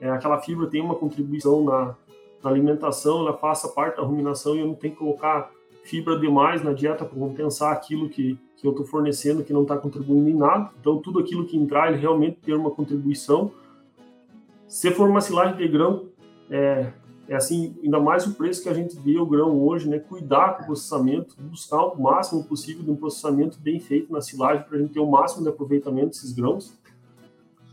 é, 0.00 0.10
aquela 0.10 0.38
fibra 0.40 0.66
tenha 0.66 0.84
uma 0.84 0.96
contribuição 0.96 1.64
na, 1.64 1.96
na 2.42 2.50
alimentação, 2.50 3.20
ela 3.20 3.38
faça 3.38 3.68
parte 3.68 3.96
da 3.96 4.02
ruminação 4.02 4.56
e 4.56 4.60
eu 4.60 4.66
não 4.66 4.74
tenho 4.74 4.92
que 4.92 4.98
colocar 4.98 5.55
fibra 5.86 6.18
demais 6.18 6.62
na 6.62 6.72
dieta 6.72 7.04
para 7.04 7.18
compensar 7.18 7.72
aquilo 7.72 8.08
que, 8.08 8.38
que 8.56 8.66
eu 8.66 8.72
estou 8.72 8.84
fornecendo 8.84 9.44
que 9.44 9.52
não 9.52 9.62
está 9.62 9.76
contribuindo 9.76 10.28
em 10.28 10.34
nada. 10.34 10.70
Então, 10.80 10.98
tudo 10.98 11.20
aquilo 11.20 11.46
que 11.46 11.56
entrar, 11.56 11.88
ele 11.88 12.00
realmente 12.00 12.38
ter 12.44 12.54
uma 12.54 12.70
contribuição. 12.70 13.52
Se 14.66 14.90
for 14.90 15.08
uma 15.08 15.20
silagem 15.20 15.56
de 15.56 15.68
grão, 15.68 16.08
é, 16.50 16.92
é 17.28 17.36
assim, 17.36 17.76
ainda 17.82 18.00
mais 18.00 18.26
o 18.26 18.34
preço 18.34 18.62
que 18.64 18.68
a 18.68 18.74
gente 18.74 18.98
vê 18.98 19.16
o 19.16 19.24
grão 19.24 19.62
hoje, 19.62 19.88
né? 19.88 20.00
Cuidar 20.00 20.56
com 20.56 20.64
o 20.64 20.66
processamento, 20.66 21.36
buscar 21.38 21.84
o 21.84 22.00
máximo 22.00 22.42
possível 22.42 22.82
de 22.82 22.90
um 22.90 22.96
processamento 22.96 23.58
bem 23.60 23.78
feito 23.78 24.12
na 24.12 24.20
silagem 24.20 24.64
para 24.64 24.76
a 24.76 24.80
gente 24.80 24.92
ter 24.92 25.00
o 25.00 25.10
máximo 25.10 25.44
de 25.44 25.48
aproveitamento 25.48 26.08
desses 26.08 26.32
grãos. 26.32 26.76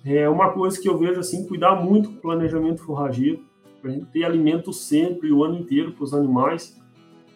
É 0.05 0.30
uma 0.30 0.51
coisa 0.51 0.80
que 0.80 0.88
eu 0.88 0.97
vejo 0.97 1.20
assim, 1.20 1.47
cuidar 1.47 1.76
muito 1.76 2.09
com 2.09 2.16
o 2.16 2.22
planejamento 2.22 2.84
forrageiro, 2.84 3.43
para 3.82 3.89
a 3.89 3.93
gente 3.93 4.05
ter 4.07 4.24
alimento 4.24 4.72
sempre, 4.72 5.32
o 5.32 5.43
ano 5.43 5.57
inteiro 5.57 5.93
para 5.93 6.03
os 6.03 6.14
animais. 6.14 6.82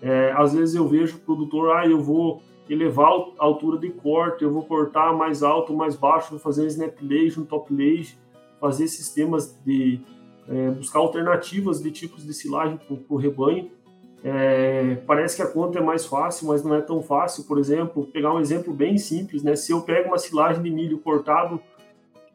É, 0.01 0.31
às 0.35 0.53
vezes 0.53 0.75
eu 0.75 0.87
vejo 0.87 1.17
o 1.17 1.19
produtor, 1.19 1.75
ah, 1.75 1.87
eu 1.87 2.01
vou 2.01 2.41
elevar 2.69 3.11
a 3.39 3.45
altura 3.45 3.77
de 3.77 3.89
corte, 3.89 4.43
eu 4.43 4.51
vou 4.51 4.63
cortar 4.63 5.13
mais 5.13 5.41
alto, 5.41 5.73
mais 5.73 5.95
baixo, 5.95 6.31
vou 6.31 6.39
fazer 6.39 6.67
snap 6.67 6.95
lage, 7.01 7.39
um 7.39 7.45
top 7.45 7.73
lage, 7.73 8.17
fazer 8.59 8.87
sistemas 8.87 9.57
de 9.65 9.99
é, 10.47 10.69
buscar 10.71 10.99
alternativas 10.99 11.81
de 11.81 11.91
tipos 11.91 12.25
de 12.25 12.33
silagem 12.33 12.77
para 12.77 12.97
o 13.09 13.15
rebanho. 13.15 13.71
É, 14.23 14.95
parece 15.05 15.35
que 15.35 15.41
a 15.41 15.47
conta 15.47 15.79
é 15.79 15.81
mais 15.81 16.05
fácil, 16.05 16.47
mas 16.47 16.63
não 16.63 16.73
é 16.73 16.81
tão 16.81 17.01
fácil. 17.01 17.43
Por 17.43 17.59
exemplo, 17.59 18.07
pegar 18.07 18.33
um 18.33 18.39
exemplo 18.39 18.73
bem 18.73 18.97
simples, 18.97 19.43
né? 19.43 19.55
Se 19.55 19.71
eu 19.71 19.81
pego 19.81 20.09
uma 20.09 20.17
silagem 20.17 20.61
de 20.61 20.69
milho 20.69 20.97
cortado 20.99 21.61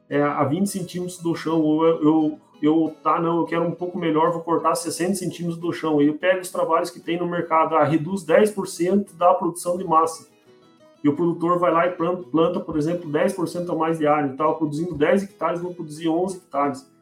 é, 0.08 0.22
a 0.22 0.44
20 0.44 0.66
centímetros 0.66 1.18
do 1.18 1.34
chão, 1.34 1.60
ou 1.60 1.84
eu, 1.84 2.02
eu 2.02 2.40
eu, 2.62 2.94
tá, 3.02 3.20
não, 3.20 3.38
eu 3.38 3.44
quero 3.44 3.64
um 3.64 3.72
pouco 3.72 3.98
melhor, 3.98 4.30
vou 4.30 4.40
cortar 4.40 4.74
60 4.74 5.16
centímetros 5.16 5.58
do 5.58 5.72
chão. 5.72 6.00
E 6.00 6.06
eu 6.06 6.14
pego 6.14 6.40
os 6.40 6.50
trabalhos 6.50 6.90
que 6.90 7.00
tem 7.00 7.18
no 7.18 7.26
mercado, 7.26 7.74
ah, 7.74 7.84
reduz 7.84 8.24
10% 8.24 9.16
da 9.16 9.34
produção 9.34 9.76
de 9.76 9.84
massa. 9.84 10.30
E 11.02 11.08
o 11.08 11.16
produtor 11.16 11.58
vai 11.58 11.72
lá 11.72 11.86
e 11.88 11.90
planta, 11.90 12.60
por 12.60 12.78
exemplo, 12.78 13.10
10% 13.10 13.68
a 13.68 13.74
mais 13.74 13.98
de 13.98 14.06
área. 14.06 14.28
Então, 14.28 14.54
produzindo 14.54 14.94
10 14.94 15.24
hectares, 15.24 15.60
vou 15.60 15.74
produzir 15.74 16.08
11 16.08 16.36
hectares. 16.36 16.92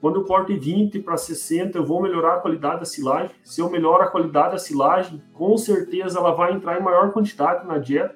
Quando 0.00 0.20
eu 0.20 0.24
corto 0.24 0.52
de 0.52 0.58
20 0.58 1.00
para 1.00 1.16
60, 1.16 1.78
eu 1.78 1.84
vou 1.84 2.02
melhorar 2.02 2.34
a 2.34 2.40
qualidade 2.40 2.80
da 2.80 2.84
silagem. 2.84 3.30
Se 3.42 3.60
eu 3.60 3.70
melhoro 3.70 4.02
a 4.02 4.08
qualidade 4.08 4.52
da 4.52 4.58
silagem, 4.58 5.22
com 5.32 5.56
certeza 5.56 6.18
ela 6.18 6.32
vai 6.32 6.52
entrar 6.52 6.78
em 6.78 6.82
maior 6.82 7.10
quantidade 7.12 7.66
na 7.66 7.78
dieta. 7.78 8.14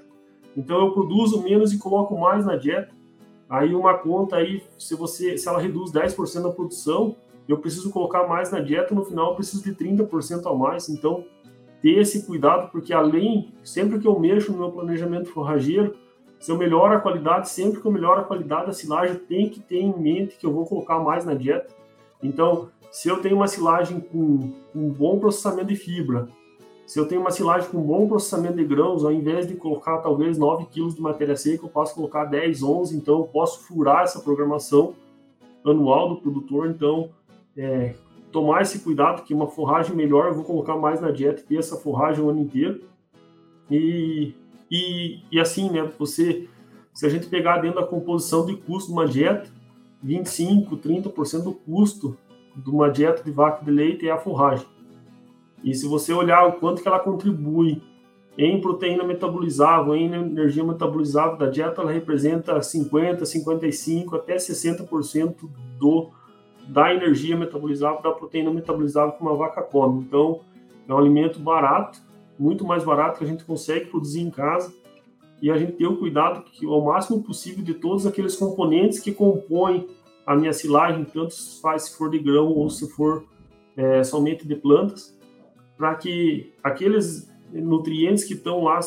Então 0.56 0.78
eu 0.78 0.92
produzo 0.92 1.42
menos 1.42 1.72
e 1.72 1.78
coloco 1.78 2.16
mais 2.16 2.44
na 2.44 2.54
dieta. 2.54 2.94
Aí 3.52 3.74
uma 3.74 3.92
conta 3.92 4.36
aí, 4.36 4.62
se 4.78 4.94
você, 4.94 5.36
se 5.36 5.46
ela 5.46 5.60
reduz 5.60 5.92
10% 5.92 6.42
da 6.42 6.48
produção, 6.48 7.16
eu 7.46 7.58
preciso 7.58 7.90
colocar 7.90 8.26
mais 8.26 8.50
na 8.50 8.60
dieta, 8.60 8.94
no 8.94 9.04
final 9.04 9.28
eu 9.28 9.34
preciso 9.34 9.62
de 9.62 9.74
30% 9.74 10.50
a 10.50 10.54
mais. 10.56 10.88
Então, 10.88 11.26
ter 11.82 11.98
esse 11.98 12.24
cuidado, 12.24 12.70
porque 12.72 12.94
além, 12.94 13.52
sempre 13.62 13.98
que 13.98 14.08
eu 14.08 14.18
mexo 14.18 14.52
no 14.52 14.58
meu 14.58 14.70
planejamento 14.70 15.28
forrageiro, 15.28 15.94
se 16.40 16.50
eu 16.50 16.56
melhoro 16.56 16.94
a 16.94 17.00
qualidade, 17.00 17.50
sempre 17.50 17.78
que 17.78 17.86
eu 17.86 17.92
melhoro 17.92 18.22
a 18.22 18.24
qualidade 18.24 18.68
da 18.68 18.72
silagem, 18.72 19.16
tem 19.16 19.50
que 19.50 19.60
ter 19.60 19.80
em 19.80 19.94
mente 20.00 20.38
que 20.38 20.46
eu 20.46 20.52
vou 20.52 20.64
colocar 20.64 20.98
mais 20.98 21.26
na 21.26 21.34
dieta. 21.34 21.74
Então, 22.22 22.70
se 22.90 23.10
eu 23.10 23.20
tenho 23.20 23.36
uma 23.36 23.48
silagem 23.48 24.00
com 24.00 24.50
um 24.74 24.88
bom 24.88 25.18
processamento 25.18 25.68
de 25.68 25.76
fibra, 25.76 26.26
se 26.86 26.98
eu 26.98 27.06
tenho 27.06 27.20
uma 27.20 27.30
silagem 27.30 27.70
com 27.70 27.80
bom 27.80 28.06
processamento 28.08 28.56
de 28.56 28.64
grãos, 28.64 29.04
ao 29.04 29.12
invés 29.12 29.46
de 29.46 29.54
colocar 29.54 29.98
talvez 29.98 30.36
9 30.36 30.66
kg 30.66 30.94
de 30.94 31.00
matéria 31.00 31.36
seca, 31.36 31.64
eu 31.64 31.68
posso 31.68 31.94
colocar 31.94 32.24
10, 32.24 32.62
11, 32.62 32.96
então 32.96 33.20
eu 33.20 33.24
posso 33.24 33.60
furar 33.60 34.02
essa 34.02 34.20
programação 34.20 34.94
anual 35.64 36.08
do 36.08 36.16
produtor. 36.16 36.68
Então, 36.68 37.10
é, 37.56 37.94
tomar 38.30 38.62
esse 38.62 38.80
cuidado 38.80 39.22
que 39.22 39.32
uma 39.32 39.46
forragem 39.46 39.94
melhor 39.94 40.28
eu 40.28 40.34
vou 40.34 40.44
colocar 40.44 40.76
mais 40.76 41.00
na 41.00 41.10
dieta 41.10 41.42
ter 41.46 41.56
essa 41.56 41.76
forragem 41.76 42.24
o 42.24 42.30
ano 42.30 42.40
inteiro. 42.40 42.82
E, 43.70 44.34
e, 44.70 45.20
e 45.30 45.40
assim, 45.40 45.70
né, 45.70 45.88
você, 45.98 46.48
se 46.92 47.06
a 47.06 47.08
gente 47.08 47.26
pegar 47.26 47.58
dentro 47.58 47.80
da 47.80 47.86
composição 47.86 48.44
de 48.44 48.56
custo 48.56 48.88
de 48.88 48.92
uma 48.92 49.06
dieta, 49.06 49.48
25, 50.02 50.76
30% 50.76 51.42
do 51.42 51.52
custo 51.52 52.16
de 52.56 52.68
uma 52.68 52.90
dieta 52.90 53.22
de 53.22 53.30
vaca 53.30 53.64
de 53.64 53.70
leite 53.70 54.08
é 54.08 54.10
a 54.10 54.18
forragem. 54.18 54.66
E 55.62 55.74
se 55.74 55.86
você 55.86 56.12
olhar 56.12 56.46
o 56.46 56.54
quanto 56.54 56.82
que 56.82 56.88
ela 56.88 56.98
contribui 56.98 57.82
em 58.36 58.60
proteína 58.60 59.04
metabolizável, 59.04 59.94
em 59.94 60.12
energia 60.12 60.64
metabolizável 60.64 61.36
da 61.36 61.48
dieta, 61.48 61.82
ela 61.82 61.92
representa 61.92 62.60
50, 62.60 63.24
55 63.24 64.16
até 64.16 64.36
60% 64.36 65.36
do 65.78 66.10
da 66.68 66.94
energia 66.94 67.36
metabolizável, 67.36 68.00
da 68.00 68.12
proteína 68.12 68.52
metabolizável 68.52 69.12
que 69.12 69.20
uma 69.20 69.36
vaca 69.36 69.60
come. 69.62 70.02
Então, 70.02 70.40
é 70.88 70.94
um 70.94 70.98
alimento 70.98 71.38
barato, 71.40 72.00
muito 72.38 72.64
mais 72.64 72.84
barato 72.84 73.18
que 73.18 73.24
a 73.24 73.26
gente 73.26 73.44
consegue 73.44 73.86
produzir 73.86 74.20
em 74.20 74.30
casa 74.30 74.72
e 75.40 75.50
a 75.50 75.58
gente 75.58 75.72
ter 75.72 75.86
o 75.86 75.96
cuidado 75.96 76.44
que 76.44 76.64
ao 76.64 76.80
máximo 76.80 77.20
possível 77.22 77.64
de 77.64 77.74
todos 77.74 78.06
aqueles 78.06 78.36
componentes 78.36 79.00
que 79.00 79.12
compõem 79.12 79.88
a 80.24 80.36
minha 80.36 80.52
silagem, 80.52 81.04
tanto 81.04 81.34
faz 81.60 81.82
se 81.82 81.98
for 81.98 82.08
de 82.08 82.18
grão 82.18 82.46
ou 82.46 82.70
se 82.70 82.88
for 82.88 83.24
é, 83.76 84.04
somente 84.04 84.46
de 84.46 84.54
plantas, 84.54 85.18
para 85.82 85.96
que 85.96 86.54
aqueles 86.62 87.28
nutrientes 87.52 88.22
que 88.22 88.34
estão 88.34 88.62
lá 88.62 88.78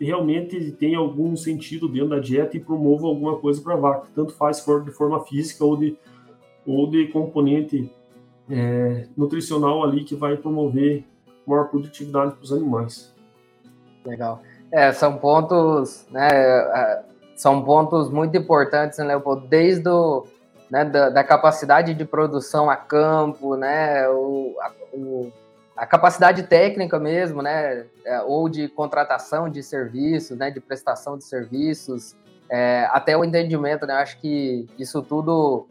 realmente 0.00 0.70
tenham 0.70 1.02
algum 1.02 1.36
sentido 1.36 1.88
dentro 1.88 2.10
da 2.10 2.20
dieta 2.20 2.56
e 2.56 2.60
promovam 2.60 3.08
alguma 3.08 3.36
coisa 3.38 3.60
para 3.60 3.74
a 3.74 3.76
vaca, 3.76 4.06
tanto 4.14 4.32
faz 4.34 4.60
for 4.60 4.84
de 4.84 4.92
forma 4.92 5.18
física 5.24 5.64
ou 5.64 5.76
de, 5.76 5.98
ou 6.64 6.88
de 6.88 7.08
componente 7.08 7.92
é, 8.48 9.08
nutricional 9.16 9.82
ali 9.82 10.04
que 10.04 10.14
vai 10.14 10.36
promover 10.36 11.04
maior 11.44 11.64
produtividade 11.64 12.34
para 12.34 12.44
os 12.44 12.52
animais. 12.52 13.12
Legal. 14.06 14.40
É, 14.70 14.92
são 14.92 15.18
pontos, 15.18 16.06
né, 16.08 16.28
é, 16.30 17.02
são 17.34 17.64
pontos 17.64 18.08
muito 18.12 18.36
importantes, 18.36 18.96
né? 18.98 19.20
Desde 19.48 19.88
o, 19.88 20.24
né, 20.70 20.84
da, 20.84 21.10
da, 21.10 21.24
capacidade 21.24 21.94
de 21.94 22.04
produção 22.04 22.70
a 22.70 22.76
campo, 22.76 23.56
né, 23.56 24.08
o, 24.08 24.54
a, 24.60 24.72
o 24.92 25.32
a 25.78 25.86
capacidade 25.86 26.42
técnica 26.42 26.98
mesmo, 26.98 27.40
né, 27.40 27.86
é, 28.04 28.20
ou 28.22 28.48
de 28.48 28.66
contratação 28.68 29.48
de 29.48 29.62
serviços, 29.62 30.36
né, 30.36 30.50
de 30.50 30.58
prestação 30.60 31.16
de 31.16 31.22
serviços, 31.24 32.16
é, 32.50 32.88
até 32.90 33.16
o 33.16 33.24
entendimento, 33.24 33.86
né, 33.86 33.94
acho 33.94 34.18
que 34.18 34.66
isso 34.76 35.00
tudo, 35.00 35.68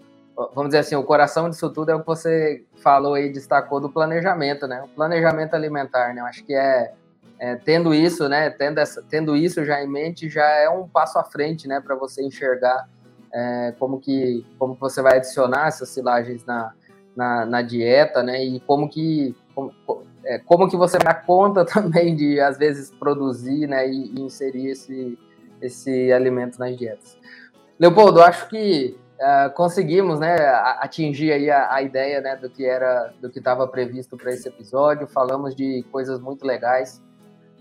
vamos 0.55 0.67
dizer 0.67 0.79
assim, 0.79 0.95
o 0.95 1.03
coração 1.03 1.49
disso 1.49 1.69
tudo 1.69 1.91
é 1.91 1.95
o 1.95 1.99
que 1.99 2.05
você 2.05 2.63
falou 2.81 3.15
aí, 3.15 3.29
destacou 3.29 3.81
do 3.81 3.89
planejamento, 3.89 4.65
né, 4.65 4.81
o 4.81 4.87
planejamento 4.87 5.55
alimentar, 5.55 6.13
né, 6.13 6.21
acho 6.21 6.41
que 6.45 6.53
é, 6.53 6.93
é 7.37 7.55
tendo 7.55 7.93
isso, 7.93 8.29
né, 8.29 8.49
tendo, 8.49 8.77
essa, 8.77 9.03
tendo 9.09 9.35
isso 9.35 9.65
já 9.65 9.83
em 9.83 9.89
mente, 9.89 10.29
já 10.29 10.47
é 10.47 10.69
um 10.69 10.87
passo 10.87 11.19
à 11.19 11.23
frente, 11.25 11.67
né, 11.67 11.81
para 11.81 11.95
você 11.95 12.23
enxergar 12.23 12.87
é, 13.33 13.73
como 13.77 13.99
que 13.99 14.45
como 14.57 14.73
você 14.75 15.01
vai 15.01 15.17
adicionar 15.17 15.67
essas 15.67 15.89
silagens 15.89 16.45
na, 16.45 16.71
na, 17.13 17.45
na 17.45 17.61
dieta, 17.61 18.23
né, 18.23 18.41
e 18.41 18.61
como 18.61 18.87
que 18.89 19.35
como, 19.57 19.73
é, 20.23 20.37
como 20.37 20.69
que 20.69 20.77
você 20.77 20.99
dá 20.99 21.15
conta 21.15 21.65
também 21.65 22.15
de, 22.15 22.39
às 22.39 22.57
vezes, 22.59 22.91
produzir 22.91 23.67
né, 23.67 23.89
e, 23.89 24.13
e, 24.15 24.21
inserir 24.21 24.69
esse, 24.69 25.17
esse 25.59 26.11
alimento 26.11 26.59
nas 26.59 26.77
dietas. 26.77 27.17
Leopoldo, 27.79 28.21
acho 28.21 28.47
que 28.49 28.95
uh, 29.19 29.51
conseguimos 29.53 30.19
né, 30.19 30.35
atingir 30.79 31.31
aí 31.31 31.49
a, 31.49 31.73
a, 31.73 31.81
ideia 31.81 32.21
né, 32.21 32.35
do 32.35 32.49
que 32.49 32.65
era, 32.65 33.13
do 33.19 33.29
que 33.31 33.39
estava 33.39 33.67
previsto 33.67 34.15
para 34.15 34.31
esse 34.31 34.47
episódio. 34.47 35.07
Falamos 35.07 35.55
de 35.55 35.83
coisas 35.91 36.19
muito 36.19 36.45
legais. 36.45 37.01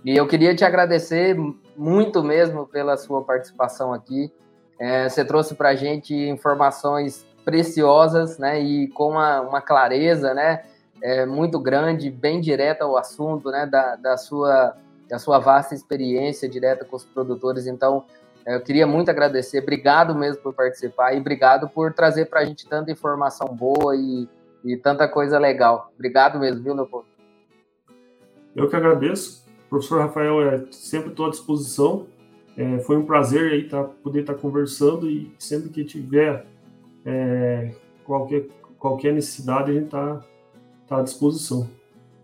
E 0.05 0.17
eu 0.17 0.27
queria 0.27 0.55
te 0.55 0.65
agradecer 0.65 1.37
muito 1.77 2.23
mesmo 2.23 2.67
pela 2.67 2.97
sua 2.97 3.25
participação 3.25 3.93
aqui. 3.93 4.33
É, 4.79 5.09
você 5.09 5.25
trouxe 5.25 5.55
para 5.55 5.71
a 5.71 5.75
gente 5.75 6.15
informações 6.15 7.27
preciosas, 7.45 8.39
né, 8.39 8.61
e 8.61 8.89
com 8.89 9.11
uma, 9.11 9.41
uma 9.41 9.61
clareza, 9.61 10.35
né, 10.35 10.63
é, 11.07 11.25
muito 11.25 11.61
grande, 11.61 12.11
bem 12.11 12.41
direta 12.41 12.83
ao 12.83 12.97
assunto, 12.97 13.49
né, 13.49 13.65
da, 13.65 13.95
da, 13.95 14.17
sua, 14.17 14.77
da 15.09 15.21
sua 15.21 15.39
vasta 15.39 15.73
experiência 15.73 16.49
direta 16.49 16.85
com 16.85 16.97
os 16.97 17.05
produtores. 17.05 17.69
Então, 17.69 18.05
é, 18.45 18.57
eu 18.57 18.61
queria 18.61 18.89
muito 18.89 19.09
agradecer, 19.09 19.63
obrigado 19.63 20.17
mesmo 20.17 20.43
por 20.43 20.53
participar 20.53 21.15
e 21.15 21.21
obrigado 21.21 21.69
por 21.69 21.93
trazer 21.93 22.27
para 22.27 22.41
a 22.41 22.45
gente 22.45 22.69
tanta 22.69 22.91
informação 22.91 23.47
boa 23.47 23.95
e, 23.95 24.29
e 24.65 24.77
tanta 24.77 25.07
coisa 25.07 25.39
legal. 25.39 25.93
Obrigado 25.95 26.41
mesmo, 26.41 26.65
viu, 26.65 26.75
Leopoldo? 26.75 27.07
Eu 28.57 28.69
que 28.69 28.75
agradeço. 28.75 29.47
Professor 29.71 30.01
Rafael, 30.01 30.43
é, 30.43 30.65
sempre 30.73 31.11
estou 31.11 31.27
à 31.27 31.31
disposição. 31.31 32.09
É, 32.57 32.81
foi 32.81 32.97
um 32.97 33.07
prazer 33.07 33.53
aí 33.53 33.69
tá, 33.69 33.85
poder 33.85 34.23
estar 34.23 34.35
tá 34.35 34.41
conversando 34.41 35.09
e 35.09 35.33
sempre 35.39 35.69
que 35.69 35.85
tiver 35.85 36.45
é, 37.05 37.71
qualquer, 38.03 38.49
qualquer 38.77 39.13
necessidade 39.13 39.71
a 39.71 39.75
gente 39.75 39.85
está 39.85 40.21
tá 40.89 40.99
à 40.99 41.03
disposição. 41.03 41.69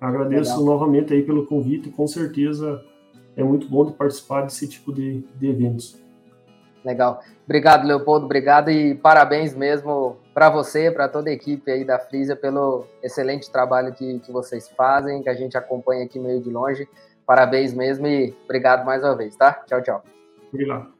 Agradeço 0.01 0.59
Legal. 0.59 0.65
novamente 0.65 1.13
aí 1.13 1.23
pelo 1.23 1.47
convite 1.47 1.89
e 1.89 1.93
com 1.93 2.07
certeza 2.07 2.83
é 3.37 3.43
muito 3.43 3.69
bom 3.69 3.85
de 3.85 3.93
participar 3.93 4.43
desse 4.43 4.69
tipo 4.69 4.93
de, 4.93 5.25
de 5.37 5.47
eventos. 5.49 6.01
Legal. 6.85 7.23
Obrigado, 7.45 7.87
Leopoldo. 7.87 8.25
Obrigado 8.25 8.71
e 8.71 8.95
parabéns 8.95 9.55
mesmo 9.55 10.17
para 10.35 10.51
você, 10.51 10.91
para 10.91 11.09
toda 11.09 11.31
a 11.31 11.33
equipe 11.33 11.71
aí 11.71 11.85
da 11.85 11.99
Frisa 11.99 12.35
pelo 12.35 12.87
excelente 13.03 13.51
trabalho 13.51 13.93
que, 13.93 14.19
que 14.21 14.33
vocês 14.33 14.69
fazem, 14.69 15.23
que 15.23 15.29
a 15.29 15.35
gente 15.35 15.57
acompanha 15.57 16.05
aqui 16.05 16.19
meio 16.19 16.41
de 16.41 16.51
longe. 16.51 16.89
Parabéns 17.25 17.73
mesmo 17.73 18.07
e 18.07 18.35
obrigado 18.45 18.85
mais 18.85 19.03
uma 19.03 19.17
vez, 19.17 19.37
tá? 19.37 19.53
Tchau, 19.67 19.83
tchau. 19.83 20.03
Obrigado. 20.53 20.93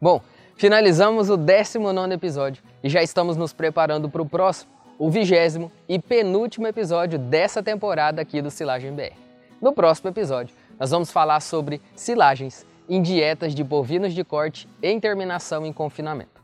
Bom, 0.00 0.20
finalizamos 0.54 1.28
o 1.28 1.36
19 1.36 2.14
episódio 2.14 2.62
e 2.82 2.88
já 2.88 3.02
estamos 3.02 3.36
nos 3.36 3.52
preparando 3.52 4.08
para 4.08 4.22
o 4.22 4.28
próximo, 4.28 4.70
o 4.98 5.10
vigésimo 5.10 5.70
e 5.88 5.98
penúltimo 5.98 6.66
episódio 6.66 7.18
dessa 7.18 7.62
temporada 7.62 8.20
aqui 8.22 8.40
do 8.40 8.50
Silagem 8.50 8.92
BR. 8.92 9.14
No 9.60 9.72
próximo 9.72 10.10
episódio, 10.10 10.54
nós 10.78 10.90
vamos 10.90 11.10
falar 11.10 11.40
sobre 11.40 11.80
silagens 11.94 12.66
em 12.88 13.02
dietas 13.02 13.54
de 13.54 13.64
bovinos 13.64 14.14
de 14.14 14.22
corte 14.22 14.68
em 14.82 15.00
terminação 15.00 15.66
em 15.66 15.72
confinamento. 15.72 16.42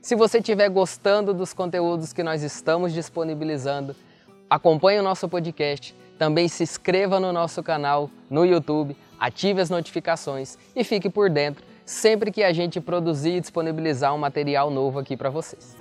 Se 0.00 0.14
você 0.14 0.38
estiver 0.38 0.68
gostando 0.68 1.32
dos 1.32 1.52
conteúdos 1.52 2.12
que 2.12 2.22
nós 2.22 2.42
estamos 2.42 2.92
disponibilizando, 2.92 3.94
acompanhe 4.48 4.98
o 4.98 5.02
nosso 5.02 5.28
podcast, 5.28 5.94
também 6.18 6.48
se 6.48 6.62
inscreva 6.62 7.20
no 7.20 7.32
nosso 7.32 7.62
canal 7.62 8.10
no 8.28 8.44
YouTube, 8.44 8.96
ative 9.18 9.60
as 9.60 9.70
notificações 9.70 10.58
e 10.74 10.82
fique 10.82 11.08
por 11.08 11.30
dentro 11.30 11.64
sempre 11.84 12.30
que 12.30 12.42
a 12.42 12.52
gente 12.52 12.80
produzir 12.80 13.36
e 13.36 13.40
disponibilizar 13.40 14.14
um 14.14 14.18
material 14.18 14.70
novo 14.70 14.98
aqui 14.98 15.16
para 15.16 15.30
vocês. 15.30 15.76